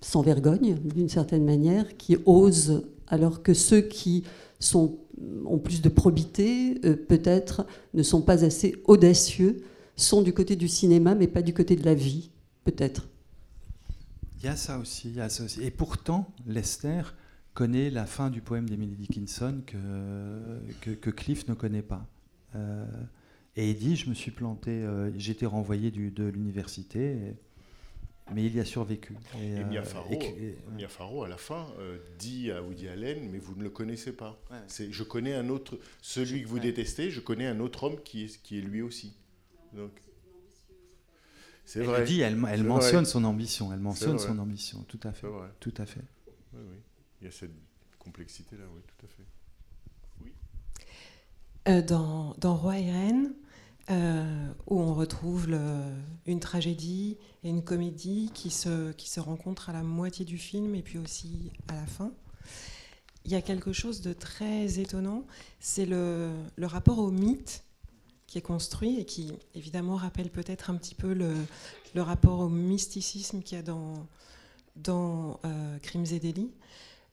sans 0.01 0.21
vergogne, 0.21 0.75
d'une 0.95 1.09
certaine 1.09 1.45
manière, 1.45 1.95
qui 1.97 2.17
osent, 2.25 2.83
alors 3.07 3.43
que 3.43 3.53
ceux 3.53 3.81
qui 3.81 4.23
sont, 4.59 4.97
ont 5.45 5.59
plus 5.59 5.81
de 5.81 5.89
probité, 5.89 6.79
euh, 6.85 6.95
peut-être, 6.95 7.65
ne 7.93 8.03
sont 8.03 8.21
pas 8.21 8.43
assez 8.43 8.81
audacieux, 8.85 9.63
sont 9.95 10.21
du 10.21 10.33
côté 10.33 10.55
du 10.55 10.67
cinéma, 10.67 11.15
mais 11.15 11.27
pas 11.27 11.41
du 11.41 11.53
côté 11.53 11.75
de 11.75 11.85
la 11.85 11.93
vie, 11.93 12.31
peut-être. 12.63 13.07
Il 14.39 14.45
y 14.45 14.47
a 14.47 14.55
ça 14.55 14.79
aussi, 14.79 15.09
il 15.09 15.15
y 15.15 15.21
a 15.21 15.29
ça 15.29 15.43
aussi. 15.43 15.61
Et 15.61 15.69
pourtant, 15.69 16.33
Lester 16.47 17.03
connaît 17.53 17.91
la 17.91 18.05
fin 18.05 18.31
du 18.31 18.41
poème 18.41 18.67
d'Emily 18.67 18.95
Dickinson 18.95 19.61
que, 19.67 20.95
que, 20.95 21.09
Cliff 21.11 21.47
ne 21.47 21.53
connaît 21.53 21.83
pas. 21.83 22.07
Euh, 22.55 22.85
et 23.55 23.69
il 23.69 23.77
dit, 23.77 23.95
je 23.95 24.09
me 24.09 24.15
suis 24.15 24.31
planté, 24.31 24.71
euh, 24.71 25.11
été 25.13 25.45
renvoyé 25.45 25.91
de 25.91 26.23
l'université, 26.23 27.35
mais 28.33 28.45
il 28.45 28.55
y 28.55 28.59
a 28.59 28.65
survécu. 28.65 29.15
Et, 29.37 29.47
Et 29.51 29.57
euh, 29.59 29.65
Mia 29.65 29.83
Farrow, 29.83 30.11
et 30.13 30.17
que- 30.19 30.25
et- 30.25 30.57
Mia 30.75 30.87
Farrow, 30.87 31.23
à 31.23 31.27
la 31.27 31.37
fin, 31.37 31.67
euh, 31.79 31.97
dit 32.19 32.51
à 32.51 32.61
Woody 32.61 32.87
Allen, 32.87 33.29
mais 33.31 33.39
vous 33.39 33.55
ne 33.55 33.63
le 33.63 33.69
connaissez 33.69 34.13
pas. 34.13 34.39
Ouais. 34.49 34.57
C'est, 34.67 34.91
je 34.91 35.03
connais 35.03 35.33
un 35.33 35.49
autre, 35.49 35.77
celui 36.01 36.41
que 36.43 36.47
vous 36.47 36.55
Ouais. 36.55 36.61
détestez, 36.61 37.11
je 37.11 37.19
connais 37.19 37.47
un 37.47 37.59
autre 37.59 37.83
homme 37.83 38.01
qui 38.03 38.23
est, 38.25 38.41
qui 38.41 38.57
est 38.57 38.61
lui 38.61 38.81
aussi. 38.81 39.13
Donc, 39.73 39.91
c'est 41.65 41.79
elle 41.79 41.85
vrai. 41.85 42.03
dit, 42.03 42.21
elle, 42.21 42.37
elle 42.49 42.63
mentionne 42.63 43.03
vrai. 43.03 43.05
son 43.05 43.23
ambition, 43.23 43.71
elle 43.71 43.79
mentionne 43.79 44.19
son 44.19 44.37
ambition, 44.39 44.83
tout 44.87 44.99
à 45.03 45.11
fait, 45.13 45.21
C'est 45.27 45.27
vrai. 45.33 45.47
tout 45.59 45.73
à 45.77 45.85
fait. 45.85 46.01
Oui, 46.53 46.59
oui. 46.69 46.77
Il 47.21 47.25
y 47.25 47.27
a 47.27 47.31
cette 47.31 47.51
complexité-là, 47.99 48.63
oui, 48.73 48.81
tout 48.87 49.05
à 49.05 49.09
fait. 49.09 49.23
Euh, 51.69 51.81
dans, 51.83 52.33
dans 52.39 52.55
Roi 52.55 52.79
et 52.79 52.91
Reine, 52.91 53.33
euh, 53.91 54.51
où 54.67 54.79
on 54.79 54.93
retrouve 54.93 55.47
une 56.25 56.39
tragédie 56.39 57.17
et 57.43 57.49
une 57.49 57.63
comédie 57.63 58.31
qui 58.33 58.49
se, 58.49 58.91
qui 58.93 59.09
se 59.09 59.19
rencontrent 59.19 59.69
à 59.69 59.73
la 59.73 59.83
moitié 59.83 60.25
du 60.25 60.37
film 60.37 60.73
et 60.75 60.81
puis 60.81 60.97
aussi 60.97 61.51
à 61.67 61.75
la 61.75 61.85
fin. 61.85 62.11
Il 63.25 63.31
y 63.31 63.35
a 63.35 63.41
quelque 63.41 63.73
chose 63.73 64.01
de 64.01 64.13
très 64.13 64.79
étonnant, 64.79 65.25
c'est 65.59 65.85
le, 65.85 66.31
le 66.55 66.65
rapport 66.65 66.99
au 66.99 67.11
mythe 67.11 67.63
qui 68.25 68.37
est 68.37 68.41
construit 68.41 68.97
et 68.97 69.05
qui 69.05 69.33
évidemment 69.55 69.97
rappelle 69.97 70.29
peut-être 70.29 70.69
un 70.69 70.75
petit 70.75 70.95
peu 70.95 71.13
le, 71.13 71.33
le 71.93 72.01
rapport 72.01 72.39
au 72.39 72.49
mysticisme 72.49 73.41
qu'il 73.41 73.57
y 73.57 73.59
a 73.59 73.63
dans, 73.63 74.07
dans 74.77 75.39
euh, 75.45 75.77
Crimes 75.79 76.05
et 76.11 76.19
délits. 76.19 76.51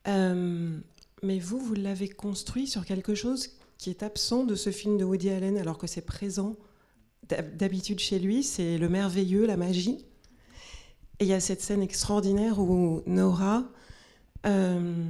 Euh, 0.07 0.79
mais 1.22 1.41
vous, 1.41 1.59
vous 1.59 1.74
l'avez 1.74 2.09
construit 2.09 2.68
sur 2.68 2.85
quelque 2.85 3.14
chose 3.14 3.51
qui 3.79 3.91
est 3.91 4.03
absent 4.03 4.45
de 4.45 4.55
ce 4.55 4.70
film 4.70 4.97
de 4.97 5.05
Woody 5.05 5.31
Allen, 5.31 5.59
alors 5.59 5.76
que 5.76 5.87
c'est 5.87 6.03
présent 6.03 6.57
d'habitude 7.27 7.99
chez 7.99 8.19
lui, 8.19 8.43
c'est 8.43 8.79
le 8.79 8.89
merveilleux, 8.89 9.47
la 9.47 9.57
magie. 9.57 10.05
Et 11.21 11.25
il 11.25 11.29
y 11.29 11.33
a 11.33 11.41
cette 11.41 11.61
scène 11.61 11.83
extraordinaire 11.83 12.59
où 12.61 13.03
Nora 13.07 13.64
euh, 14.47 15.05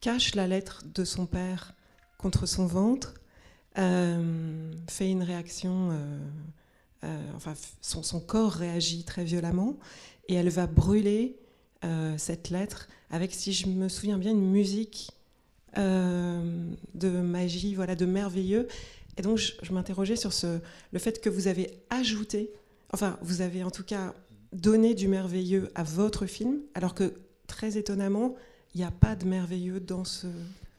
cache 0.00 0.34
la 0.34 0.46
lettre 0.46 0.82
de 0.94 1.04
son 1.04 1.26
père 1.26 1.74
contre 2.16 2.46
son 2.46 2.66
ventre, 2.66 3.14
euh, 3.78 4.72
fait 4.88 5.10
une 5.10 5.22
réaction, 5.22 5.90
euh, 7.04 7.32
enfin 7.36 7.54
son, 7.82 8.02
son 8.02 8.20
corps 8.20 8.52
réagit 8.52 9.04
très 9.04 9.24
violemment, 9.24 9.78
et 10.28 10.34
elle 10.34 10.48
va 10.48 10.66
brûler 10.66 11.36
cette 12.18 12.50
lettre 12.50 12.88
avec, 13.08 13.32
si 13.32 13.54
je 13.54 13.66
me 13.66 13.88
souviens 13.88 14.18
bien, 14.18 14.32
une 14.32 14.50
musique 14.50 15.12
de 15.76 17.08
magie, 17.08 17.74
voilà, 17.74 17.94
de 17.94 18.04
merveilleux. 18.04 18.68
Et 19.20 19.22
donc, 19.22 19.36
je, 19.36 19.72
m'interrogeais 19.74 20.16
sur 20.16 20.30
le 20.92 20.98
fait 20.98 21.20
que 21.20 21.28
vous 21.28 21.46
avez 21.46 21.78
ajouté, 21.90 22.50
enfin, 22.90 23.18
vous 23.20 23.42
avez 23.42 23.62
en 23.62 23.70
tout 23.70 23.84
cas 23.84 24.14
donné 24.54 24.94
du 24.94 25.08
merveilleux 25.08 25.70
à 25.74 25.82
votre 25.82 26.24
film, 26.24 26.60
alors 26.72 26.94
que 26.94 27.12
très 27.46 27.76
étonnamment, 27.76 28.34
il 28.74 28.78
n'y 28.78 28.86
a 28.86 28.90
pas 28.90 29.16
de 29.16 29.26
merveilleux 29.26 29.78
dans 29.78 30.06
ce, 30.06 30.26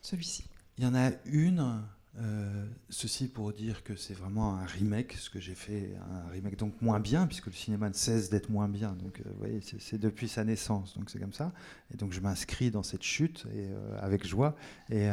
celui-ci. 0.01 0.45
Il 0.79 0.83
y 0.83 0.87
en 0.87 0.95
a 0.95 1.11
une, 1.25 1.83
euh, 2.19 2.65
ceci 2.89 3.27
pour 3.27 3.53
dire 3.53 3.83
que 3.83 3.95
c'est 3.95 4.15
vraiment 4.15 4.55
un 4.55 4.65
remake, 4.65 5.13
ce 5.19 5.29
que 5.29 5.39
j'ai 5.39 5.53
fait, 5.53 5.91
un 6.11 6.31
remake 6.31 6.57
donc 6.57 6.81
moins 6.81 6.99
bien, 6.99 7.27
puisque 7.27 7.45
le 7.45 7.53
cinéma 7.53 7.89
ne 7.89 7.93
cesse 7.93 8.31
d'être 8.31 8.49
moins 8.49 8.67
bien. 8.67 8.93
Donc, 9.03 9.19
euh, 9.19 9.29
vous 9.33 9.37
voyez, 9.37 9.61
c'est- 9.61 9.99
depuis 9.99 10.27
sa 10.27 10.43
naissance, 10.43 10.97
donc 10.97 11.11
c'est 11.11 11.19
comme 11.19 11.33
ça. 11.33 11.51
Et 11.93 11.97
donc, 11.97 12.11
je 12.11 12.21
m'inscris 12.21 12.71
dans 12.71 12.81
cette 12.81 13.03
chute 13.03 13.45
et, 13.53 13.67
euh, 13.67 13.99
avec 14.01 14.25
joie. 14.25 14.55
Et 14.89 15.09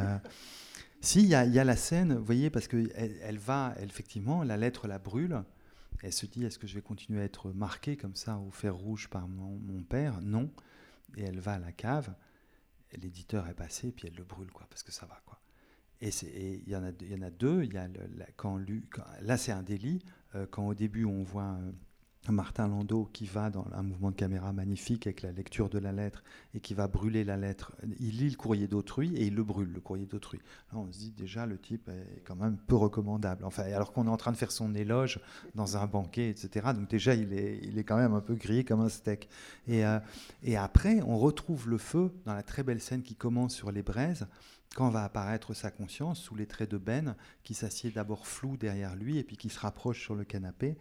si, 1.00 1.22
il 1.22 1.28
y, 1.28 1.34
a- 1.34 1.44
la 1.64 1.76
scène, 1.76 2.14
vous 2.14 2.24
voyez, 2.24 2.50
parce 2.50 2.68
qu'elle 2.68 2.90
elle 2.94 3.38
va, 3.38 3.74
effectivement, 3.80 4.42
la 4.42 4.56
lettre 4.56 4.86
la 4.88 4.98
brûle. 4.98 5.42
Elle 6.02 6.12
se 6.12 6.26
dit, 6.26 6.44
est-ce 6.44 6.58
que 6.58 6.66
je 6.66 6.74
vais 6.74 6.82
continuer 6.82 7.20
à 7.20 7.24
être 7.24 7.50
marquée 7.50 7.96
comme 7.96 8.14
ça 8.14 8.38
au 8.38 8.50
fer 8.50 8.74
rouge 8.76 9.08
par 9.08 9.26
mon, 9.28 9.58
père? 9.82 10.20
Non. 10.22 10.50
Et 11.16 11.22
elle 11.24 11.40
va 11.40 11.54
à 11.54 11.58
la 11.58 11.72
cave. 11.72 12.14
L'éditeur 12.96 13.48
est 13.48 13.54
passé, 13.54 13.90
puis 13.92 14.06
elle 14.08 14.14
le 14.16 14.24
brûle, 14.24 14.50
quoi, 14.52 14.66
parce 14.70 14.82
que 14.82 14.92
ça 14.92 15.06
va, 15.06 15.20
quoi. 15.26 15.40
Et 16.00 16.10
il 16.64 16.68
y, 16.68 16.76
en 16.76 16.84
a 16.84 16.90
y 17.02 17.14
en 17.16 17.22
a 17.22 17.30
deux. 17.30 17.64
Y 17.64 17.76
a 17.76 17.88
quand- 18.36 19.04
là, 19.22 19.36
c'est 19.36 19.50
un 19.52 19.62
délit. 19.64 20.04
Euh, 20.34 20.46
quand 20.48 20.66
au 20.68 20.74
début, 20.74 21.04
on 21.04 21.22
voit 21.24 21.58
euh, 21.60 21.72
Martin 22.32 22.68
Landau 22.68 23.08
qui 23.12 23.26
va 23.26 23.50
dans 23.50 23.66
un 23.72 23.82
mouvement 23.82 24.10
de 24.10 24.16
caméra 24.16 24.52
magnifique 24.52 25.06
avec 25.06 25.22
la 25.22 25.32
lecture 25.32 25.68
de 25.68 25.78
la 25.78 25.92
lettre 25.92 26.22
et 26.54 26.60
qui 26.60 26.74
va 26.74 26.88
brûler 26.88 27.24
la 27.24 27.36
lettre. 27.36 27.72
Il 28.00 28.18
lit 28.18 28.30
le 28.30 28.36
courrier 28.36 28.66
d'autrui 28.66 29.14
et 29.16 29.26
il 29.26 29.34
le 29.34 29.44
brûle, 29.44 29.72
le 29.72 29.80
courrier 29.80 30.06
d'autrui. 30.06 30.38
Là, 30.72 30.78
on 30.78 30.92
se 30.92 30.98
dit 30.98 31.10
déjà, 31.10 31.46
le 31.46 31.58
type 31.58 31.88
est 31.88 32.22
quand 32.24 32.36
même 32.36 32.56
peu 32.56 32.76
recommandable. 32.76 33.44
Enfin, 33.44 33.64
alors 33.64 33.92
qu'on 33.92 34.06
est 34.06 34.10
en 34.10 34.16
train 34.16 34.32
de 34.32 34.36
faire 34.36 34.52
son 34.52 34.74
éloge 34.74 35.20
dans 35.54 35.76
un 35.76 35.86
banquet, 35.86 36.30
etc. 36.30 36.68
Donc 36.74 36.88
déjà, 36.88 37.14
il 37.14 37.32
est, 37.32 37.60
il 37.62 37.78
est 37.78 37.84
quand 37.84 37.96
même 37.96 38.14
un 38.14 38.20
peu 38.20 38.34
grillé 38.34 38.64
comme 38.64 38.80
un 38.80 38.88
steak. 38.88 39.28
Et, 39.66 39.84
euh, 39.84 39.98
et 40.42 40.56
après, 40.56 41.00
on 41.02 41.18
retrouve 41.18 41.68
le 41.68 41.78
feu 41.78 42.12
dans 42.24 42.34
la 42.34 42.42
très 42.42 42.62
belle 42.62 42.80
scène 42.80 43.02
qui 43.02 43.14
commence 43.14 43.54
sur 43.54 43.70
les 43.72 43.82
braises 43.82 44.26
quand 44.74 44.90
va 44.90 45.02
apparaître 45.02 45.54
sa 45.54 45.70
conscience 45.70 46.20
sous 46.20 46.34
les 46.34 46.46
traits 46.46 46.70
de 46.70 46.78
Ben, 46.78 47.16
qui 47.42 47.54
s'assied 47.54 47.90
d'abord 47.90 48.26
flou 48.26 48.56
derrière 48.56 48.94
lui 48.94 49.18
et 49.18 49.24
puis 49.24 49.36
qui 49.36 49.48
se 49.48 49.58
rapproche 49.58 50.00
sur 50.02 50.14
le 50.14 50.24
canapé 50.24 50.76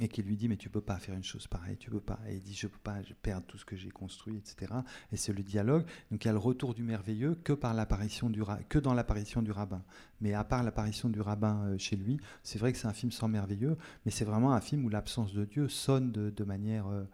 et 0.00 0.08
qui 0.08 0.22
lui 0.22 0.36
dit 0.36 0.48
mais 0.48 0.56
tu 0.56 0.70
peux 0.70 0.80
pas 0.80 0.98
faire 0.98 1.14
une 1.14 1.24
chose 1.24 1.46
pareille, 1.48 1.76
tu 1.76 1.90
peux 1.90 2.00
pas. 2.00 2.18
Et 2.28 2.36
il 2.36 2.40
dit 2.40 2.54
je 2.54 2.66
peux 2.66 2.78
pas 2.78 3.02
je 3.02 3.12
perdre 3.14 3.46
tout 3.46 3.58
ce 3.58 3.64
que 3.64 3.76
j'ai 3.76 3.90
construit, 3.90 4.36
etc. 4.36 4.72
Et 5.10 5.16
c'est 5.16 5.32
le 5.32 5.42
dialogue. 5.42 5.84
Donc 6.10 6.24
il 6.24 6.28
y 6.28 6.30
a 6.30 6.32
le 6.32 6.38
retour 6.38 6.72
du 6.72 6.82
merveilleux 6.82 7.34
que 7.34 7.52
par 7.52 7.74
l'apparition 7.74 8.30
du 8.30 8.42
dans 8.82 8.94
l'apparition 8.94 9.42
du 9.42 9.50
rabbin. 9.50 9.82
Mais 10.20 10.34
à 10.34 10.44
part 10.44 10.62
l'apparition 10.62 11.08
du 11.08 11.20
rabbin 11.20 11.64
euh, 11.66 11.78
chez 11.78 11.96
lui, 11.96 12.18
c'est 12.42 12.58
vrai 12.58 12.72
que 12.72 12.78
c'est 12.78 12.86
un 12.86 12.92
film 12.92 13.12
sans 13.12 13.28
merveilleux, 13.28 13.76
mais 14.06 14.12
c'est 14.12 14.24
vraiment 14.24 14.52
un 14.52 14.60
film 14.60 14.84
où 14.84 14.88
l'absence 14.88 15.32
de 15.32 15.44
Dieu 15.44 15.68
sonne 15.68 16.12
de, 16.12 16.44
manière 16.44 16.86
euh, 16.86 17.04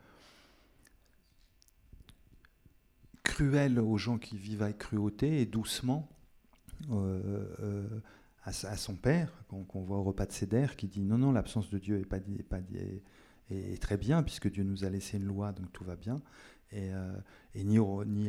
cruelle 3.22 3.79
aux 3.81 3.99
gens 3.99 4.18
qui 4.18 4.37
vivent 4.37 4.62
avec 4.62 4.79
cruauté 4.79 5.41
et 5.41 5.47
doucement 5.47 6.09
à, 8.45 8.53
sa- 8.53 8.70
à 8.70 8.76
son 8.76 8.95
père, 8.95 9.33
qu'on 9.49 9.64
qu'on 9.64 9.83
voit 9.83 9.99
au 9.99 10.03
repas 10.05 10.26
de 10.26 10.33
Cédère, 10.33 10.76
qui 10.76 10.87
dit 10.89 11.03
non, 11.03 11.18
non, 11.18 11.33
l'absence 11.33 11.70
de 11.70 11.79
Dieu 11.79 11.99
est 12.01 12.05
pas, 12.05 12.18
est 13.51 13.83
très 13.83 13.97
bien, 13.97 14.22
puisque 14.22 14.51
Dieu 14.51 14.64
nous 14.64 14.85
a 14.85 14.91
laissé 14.91 15.16
une 15.18 15.24
loi, 15.24 15.53
donc 15.53 15.72
tout 15.72 15.85
va 15.85 15.97
bien. 15.97 16.20
Et, 16.70 16.91
euh, 16.93 17.12
ni, 17.57 17.79
au, 17.79 18.05
ni 18.05 18.29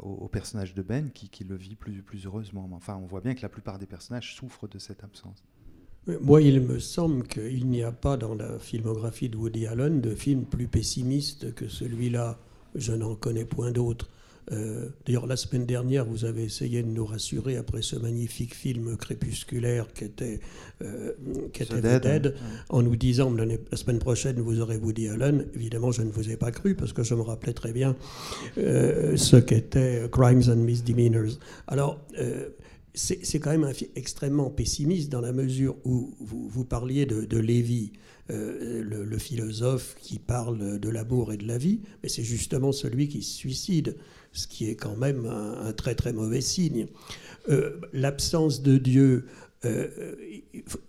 au, 0.00 0.28
personnage 0.28 0.74
de 0.74 0.82
Ben 0.82 1.10
qui, 1.10 1.30
qui 1.30 1.44
le 1.44 1.56
vit 1.56 1.74
plus, 1.74 2.02
plus 2.02 2.26
heureusement. 2.26 2.68
Enfin, 2.72 2.96
on 2.96 3.06
voit 3.06 3.22
bien 3.22 3.34
que 3.34 3.40
la 3.42 3.48
plupart 3.48 3.78
des 3.78 3.86
personnages 3.86 4.34
souffrent 4.34 4.68
de 4.68 4.78
cette 4.78 5.02
absence. 5.04 5.42
Moi, 6.20 6.42
il 6.42 6.60
me 6.60 6.78
semble 6.78 7.26
qu'il 7.26 7.66
n'y 7.66 7.82
a 7.82 7.92
pas 7.92 8.16
dans 8.16 8.34
la 8.34 8.58
filmographie 8.58 9.28
de 9.28 9.36
Woody 9.36 9.66
Allen 9.66 10.00
de 10.00 10.14
film 10.14 10.44
plus 10.44 10.68
pessimiste 10.68 11.54
que 11.54 11.68
celui-là. 11.68 12.38
Je 12.74 12.92
n'en 12.92 13.14
connais 13.14 13.44
point 13.46 13.72
d'autre. 13.72 14.10
Euh, 14.52 14.88
D'ailleurs, 15.06 15.26
la 15.26 15.36
semaine 15.36 15.66
dernière, 15.66 16.04
vous 16.04 16.24
avez 16.24 16.44
essayé 16.44 16.82
de 16.82 16.88
nous 16.88 17.04
rassurer 17.04 17.56
après 17.56 17.82
ce 17.82 17.96
magnifique 17.96 18.54
film 18.54 18.96
crépusculaire 18.96 19.92
qui 19.92 20.04
était, 20.04 20.40
euh, 20.82 21.12
qui 21.52 21.62
était 21.62 21.80
The 21.80 21.82
Dead, 21.82 22.02
Dead 22.02 22.34
en 22.68 22.82
nous 22.82 22.96
disant 22.96 23.32
la 23.32 23.76
semaine 23.76 23.98
prochaine, 23.98 24.40
vous 24.40 24.60
aurez 24.60 24.76
Woody 24.76 25.08
Allen. 25.08 25.46
Évidemment, 25.54 25.92
je 25.92 26.02
ne 26.02 26.10
vous 26.10 26.30
ai 26.30 26.36
pas 26.36 26.50
cru 26.50 26.74
parce 26.74 26.92
que 26.92 27.02
je 27.02 27.14
me 27.14 27.22
rappelais 27.22 27.52
très 27.52 27.72
bien 27.72 27.96
euh, 28.58 29.16
ce 29.16 29.36
qu'était 29.36 30.08
Crimes 30.10 30.42
and 30.48 30.56
Misdemeanors. 30.56 31.38
Alors, 31.66 31.98
euh, 32.18 32.48
c'est 32.98 33.38
quand 33.38 33.50
même 33.50 33.64
un 33.64 33.72
extrêmement 33.94 34.50
pessimiste 34.50 35.08
dans 35.08 35.20
la 35.20 35.32
mesure 35.32 35.76
où 35.84 36.14
vous, 36.20 36.64
parliez 36.64 37.06
de, 37.06 37.24
de 37.24 37.38
Lévy, 37.38 37.92
euh, 38.30 38.82
le, 38.82 39.18
philosophe 39.18 39.96
qui 40.00 40.18
parle 40.18 40.78
de 40.78 40.88
l'amour 40.88 41.32
et 41.32 41.36
de 41.36 41.46
la 41.46 41.58
vie, 41.58 41.80
mais 42.02 42.08
c'est 42.08 42.24
justement 42.24 42.72
celui 42.72 43.08
qui 43.08 43.22
se 43.22 43.36
suicide, 43.36 43.96
ce 44.32 44.46
qui 44.48 44.68
est 44.68 44.74
quand 44.74 44.96
même 44.96 45.26
un, 45.26 45.72
très 45.72 45.94
très 45.94 46.12
mauvais 46.12 46.40
signe. 46.40 46.88
Euh, 47.48 47.78
L'absence 47.92 48.62
de 48.62 48.76
Dieu. 48.78 49.26
Euh, 49.64 50.14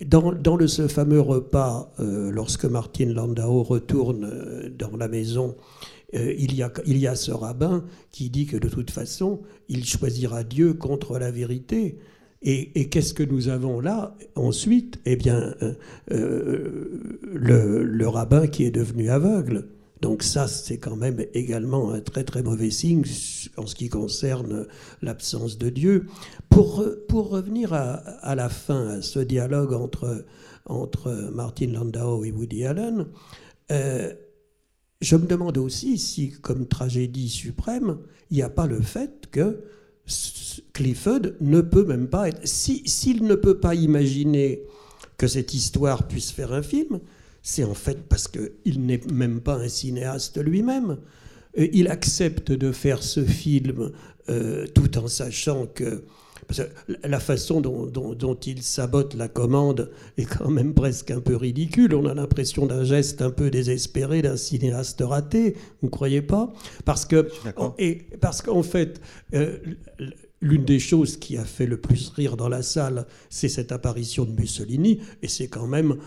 dans, 0.05 0.55
le, 0.57 0.67
ce 0.67 0.87
fameux 0.87 1.21
repas, 1.21 1.91
lorsque 1.97 2.65
Martin 2.65 3.07
Landau 3.07 3.63
retourne 3.63 4.69
dans 4.77 4.95
la 4.95 5.07
maison, 5.07 5.55
euh, 6.15 6.33
il, 6.37 6.55
y 6.55 6.63
a, 6.63 6.71
il 6.85 6.97
y 6.97 7.07
a 7.07 7.15
ce 7.15 7.31
rabbin 7.31 7.83
qui 8.11 8.29
dit 8.29 8.45
que 8.45 8.57
de 8.57 8.69
toute 8.69 8.91
façon, 8.91 9.41
il 9.67 9.85
choisira 9.85 10.43
Dieu 10.43 10.73
contre 10.73 11.19
la 11.19 11.31
vérité. 11.31 11.97
Et, 12.41 12.87
qu'est-ce 12.87 13.13
que 13.13 13.23
nous 13.23 13.49
avons 13.49 13.81
là 13.81 14.15
ensuite? 14.35 14.99
Eh 15.05 15.17
bien, 15.17 15.53
euh, 15.61 15.73
euh, 16.11 17.19
le, 17.33 17.83
le, 17.83 18.07
rabbin 18.07 18.47
qui 18.47 18.63
est 18.63 18.71
devenu 18.71 19.09
aveugle. 19.09 19.67
Donc 20.01 20.23
ça, 20.23 20.47
c'est 20.47 20.77
quand 20.77 20.95
même 20.95 21.25
également 21.33 21.91
un 21.91 21.99
très 21.99 22.23
très 22.23 22.41
mauvais 22.41 22.71
signe 22.71 23.03
en 23.57 23.67
ce 23.67 23.75
qui 23.75 23.89
concerne 23.89 24.67
l'absence 25.01 25.57
de 25.57 25.69
Dieu. 25.69 26.05
Pour, 26.49 26.85
pour 27.09 27.29
revenir 27.29 27.73
à, 27.73 27.95
à, 27.95 28.35
la 28.35 28.47
fin, 28.47 28.87
à 28.87 29.01
ce 29.01 29.19
dialogue 29.19 29.73
entre, 29.73 30.23
entre 30.65 31.11
Martin 31.33 31.67
Landau 31.67 32.23
et 32.23 32.31
Woody 32.31 32.63
Allen, 32.65 33.07
je 35.01 35.15
me 35.15 35.25
demande 35.25 35.57
aussi 35.57 35.97
si, 35.97 36.31
comme 36.41 36.67
tragédie 36.67 37.29
suprême, 37.29 37.99
il 38.31 38.37
n'y 38.37 38.43
a 38.43 38.49
pas 38.49 38.67
le 38.67 38.81
fait 38.81 39.27
que 39.31 39.61
Clifford 40.73 41.21
ne 41.39 41.61
peut 41.61 41.85
même 41.85 42.07
pas 42.07 42.29
être. 42.29 42.45
S'il 42.47 42.87
si, 42.87 43.21
ne 43.21 43.35
peut 43.35 43.59
pas 43.59 43.75
imaginer 43.75 44.61
que 45.17 45.27
cette 45.27 45.53
histoire 45.53 46.07
puisse 46.07 46.31
faire 46.31 46.53
un 46.53 46.61
film, 46.61 46.99
c'est 47.41 47.63
en 47.63 47.73
fait 47.73 48.07
parce 48.07 48.27
qu'il 48.27 48.85
n'est 48.85 49.01
même 49.11 49.41
pas 49.41 49.55
un 49.55 49.69
cinéaste 49.69 50.37
lui-même. 50.37 50.97
Il 51.55 51.87
accepte 51.87 52.51
de 52.51 52.71
faire 52.71 53.01
ce 53.01 53.23
film 53.23 53.91
euh, 54.29 54.67
tout 54.67 54.97
en 54.97 55.07
sachant 55.07 55.65
que 55.65 56.03
la 57.03 57.19
façon 57.19 57.61
dont, 57.61 57.85
dont, 57.85 58.13
dont, 58.13 58.35
il 58.35 58.63
sabote 58.63 59.15
la 59.15 59.27
commande 59.27 59.91
est 60.17 60.25
quand 60.25 60.49
même 60.49 60.73
presque 60.73 61.11
un 61.11 61.19
peu 61.19 61.35
ridicule. 61.35 61.93
On 61.93 62.05
a 62.05 62.13
l'impression 62.13 62.65
d'un 62.65 62.83
geste 62.83 63.21
un 63.21 63.31
peu 63.31 63.49
désespéré 63.49 64.21
d'un 64.21 64.37
cinéaste 64.37 65.01
raté, 65.01 65.55
vous 65.81 65.87
ne 65.87 65.91
croyez 65.91 66.21
pas? 66.21 66.51
Parce 66.85 67.05
que, 67.05 67.29
et 67.77 68.07
parce 68.19 68.41
qu'en 68.41 68.63
fait, 68.63 69.01
euh, 69.33 69.57
l'une 70.41 70.65
des 70.65 70.79
choses 70.79 71.17
qui 71.17 71.37
a 71.37 71.45
fait 71.45 71.65
le 71.65 71.77
plus 71.77 72.09
rire 72.09 72.37
dans 72.37 72.49
la 72.49 72.61
salle, 72.61 73.05
c'est 73.29 73.49
cette 73.49 73.71
apparition 73.71 74.25
de 74.25 74.31
Mussolini, 74.31 74.99
et 75.21 75.27
c'est 75.27 75.47
quand 75.47 75.67
même 75.67 75.97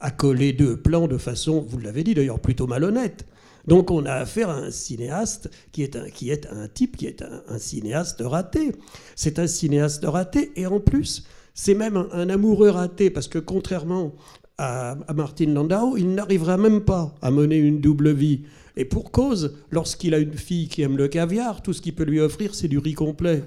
accolé 0.00 0.52
deux 0.52 0.76
plans 0.76 1.08
de 1.08 1.18
façon, 1.18 1.64
vous 1.68 1.78
l'avez 1.78 2.04
dit 2.04 2.14
d'ailleurs, 2.14 2.40
plutôt 2.40 2.66
malhonnête. 2.66 3.26
Donc 3.66 3.90
on 3.90 4.04
a 4.04 4.12
affaire 4.12 4.50
à 4.50 4.56
un 4.56 4.70
cinéaste 4.70 5.50
qui 5.72 5.82
est 5.82 5.96
un, 5.96 6.08
qui 6.10 6.30
est 6.30 6.46
un 6.46 6.68
type 6.68 6.96
qui 6.96 7.06
est 7.06 7.22
un, 7.22 7.58
cinéaste 7.58 8.22
raté. 8.24 8.72
C'est 9.16 9.38
un 9.38 9.46
cinéaste 9.46 10.04
raté 10.04 10.52
et 10.56 10.66
en 10.66 10.80
plus 10.80 11.26
c'est 11.54 11.74
même 11.74 11.96
un, 11.96 12.08
un, 12.12 12.28
amoureux 12.28 12.70
raté 12.70 13.10
parce 13.10 13.28
que 13.28 13.38
contrairement 13.38 14.14
à, 14.58 14.96
à 15.08 15.14
Martin 15.14 15.46
Landau, 15.46 15.96
il 15.96 16.14
n'arrivera 16.14 16.56
même 16.56 16.82
pas 16.82 17.14
à 17.22 17.30
mener 17.30 17.56
une 17.56 17.80
double 17.80 18.12
vie. 18.12 18.42
Et 18.76 18.84
pour 18.84 19.10
cause, 19.10 19.56
lorsqu'il 19.70 20.14
a 20.14 20.18
une 20.18 20.36
fille 20.36 20.68
qui 20.68 20.82
aime 20.82 20.96
le 20.96 21.08
caviar, 21.08 21.62
tout 21.62 21.72
ce 21.72 21.80
qu'il 21.80 21.94
peut 21.94 22.04
lui 22.04 22.20
offrir 22.20 22.54
c'est 22.54 22.68
du 22.68 22.78
riz 22.78 22.94
complet. 22.94 23.44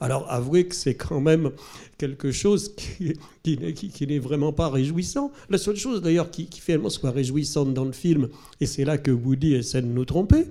Alors 0.00 0.30
avouez 0.30 0.66
que 0.66 0.74
c'est 0.74 0.94
quand 0.94 1.20
même 1.20 1.50
quelque 1.96 2.30
chose 2.30 2.74
qui, 2.76 4.06
n'est 4.06 4.18
vraiment 4.18 4.52
pas 4.52 4.68
réjouissant. 4.68 5.32
La 5.50 5.58
seule 5.58 5.76
chose 5.76 6.02
d'ailleurs 6.02 6.30
qui, 6.30 6.46
qui 6.46 6.60
finalement 6.60 6.90
soit 6.90 7.10
réjouissante 7.10 7.74
dans 7.74 7.84
le 7.84 7.92
film, 7.92 8.28
et 8.60 8.66
c'est 8.66 8.84
là 8.84 8.98
que 8.98 9.10
Woody 9.10 9.54
essaie 9.54 9.82
de 9.82 9.86
nous 9.86 10.04
tromper, 10.04 10.46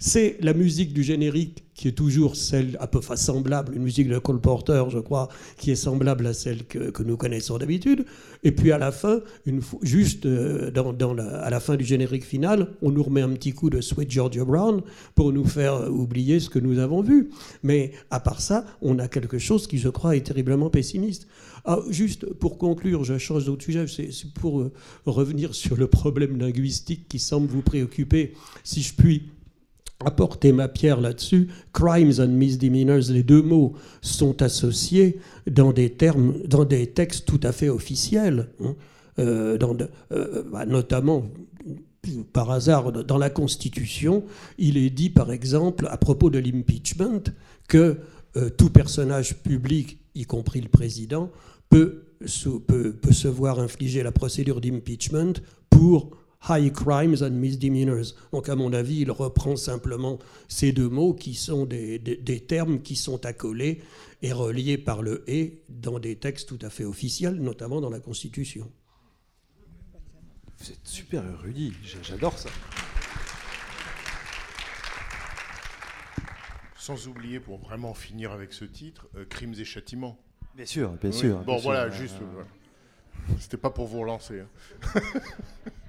c'est 0.00 0.38
la 0.40 0.54
musique 0.54 0.94
du 0.94 1.02
générique 1.02 1.62
qui 1.74 1.88
est 1.88 1.92
toujours 1.92 2.34
celle 2.34 2.76
à 2.80 2.86
peu 2.86 3.00
près 3.00 3.16
semblable, 3.16 3.74
une 3.74 3.82
musique 3.82 4.08
de 4.08 4.18
Cole 4.18 4.40
Porter, 4.40 4.84
je 4.88 4.98
crois, 4.98 5.28
qui 5.58 5.70
est 5.70 5.76
semblable 5.76 6.26
à 6.26 6.32
celle 6.32 6.64
que, 6.64 6.90
que 6.90 7.02
nous 7.02 7.18
connaissons 7.18 7.58
d'habitude. 7.58 8.06
Et 8.42 8.52
puis 8.52 8.72
à 8.72 8.78
la 8.78 8.92
fin, 8.92 9.20
juste 9.82 10.24
euh, 10.24 10.70
à 11.42 11.50
la 11.50 11.60
fin 11.60 11.76
du 11.76 11.84
générique 11.84 12.24
final, 12.24 12.68
on 12.80 12.90
nous 12.90 13.02
remet 13.02 13.20
un 13.20 13.30
petit 13.30 13.52
coup 13.52 13.68
de 13.68 13.82
Sweet 13.82 14.10
Georgia 14.10 14.44
Brown 14.44 14.80
pour 15.14 15.32
nous 15.32 15.44
faire 15.44 15.90
oublier 15.92 16.40
ce 16.40 16.48
que 16.48 16.58
nous 16.58 16.78
avons 16.78 17.02
vu. 17.02 17.28
Mais 17.62 17.92
à 18.10 18.20
part 18.20 18.40
ça, 18.40 18.64
on 18.80 18.98
a 18.98 19.08
quelque 19.08 19.38
chose 19.38 19.66
qui, 19.66 19.78
je 19.78 19.90
crois, 19.90 20.16
est 20.16 20.22
terriblement 20.22 20.70
pessimiste. 20.70 21.28
Ah, 21.66 21.78
juste 21.90 22.32
pour 22.34 22.56
conclure, 22.56 23.04
je 23.04 23.18
change 23.18 23.44
d'autre 23.44 23.64
sujet, 23.64 23.86
c'est 23.86 24.32
pour 24.32 24.60
euh, 24.60 24.72
revenir 25.04 25.54
sur 25.54 25.76
le 25.76 25.88
problème 25.88 26.38
linguistique 26.38 27.06
qui 27.06 27.18
semble 27.18 27.48
vous 27.48 27.60
préoccuper, 27.60 28.32
si 28.64 28.80
je 28.80 28.94
puis 28.94 29.30
apporter 30.04 30.52
ma 30.52 30.68
pierre 30.68 31.00
là-dessus. 31.00 31.48
Crimes 31.72 32.20
and 32.20 32.28
misdemeanors, 32.28 33.10
les 33.10 33.22
deux 33.22 33.42
mots 33.42 33.74
sont 34.00 34.42
associés 34.42 35.18
dans 35.50 35.72
des 35.72 35.90
termes, 35.90 36.34
dans 36.46 36.64
des 36.64 36.86
textes 36.88 37.26
tout 37.26 37.40
à 37.42 37.52
fait 37.52 37.68
officiels, 37.68 38.48
hein, 38.62 38.74
euh, 39.18 39.58
euh, 40.12 40.42
bah, 40.50 40.66
notamment 40.66 41.24
par 42.32 42.50
hasard 42.50 42.92
dans 42.92 43.18
la 43.18 43.28
Constitution, 43.28 44.24
il 44.56 44.78
est 44.78 44.90
dit 44.90 45.10
par 45.10 45.32
exemple 45.32 45.86
à 45.90 45.98
propos 45.98 46.30
de 46.30 46.38
l'impeachment 46.38 47.24
que 47.68 47.98
euh, 48.36 48.48
tout 48.48 48.70
personnage 48.70 49.36
public, 49.42 49.98
y 50.14 50.24
compris 50.24 50.62
le 50.62 50.68
président, 50.68 51.30
peut 51.68 52.04
se 52.26 53.28
voir 53.28 53.60
infliger 53.60 54.02
la 54.02 54.12
procédure 54.12 54.60
d'impeachment 54.60 55.34
pour 55.68 56.10
high 56.48 56.72
crimes 56.72 57.22
and 57.22 57.30
misdemeanors. 57.30 58.14
Donc, 58.32 58.48
à 58.48 58.56
mon 58.56 58.72
avis, 58.72 59.00
il 59.00 59.10
reprend 59.10 59.56
simplement 59.56 60.18
ces 60.48 60.72
deux 60.72 60.88
mots 60.88 61.14
qui 61.14 61.34
sont 61.34 61.66
des, 61.66 61.98
des, 61.98 62.16
des, 62.16 62.40
termes 62.40 62.80
qui 62.80 62.96
sont 62.96 63.24
accolés 63.26 63.82
et 64.22 64.32
reliés 64.32 64.78
par 64.78 65.02
le 65.02 65.22
et 65.28 65.62
dans 65.68 65.98
des 65.98 66.16
textes 66.16 66.48
tout 66.48 66.58
à 66.62 66.70
fait 66.70 66.84
officiels, 66.84 67.36
notamment 67.36 67.80
dans 67.80 67.90
la 67.90 68.00
Constitution. 68.00 68.70
Vous 70.58 70.70
êtes 70.70 70.86
super 70.86 71.24
érudit, 71.26 71.72
j'adore 72.02 72.38
ça. 72.38 72.50
Sans 76.76 77.08
oublier, 77.08 77.40
pour 77.40 77.58
vraiment 77.58 77.94
finir 77.94 78.32
avec 78.32 78.52
ce 78.52 78.64
titre, 78.64 79.08
euh, 79.14 79.24
Crimes 79.26 79.54
et 79.58 79.64
Châtiments. 79.64 80.18
Bien 80.54 80.66
sûr, 80.66 80.90
bien 80.92 81.10
oui. 81.10 81.16
sûr. 81.16 81.38
Bon, 81.40 81.54
bien 81.54 81.62
voilà, 81.62 81.90
sûr. 81.90 82.00
juste. 82.00 82.16
Euh... 82.20 82.42
C'était 83.38 83.56
pas 83.56 83.70
pour 83.70 83.86
vous 83.86 84.00
relancer. 84.00 84.40
Hein. 84.40 85.00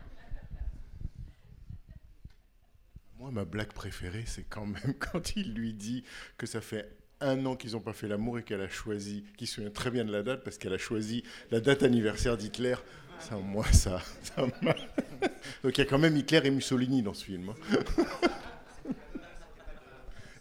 Moi, 3.22 3.30
ma 3.30 3.46
blague 3.46 3.72
préférée, 3.72 4.24
c'est 4.26 4.46
quand 4.50 4.66
même 4.66 4.96
quand 5.00 5.36
il 5.36 5.54
lui 5.54 5.74
dit 5.74 6.04
que 6.40 6.48
ça 6.48 6.60
fait 6.60 6.90
un 7.20 7.46
an 7.46 7.56
qu'ils 7.56 7.74
n'ont 7.74 7.80
pas 7.80 7.94
fait 7.94 8.08
l'amour 8.08 8.40
et 8.40 8.44
qu'elle 8.44 8.62
a 8.62 8.68
choisi, 8.68 9.24
qu'il 9.38 9.46
se 9.46 9.54
souvient 9.54 9.70
très 9.70 9.92
bien 9.92 10.04
de 10.04 10.12
la 10.12 10.24
date 10.24 10.44
parce 10.44 10.58
qu'elle 10.58 10.74
a 10.74 10.80
choisi 10.80 11.24
la 11.52 11.60
date 11.60 11.84
anniversaire 11.84 12.36
d'Hitler. 12.36 12.74
Ça, 13.20 13.36
moi, 13.36 13.64
ça, 13.74 14.02
ça 14.24 14.42
Donc 15.64 15.78
il 15.78 15.78
y 15.78 15.82
a 15.82 15.86
quand 15.86 16.00
même 16.00 16.18
Hitler 16.18 16.42
et 16.46 16.50
Mussolini 16.50 17.04
dans 17.04 17.14
ce 17.14 17.26
film. 17.26 17.50
Hein. 17.50 18.92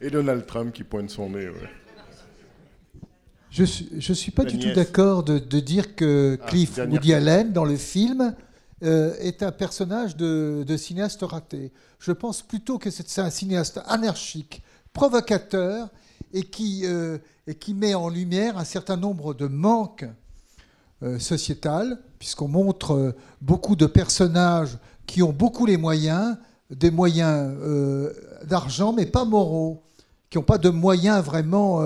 et 0.01 0.09
Donald 0.09 0.47
Trump 0.47 0.73
qui 0.73 0.83
pointe 0.83 1.11
son 1.11 1.29
nez. 1.29 1.51
Ouais. 1.51 1.71
Je 3.51 3.61
ne 3.61 3.67
suis, 3.67 4.15
suis 4.15 4.33
pas 4.33 4.45
la 4.45 4.53
du 4.53 4.57
nièce. 4.57 4.69
tout 4.71 4.75
d'accord 4.75 5.23
de, 5.23 5.39
de, 5.39 5.61
dire 5.61 5.95
que 5.97 6.39
Cliff 6.47 6.79
ah, 6.79 6.87
Woody 6.87 7.13
Allen, 7.13 7.53
dans 7.53 7.67
le 7.67 7.77
film, 7.77 8.35
euh, 8.83 9.15
est 9.19 9.43
un 9.43 9.53
personnage 9.53 10.17
de, 10.17 10.77
cinéaste 10.79 11.23
raté. 11.23 11.71
Je 11.99 12.13
pense 12.13 12.41
plutôt 12.41 12.79
que 12.79 12.91
c'est 12.91 13.21
un 13.21 13.29
cinéaste 13.29 13.79
anarchique, 13.87 14.63
provocateur, 14.95 15.91
et 16.33 16.45
qui, 16.45 16.83
euh, 16.85 17.19
et 17.47 17.55
qui 17.57 17.75
met 17.75 17.95
en 17.95 18.09
lumière 18.09 18.57
un 18.57 18.65
certain 18.65 18.97
nombre 18.97 19.35
de 19.35 19.47
manques 19.47 20.07
euh, 21.03 21.19
sociétals, 21.19 21.99
puisqu'on 22.19 22.49
montre 22.49 23.15
beaucoup 23.43 23.77
de 23.77 23.85
personnages 23.85 24.79
qui 25.07 25.23
ont 25.23 25.33
beaucoup 25.33 25.67
les 25.67 25.77
moyens, 25.77 26.39
des 26.71 26.91
moyens 26.91 27.55
d'argent, 28.45 28.95
mais 28.95 29.05
pas 29.05 29.27
moraux, 29.27 29.83
qui 30.31 30.39
n'ont 30.39 30.45
pas 30.45 30.59
de 30.59 30.71
moyens 30.71 31.23
vraiment 31.23 31.83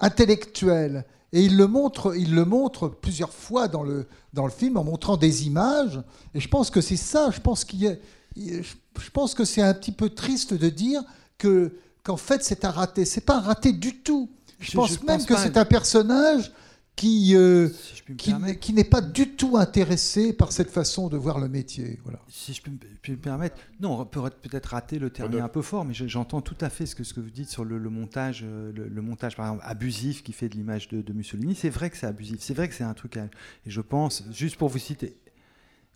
intellectuels. 0.00 1.04
Et 1.32 1.42
il 1.42 1.56
le 1.56 1.66
montre, 1.66 2.14
il 2.16 2.34
le 2.34 2.44
montre 2.44 2.88
plusieurs 2.88 3.32
fois 3.32 3.66
dans 3.68 3.82
le, 3.82 4.06
dans 4.34 4.44
le 4.44 4.50
film 4.52 4.76
en 4.76 4.84
montrant 4.84 5.16
des 5.16 5.46
images. 5.46 6.00
Et 6.34 6.40
je 6.40 6.48
pense 6.48 6.70
que 6.70 6.80
c'est 6.82 6.96
ça. 6.96 7.30
Je 7.30 7.40
pense 7.40 7.64
qu'il 7.64 7.80
y 7.80 7.88
a- 7.88 7.96
je 8.36 9.10
pense 9.12 9.34
que 9.34 9.44
c'est 9.44 9.62
un 9.62 9.72
petit 9.74 9.92
peu 9.92 10.10
triste 10.10 10.52
de 10.54 10.68
dire 10.68 11.02
que 11.38 11.72
qu'en 12.02 12.16
fait 12.16 12.42
c'est 12.44 12.64
un 12.64 12.70
raté. 12.70 13.04
C'est 13.04 13.20
pas 13.22 13.36
un 13.36 13.40
raté 13.40 13.72
du 13.72 13.98
tout. 14.02 14.28
Je, 14.58 14.70
Je- 14.72 14.76
pense 14.76 14.90
je 14.90 14.98
même 15.06 15.18
pense 15.18 15.26
que 15.26 15.36
c'est 15.36 15.56
un 15.56 15.64
personnage 15.64 16.52
qui 16.94 17.34
euh, 17.34 17.68
me 18.08 18.14
qui, 18.14 18.30
n'est- 18.34 18.58
qui 18.58 18.72
n'est 18.74 18.84
pas 18.84 19.00
du 19.00 19.30
tout 19.30 19.56
intéressé 19.56 20.32
par 20.32 20.52
cette 20.52 20.70
façon 20.70 21.08
de 21.08 21.16
voir 21.16 21.40
le 21.40 21.48
métier. 21.48 21.98
Voilà. 22.04 22.20
Si 22.28 22.52
je 22.52 22.62
peux 22.62 22.70
me, 22.70 22.76
puis 23.00 23.12
me 23.12 23.16
permettre, 23.18 23.56
non, 23.80 23.98
on 24.00 24.04
peut 24.04 24.20
peut-être 24.42 24.66
rater 24.66 24.98
le 24.98 25.08
terme 25.10 25.32
un 25.40 25.48
peu 25.48 25.62
fort, 25.62 25.84
mais 25.84 25.94
je- 25.94 26.06
j'entends 26.06 26.42
tout 26.42 26.56
à 26.60 26.68
fait 26.68 26.84
ce 26.86 26.94
que, 26.94 27.02
ce 27.02 27.14
que 27.14 27.20
vous 27.20 27.30
dites 27.30 27.48
sur 27.48 27.64
le, 27.64 27.78
le 27.78 27.90
montage, 27.90 28.42
euh, 28.46 28.70
le, 28.74 28.88
le 28.88 29.02
montage 29.02 29.36
par 29.36 29.46
exemple 29.46 29.64
abusif 29.66 30.22
qui 30.22 30.32
fait 30.32 30.48
de 30.50 30.54
l'image 30.54 30.88
de, 30.88 31.00
de 31.00 31.12
Mussolini. 31.12 31.54
C'est 31.54 31.70
vrai 31.70 31.88
que 31.90 31.96
c'est 31.96 32.06
abusif, 32.06 32.36
c'est 32.40 32.54
vrai 32.54 32.68
que 32.68 32.74
c'est 32.74 32.84
un 32.84 32.94
truc. 32.94 33.16
à- 33.16 33.24
et 33.24 33.70
je 33.70 33.80
pense, 33.80 34.22
juste 34.30 34.56
pour 34.56 34.68
vous 34.68 34.78
citer, 34.78 35.16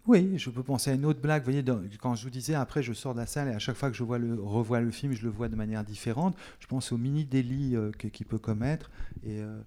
oui, 0.06 0.34
je 0.38 0.50
peux 0.50 0.62
penser 0.62 0.90
à 0.90 0.94
une 0.94 1.04
autre 1.04 1.20
blague. 1.20 1.42
Vous 1.42 1.46
voyez, 1.50 1.62
dans- 1.62 1.82
quand 2.00 2.14
je 2.14 2.22
vous 2.24 2.30
disais, 2.30 2.54
après, 2.54 2.82
je 2.82 2.92
sors 2.92 3.12
de 3.12 3.18
la 3.18 3.26
salle 3.26 3.48
et 3.48 3.52
à 3.52 3.58
chaque 3.58 3.76
fois 3.76 3.90
que 3.90 3.96
je 3.96 4.02
vois 4.04 4.18
le, 4.18 4.40
revois 4.40 4.80
le 4.80 4.92
film, 4.92 5.12
je 5.12 5.24
le 5.24 5.30
vois 5.30 5.48
de 5.48 5.56
manière 5.56 5.82
différente. 5.84 6.36
Je 6.60 6.66
pense 6.68 6.90
au 6.92 6.96
mini 6.96 7.24
délit 7.24 7.74
euh, 7.76 7.90
que- 7.90 8.06
qu'il 8.08 8.24
peut 8.24 8.38
commettre. 8.38 8.88
Et 9.24 9.40
euh, 9.40 9.58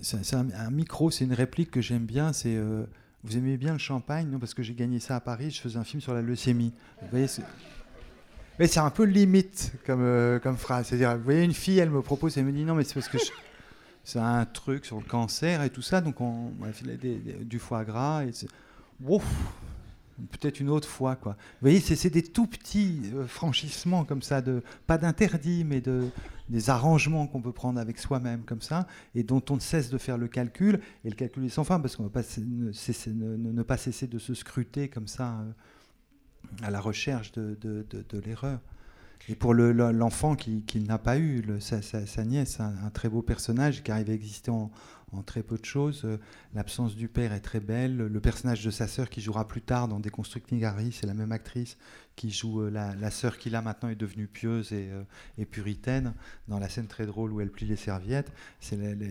c'est 0.00 0.34
un, 0.34 0.70
micro, 0.70 1.10
c'est 1.10 1.24
une 1.24 1.34
réplique 1.34 1.70
que 1.70 1.80
j'aime 1.80 2.06
bien. 2.06 2.32
C'est 2.32 2.56
euh, 2.56 2.84
vous 3.24 3.36
aimez 3.36 3.56
bien 3.56 3.72
le 3.72 3.78
champagne? 3.78 4.28
Non, 4.28 4.38
parce 4.38 4.54
que 4.54 4.62
j'ai 4.62 4.74
gagné 4.74 5.00
ça 5.00 5.16
à 5.16 5.20
Paris. 5.20 5.50
Je 5.50 5.60
faisais 5.60 5.78
un 5.78 5.84
film 5.84 6.00
sur 6.00 6.14
la 6.14 6.22
leucémie. 6.22 6.72
Vous 7.02 7.08
voyez, 7.10 7.26
mais 8.58 8.66
c'est 8.66 8.80
un 8.80 8.90
peu 8.90 9.04
limite 9.04 9.72
comme, 9.86 10.02
euh, 10.02 10.38
comme 10.38 10.58
phrase. 10.58 10.88
C'est-à-dire, 10.88 11.16
vous 11.16 11.24
voyez, 11.24 11.42
une 11.42 11.54
fille, 11.54 11.78
elle 11.78 11.88
me 11.88 12.02
propose, 12.02 12.36
elle 12.36 12.44
me 12.44 12.52
dit 12.52 12.64
non, 12.64 12.74
mais 12.74 12.84
c'est 12.84 12.92
parce 12.92 13.08
que 13.08 13.16
c'est 14.04 14.18
un 14.18 14.44
truc 14.44 14.84
sur 14.84 14.98
le 14.98 15.04
cancer 15.04 15.62
et 15.62 15.70
tout 15.70 15.80
ça, 15.80 16.02
donc 16.02 16.20
on, 16.20 16.52
a 16.62 16.72
fait 16.72 16.98
du 17.44 17.58
foie 17.58 17.84
gras. 17.84 18.24
Et 18.24 18.32
Ouf, 19.06 19.24
peut-être 20.30 20.60
une 20.60 20.68
autre 20.68 20.88
fois, 20.88 21.16
quoi. 21.16 21.32
Vous 21.32 21.68
voyez, 21.68 21.80
c'est 21.80 22.10
des 22.10 22.22
tout 22.22 22.46
petits 22.46 23.02
euh, 23.14 23.26
franchissements 23.26 24.04
comme 24.04 24.22
ça, 24.22 24.40
de, 24.42 24.62
pas 24.86 24.98
d'interdits, 24.98 25.64
mais 25.64 25.80
de, 25.80 26.08
des 26.48 26.70
arrangements 26.70 27.26
qu'on 27.26 27.40
peut 27.42 27.52
prendre 27.52 27.80
avec 27.80 27.98
soi-même 27.98 28.42
comme 28.42 28.60
ça, 28.62 28.86
et 29.14 29.22
dont 29.22 29.42
on 29.50 29.54
ne 29.54 29.60
cesse 29.60 29.90
de 29.90 29.98
faire 29.98 30.18
le 30.18 30.28
calcul, 30.28 30.80
et 31.04 31.10
le 31.10 31.14
calcul 31.16 31.44
est 31.44 31.48
sans 31.48 31.64
fin, 31.64 31.80
parce 31.80 31.96
qu'on 31.96 32.04
ne 32.04 32.08
va 32.08 32.12
pas 32.12 32.22
cesser- 32.22 33.12
ne, 33.12 33.62
pas 33.62 33.76
cesser 33.76 34.06
de 34.06 34.18
se 34.18 34.34
scruter 34.34 34.88
comme 34.88 35.06
ça 35.08 35.40
euh, 35.40 35.52
à 36.62 36.70
la 36.70 36.80
recherche 36.80 37.32
de, 37.32 37.56
l'erreur. 38.24 38.60
Et 39.28 39.34
pour 39.34 39.52
le- 39.54 39.72
le- 39.72 39.92
l'enfant 39.92 40.34
qui, 40.34 40.62
qui 40.62 40.80
n'a 40.80 40.98
pas 40.98 41.18
eu, 41.18 41.44
sa 41.60 42.24
nièce, 42.24 42.58
un, 42.58 42.74
un 42.84 42.90
très 42.90 43.08
beau 43.08 43.22
personnage 43.22 43.82
qui 43.82 43.92
arrive 43.92 44.10
à 44.10 44.14
exister 44.14 44.50
en, 44.50 44.70
en 45.12 45.22
très 45.22 45.42
peu 45.42 45.56
de 45.56 45.64
choses. 45.64 46.02
Euh, 46.04 46.18
L'absence 46.54 46.94
du 46.94 47.08
père 47.08 47.32
est 47.32 47.40
très 47.40 47.60
belle. 47.60 47.96
Le 47.96 48.20
personnage 48.20 48.64
de 48.64 48.70
sa 48.70 48.86
sœur 48.86 49.08
qui 49.08 49.20
jouera 49.20 49.46
plus 49.46 49.62
tard 49.62 49.88
dans 49.88 50.00
Déconstructing 50.00 50.64
Harry, 50.64 50.92
c'est 50.92 51.06
la 51.06 51.14
même 51.14 51.32
actrice 51.32 51.76
qui 52.20 52.30
joue 52.30 52.64
euh, 52.64 52.70
la, 52.70 53.10
sœur 53.10 53.38
qui 53.38 53.48
là 53.48 53.62
maintenant 53.62 53.88
est 53.88 53.94
devenue 53.94 54.26
pieuse 54.26 54.74
et, 54.74 54.90
euh, 54.90 55.04
et 55.38 55.46
puritaine 55.46 56.12
dans 56.48 56.58
la 56.58 56.68
scène 56.68 56.86
très 56.86 57.06
drôle 57.06 57.32
où 57.32 57.40
elle 57.40 57.50
plie 57.50 57.66
les 57.66 57.76
serviettes. 57.76 58.30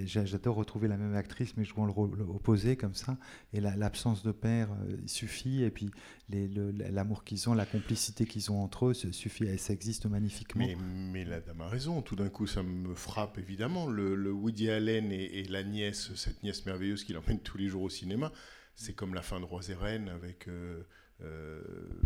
J'adore 0.06 0.56
retrouver 0.56 0.88
la 0.88 0.96
même 0.96 1.16
actrice 1.16 1.58
mais 1.58 1.66
jouant 1.66 1.88
le 1.88 1.92
rôle 1.92 2.22
opposé 2.22 2.76
comme 2.76 2.94
ça. 2.94 3.18
Et 3.52 3.62
la- 3.62 3.76
l'absence 3.76 4.22
de 4.22 4.32
père 4.32 4.70
euh, 4.72 4.96
suffit 5.08 5.64
et 5.64 5.72
puis 5.72 5.90
l'amour 6.30 7.24
qu'ils 7.24 7.50
ont, 7.50 7.56
la 7.56 7.66
complicité 7.66 8.28
qu'ils 8.28 8.52
ont 8.52 8.62
entre 8.62 8.86
eux, 8.86 8.94
ça 8.94 9.12
suffit. 9.12 9.46
Et 9.46 9.58
ça 9.58 9.74
existe 9.74 10.06
magnifiquement. 10.06 10.68
Mais, 11.12 11.26
la 11.26 11.40
dame 11.40 11.62
a 11.62 11.68
raison. 11.68 12.04
Tout 12.04 12.16
d'un 12.16 12.30
coup, 12.30 12.46
ça 12.46 12.62
me 12.62 12.94
frappe 12.94 13.40
évidemment. 13.40 13.88
Le, 13.88 14.32
Woody 14.32 14.70
Allen 14.70 15.12
et, 15.12 15.46
la 15.46 15.64
nièce, 15.64 16.14
cette 16.14 16.44
nièce 16.44 16.64
merveilleuse 16.68 17.04
qu'il 17.04 17.18
emmène 17.18 17.40
tous 17.40 17.58
les 17.58 17.70
jours 17.70 17.82
au 17.82 17.90
cinéma, 17.90 18.32
c'est 18.76 18.94
comme 18.94 19.16
la 19.16 19.24
fin 19.24 19.40
de 19.40 19.46
Rois 19.46 19.68
et 19.68 19.74
Reines 19.74 20.10
avec 20.10 20.48
euh, 21.24 21.60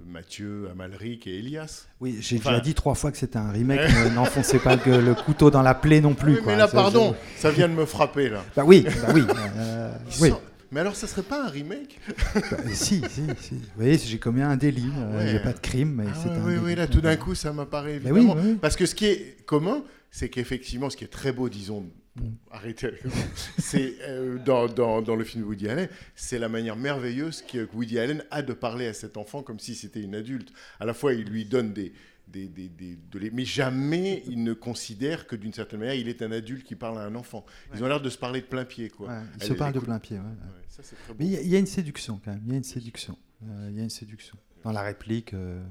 Mathieu, 0.07 0.68
Amalric 0.72 1.28
et 1.28 1.38
Elias. 1.39 1.86
Oui, 1.99 2.18
j'ai 2.22 2.38
Enfin, 2.38 2.51
déjà 2.51 2.61
dit 2.61 2.74
trois 2.74 2.95
fois 2.95 3.11
que 3.11 3.18
c'était 3.18 3.38
un 3.38 3.51
remake. 3.51 3.80
ne- 4.09 4.16
N'enfoncez 4.16 4.59
pas 4.59 4.76
le, 4.76 5.01
le 5.01 5.14
couteau 5.16 5.49
dans 5.51 5.61
la 5.61 5.74
plaie 5.76 6.01
non 6.01 6.14
plus. 6.14 6.36
Oui, 6.36 6.41
mais 6.45 6.55
là, 6.55 6.68
Ça, 6.68 6.74
pardon, 6.74 7.16
je- 7.36 7.41
ça 7.41 7.51
vient 7.51 7.68
de 7.68 7.74
me 7.74 7.86
frapper 7.86 8.30
là. 8.30 8.43
Bah 8.55 8.64
oui, 8.66 8.86
bah 8.86 9.11
oui. 9.14 9.24
euh, 9.57 9.91
Ils 10.16 10.22
oui. 10.24 10.30
sont- 10.30 10.41
Mais 10.72 10.80
alors, 10.80 10.95
ça 10.95 11.05
serait 11.07 11.22
pas 11.24 11.45
un 11.45 11.49
remake 11.49 11.99
Bah, 12.34 12.41
si, 12.74 13.01
si, 13.09 13.22
si. 13.39 13.53
Vous 13.55 13.59
voyez, 13.76 13.97
j'ai 13.97 14.18
commis 14.20 14.41
un 14.41 14.55
délit. 14.57 14.89
euh, 14.97 15.18
Ouais. 15.20 15.28
J'ai 15.28 15.39
pas 15.39 15.53
de 15.53 15.59
crime, 15.59 15.93
mais 15.97 16.05
Ah 16.09 16.18
c'est 16.22 16.30
ouais, 16.30 16.36
un 16.36 16.43
oui, 16.45 16.53
délit. 16.53 16.66
oui, 16.66 16.76
là, 16.76 16.88
tout 16.88 17.01
d'un 17.01 17.16
coup, 17.16 17.36
ça 17.36 17.53
m'apparaît 17.53 17.99
Mais 18.03 18.11
oui, 18.11 18.20
évidemment. 18.22 18.41
oui, 18.41 18.49
oui. 18.53 18.57
Parce 18.61 18.76
que 18.76 18.86
ce 18.88 18.95
qui 18.95 19.05
est 19.05 19.38
commun, 19.45 19.84
c'est 20.11 20.30
qu'effectivement, 20.30 20.89
ce 20.89 20.97
qui 20.97 21.03
est 21.03 21.07
très 21.11 21.32
beau, 21.32 21.49
disons, 21.49 21.86
avec 22.51 22.82
le 22.84 22.91
mot, 22.91 23.11
c'est 23.57 23.95
euh, 24.01 24.38
dans, 24.39 24.68
dans, 24.68 25.01
dans 25.01 25.16
le 25.16 25.24
film 25.24 25.43
de 25.43 25.47
Woody 25.47 25.68
Allen, 25.70 25.89
c'est 26.16 26.39
la 26.39 26.49
manière 26.49 26.76
merveilleuse 26.76 27.41
que 27.41 27.68
Woody 27.74 27.97
Allen 27.99 28.24
a 28.32 28.41
de 28.41 28.53
parler 28.53 28.88
à 28.88 28.93
cet 28.93 29.18
enfant 29.18 29.41
comme 29.43 29.59
si 29.59 29.74
c'était 29.76 30.01
une 30.01 30.16
adulte. 30.16 30.51
À 30.80 30.86
la 30.86 30.93
fois, 30.93 31.14
il 31.14 31.26
lui 31.26 31.45
donne 31.45 31.74
des. 31.74 31.91
des, 32.28 32.47
des, 32.47 32.70
des- 32.70 32.97
de 33.11 33.20
les- 33.20 33.32
mais 33.32 33.45
jamais 33.45 34.24
il 34.28 34.43
ne 34.43 34.53
considère 34.53 35.28
que 35.28 35.36
d'une 35.36 35.53
certaine 35.53 35.80
manière, 35.80 35.95
il 35.95 36.07
est 36.07 36.22
un 36.22 36.32
adulte 36.32 36.64
qui 36.66 36.76
parle 36.76 36.97
à 36.99 37.01
un 37.01 37.16
enfant. 37.16 37.45
Ils 37.76 37.84
ont 37.84 37.88
l'air 37.88 38.01
de 38.01 38.09
se 38.09 38.18
parler 38.18 38.41
de 38.41 38.45
plein 38.47 38.66
pied. 38.66 38.89
Quoi. 38.89 39.07
Ouais, 39.09 39.22
ils 39.38 39.43
se 39.43 39.53
parlent 39.53 39.74
de 39.74 39.80
plein 39.80 39.99
pied. 39.99 40.18
ouais, 40.18 40.24
ça. 40.70 40.82
Mais 41.20 41.26
il 41.26 41.32
y, 41.32 41.38
a- 41.38 41.41
il 41.41 41.47
y 41.49 41.55
a 41.55 41.59
une 41.59 41.66
séduction 41.68 42.20
quand 42.24 42.32
même. 42.32 42.41
Il 42.45 42.51
y 42.51 42.53
a 42.53 42.57
une 42.57 42.64
séduction. 42.64 43.18
Euh, 43.43 43.68
Il 43.72 43.78
y 43.78 43.82
a 43.82 43.84
une 43.84 43.89
séduction. 43.89 44.38
Dans 44.64 44.72
la 44.72 44.82
réplique, 44.82 45.34
euh, 45.34 45.61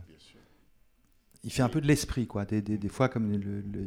il 1.44 1.50
fait 1.52 1.62
un 1.62 1.68
peu 1.68 1.80
de 1.80 1.86
l'esprit, 1.86 2.26
quoi. 2.26 2.44
Des, 2.44 2.62
des, 2.62 2.78
des 2.78 2.88
fois, 2.88 3.08
comme 3.08 3.32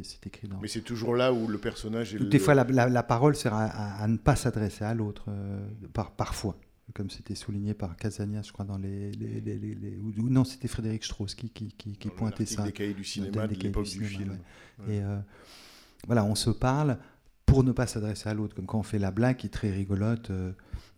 c'est 0.02 0.26
écrit 0.26 0.46
dans. 0.48 0.58
Mais 0.60 0.68
c'est 0.68 0.82
toujours 0.82 1.14
là 1.16 1.32
où 1.32 1.46
le 1.48 1.58
personnage 1.58 2.14
est. 2.14 2.18
Toutes 2.18 2.26
le- 2.26 2.30
des 2.30 2.38
fois, 2.38 2.54
la, 2.54 2.64
la- 2.64 2.88
la 2.88 3.02
parole 3.02 3.34
sert 3.34 3.54
à, 3.54 3.64
à- 3.64 4.02
à 4.02 4.08
ne 4.08 4.16
pas 4.18 4.36
s'adresser 4.36 4.84
à 4.84 4.94
l'autre, 4.94 5.24
euh, 5.28 5.66
par, 5.92 6.10
parfois, 6.12 6.58
comme 6.94 7.08
c'était 7.10 7.34
souligné 7.34 7.72
par 7.74 7.96
Casanias, 7.96 8.42
je 8.42 8.52
crois, 8.52 8.64
dans 8.66 8.76
les. 8.78 9.10
les- 9.12 9.40
les- 9.40 9.58
les- 9.58 9.74
les- 9.74 9.96
ou, 9.96 10.28
non, 10.28 10.44
c'était 10.44 10.68
Frédéric 10.68 11.02
Strauss 11.04 11.34
qui, 11.34 11.48
qui, 11.50 11.68
qui, 11.68 11.96
qui 11.96 12.08
Dans 12.08 12.14
pointait 12.14 12.44
ça. 12.46 12.62
des 12.62 12.72
cahiers 12.72 12.94
du 12.94 13.04
cinéma 13.04 13.46
de 13.46 13.54
l'époque 13.54 13.88
du 13.88 14.04
film. 14.04 14.30
ouais. 14.30 14.86
Ouais. 14.88 14.94
Et 14.96 15.02
euh, 15.02 15.18
voilà, 16.06 16.24
on 16.24 16.34
se 16.34 16.50
parle 16.50 16.98
pour 17.46 17.62
ne 17.64 17.72
pas 17.72 17.86
s'adresser 17.86 18.28
à 18.28 18.34
l'autre, 18.34 18.54
comme 18.54 18.66
quand 18.66 18.78
on 18.80 18.82
fait 18.82 18.98
la 18.98 19.10
blague 19.12 19.36
qui 19.36 19.46
est 19.46 19.50
très 19.50 19.70
rigolote. 19.70 20.30
euh, 20.30 20.52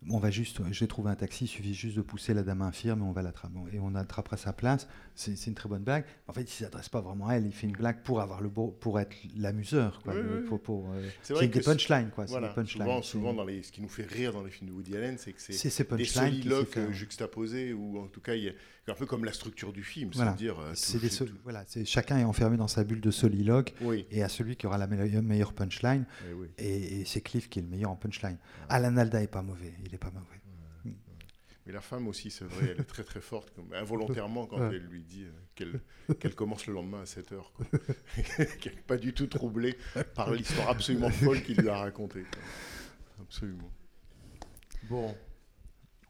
on 0.09 0.17
va 0.17 0.31
juste, 0.31 0.61
j'ai 0.71 0.87
trouvé 0.87 1.11
un 1.11 1.15
taxi, 1.15 1.43
il 1.43 1.47
suffit 1.49 1.73
juste 1.73 1.97
de 1.97 2.01
pousser 2.01 2.33
la 2.33 2.41
dame 2.41 2.61
infirme 2.61 3.01
et 3.01 3.03
on 3.03 3.11
va 3.11 3.21
l'attraper 3.21 3.55
et 3.73 3.79
on 3.81 3.95
attrapera 3.95 4.37
sa 4.37 4.53
place. 4.53 4.87
C'est 5.19 5.47
une 5.47 5.53
très 5.53 5.67
bonne 5.67 5.83
blague. 5.83 6.05
En 6.27 6.31
fait, 6.33 6.43
il 6.43 6.47
s'adresse 6.63 6.87
pas 6.87 7.01
vraiment 7.01 7.27
à 7.27 7.33
elle, 7.35 7.45
il 7.45 7.51
fait 7.51 7.67
une 7.67 7.73
blague 7.75 8.01
pour 8.03 8.21
avoir 8.21 8.39
le 8.39 8.47
beau, 8.47 8.67
pour 8.79 9.01
être 9.01 9.13
l'amuseur, 9.35 10.01
quoi. 10.01 10.13
Oui, 10.15 10.21
le- 10.21 10.39
oui, 10.39 10.47
pour, 10.47 10.61
pour, 10.61 10.89
euh, 10.93 11.09
C'est 11.23 11.45
des 11.49 11.59
punchlines, 11.59 12.09
quoi. 12.15 12.25
c'est 12.25 12.31
Voilà, 12.31 12.47
des 12.47 12.53
punchlines. 12.55 12.83
souvent, 12.83 13.01
souvent 13.01 13.33
dans 13.33 13.43
les, 13.43 13.61
ce 13.61 13.73
qui 13.73 13.81
nous 13.81 13.89
fait 13.89 14.05
rire 14.05 14.31
dans 14.31 14.43
les 14.43 14.49
films 14.49 14.69
de 14.69 14.75
Woody 14.75 14.95
Allen, 14.95 15.17
c'est 15.17 15.33
que 15.33 15.41
C'est 15.41 15.51
c'est 15.51 15.69
ces 15.69 15.83
des 15.83 16.05
soliloques 16.05 16.77
euh, 16.77 16.91
juxtaposés, 16.93 17.73
ou 17.73 17.99
en 17.99 18.07
tout 18.07 18.21
cas, 18.21 18.33
il 18.35 18.43
y 18.45 18.49
a 18.49 18.53
un 18.87 18.93
peu 18.93 19.05
comme 19.05 19.25
la 19.25 19.33
structure 19.33 19.73
du 19.73 19.83
film, 19.83 20.09
Voilà. 20.13 20.31
c'est-à-dire 20.31 20.57
euh, 20.59 20.71
C'est 20.73 20.93
tout- 20.93 20.99
des 21.03 21.09
tout- 21.09 21.15
sol- 21.15 21.35
voilà, 21.43 21.63
c'est- 21.67 21.83
chacun 21.85 22.17
est 22.17 22.23
enfermé 22.23 22.55
dans 22.55 22.69
sa 22.69 22.85
bulle 22.85 23.01
de 23.01 23.11
soliloque 23.11 23.73
Oui. 23.81 24.05
et 24.11 24.23
à 24.23 24.29
celui 24.29 24.55
qui 24.55 24.67
aura 24.67 24.77
la 24.77 24.87
meilleure, 24.87 25.21
meilleure 25.21 25.51
punchline. 25.53 26.05
Eh 26.57 27.01
et 27.01 27.05
c'est 27.05 27.19
Cliff 27.21 27.49
qui 27.49 27.59
est 27.59 27.61
le 27.61 27.67
meilleur 27.67 27.91
en 27.91 27.95
punchline. 27.97 28.37
Alan 28.69 28.95
Alda 28.95 29.21
est 29.21 29.27
pas 29.27 29.41
mauvais, 29.41 29.73
il 29.85 29.93
est 29.93 29.97
pas 29.99 30.11
mauvais. 30.11 30.38
Mais 31.69 31.75
la 31.75 31.81
femme 31.81 32.07
aussi, 32.07 32.31
c'est 32.31 32.45
vrai, 32.45 32.69
elle 32.71 32.81
est 32.81 32.83
très 32.83 33.03
très 33.03 33.21
forte, 33.21 33.51
comme, 33.55 33.71
involontairement, 33.75 34.47
quand 34.47 34.57
Ouais. 34.59 34.71
elle 34.77 34.87
lui 34.87 35.03
dit 35.03 35.25
euh, 35.59 35.77
qu'elle 36.19 36.33
commence 36.33 36.65
le 36.65 36.73
lendemain 36.73 37.01
à 37.01 37.05
7 37.05 37.31
heures. 37.33 37.53
qu'elle 38.59 38.73
n'est 38.73 38.81
pas 38.87 38.97
du 38.97 39.13
tout 39.13 39.27
troublée 39.27 39.77
par 40.15 40.31
l'histoire 40.31 40.69
absolument 40.69 41.11
folle 41.11 41.43
qu'il 41.43 41.57
lui 41.61 41.69
a 41.69 41.77
racontée. 41.77 42.25
Absolument. 43.21 43.69
Bon, 44.89 45.15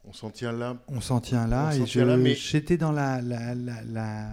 on 0.04 0.14
s'en 0.14 0.30
tient 0.30 0.52
là. 0.52 0.82
On 0.88 1.02
s'en 1.02 1.20
tient 1.20 1.46
là. 1.46 1.72
On 1.74 1.84
et 1.84 2.16
mais 2.16 2.34
j'étais 2.34 2.78
dans 2.78 2.92
la, 2.92 3.20
la, 3.20 3.54
la, 3.54 3.82
la, 3.84 4.30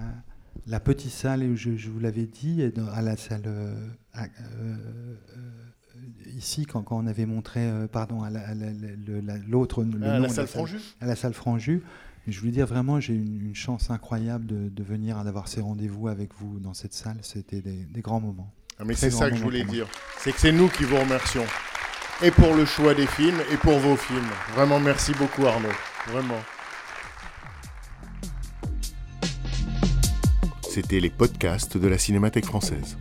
la 0.66 0.80
petite 0.80 1.12
salle 1.12 1.44
où 1.44 1.58
je, 1.58 1.76
je 1.76 1.90
vous 1.90 2.00
l'avais 2.00 2.26
dit, 2.26 2.72
dans- 2.72 2.88
à 2.88 3.02
la 3.02 3.18
salle 3.18 3.44
euh, 3.48 3.86
à- 4.14 4.24
euh, 4.24 4.28
euh, 5.36 5.66
ici 6.36 6.66
quand, 6.66 6.82
quand 6.84 6.98
on 6.98 7.08
avait 7.08 7.26
montré, 7.26 7.62
euh, 7.62 7.88
pardon, 7.88 8.24
à 8.24 8.30
la- 8.30 8.48
à 8.48 8.54
la- 8.54 8.72
la- 8.72 9.38
l'autre, 9.48 9.84
le 9.84 10.00
Ah, 10.04 10.14
à 10.14 10.16
nom 10.18 10.22
la 10.24 10.28
de 10.30 10.34
salle 10.34 10.48
Franju 10.48 10.78
à 11.02 11.06
la 11.06 11.16
salle 11.16 11.34
Franju. 11.34 11.84
Je 12.28 12.40
voulais 12.40 12.52
dire 12.52 12.68
vraiment, 12.68 13.00
j'ai 13.00 13.14
une, 13.16 13.42
une 13.48 13.56
chance 13.56 13.90
incroyable 13.90 14.46
de, 14.46 14.68
de 14.70 14.84
venir, 14.84 15.24
d'avoir 15.24 15.48
ces 15.48 15.62
rendez-vous 15.62 16.10
avec 16.10 16.32
vous 16.40 16.60
dans 16.60 16.74
cette 16.74 16.94
salle. 16.94 17.18
C'était 17.22 17.62
des, 17.62 17.86
des 17.86 18.02
grands 18.02 18.20
moments. 18.20 18.52
Ah, 18.80 18.84
mais 18.86 18.96
c'est 18.96 19.10
ça 19.12 19.30
que 19.30 19.38
je 19.38 19.42
voulais 19.44 19.64
dire. 19.64 19.88
C'est 20.20 20.34
que 20.34 20.40
c'est 20.40 20.52
nous 20.52 20.68
qui 20.68 20.84
vous 20.84 20.98
remercions. 20.98 21.46
Et 22.24 22.32
pour 22.32 22.54
le 22.56 22.66
choix 22.66 22.94
des 22.94 23.08
films, 23.08 23.38
et 23.52 23.58
pour 23.58 23.78
vos 23.80 23.96
films. 23.96 24.28
Vraiment, 24.56 24.80
merci 24.80 25.14
beaucoup 25.14 25.46
Arnaud. 25.46 25.70
Vraiment. 26.12 26.40
C'était 30.70 31.00
les 31.00 31.10
podcasts 31.10 31.78
de 31.78 31.88
la 31.88 31.98
Cinémathèque 31.98 32.46
française. 32.46 32.98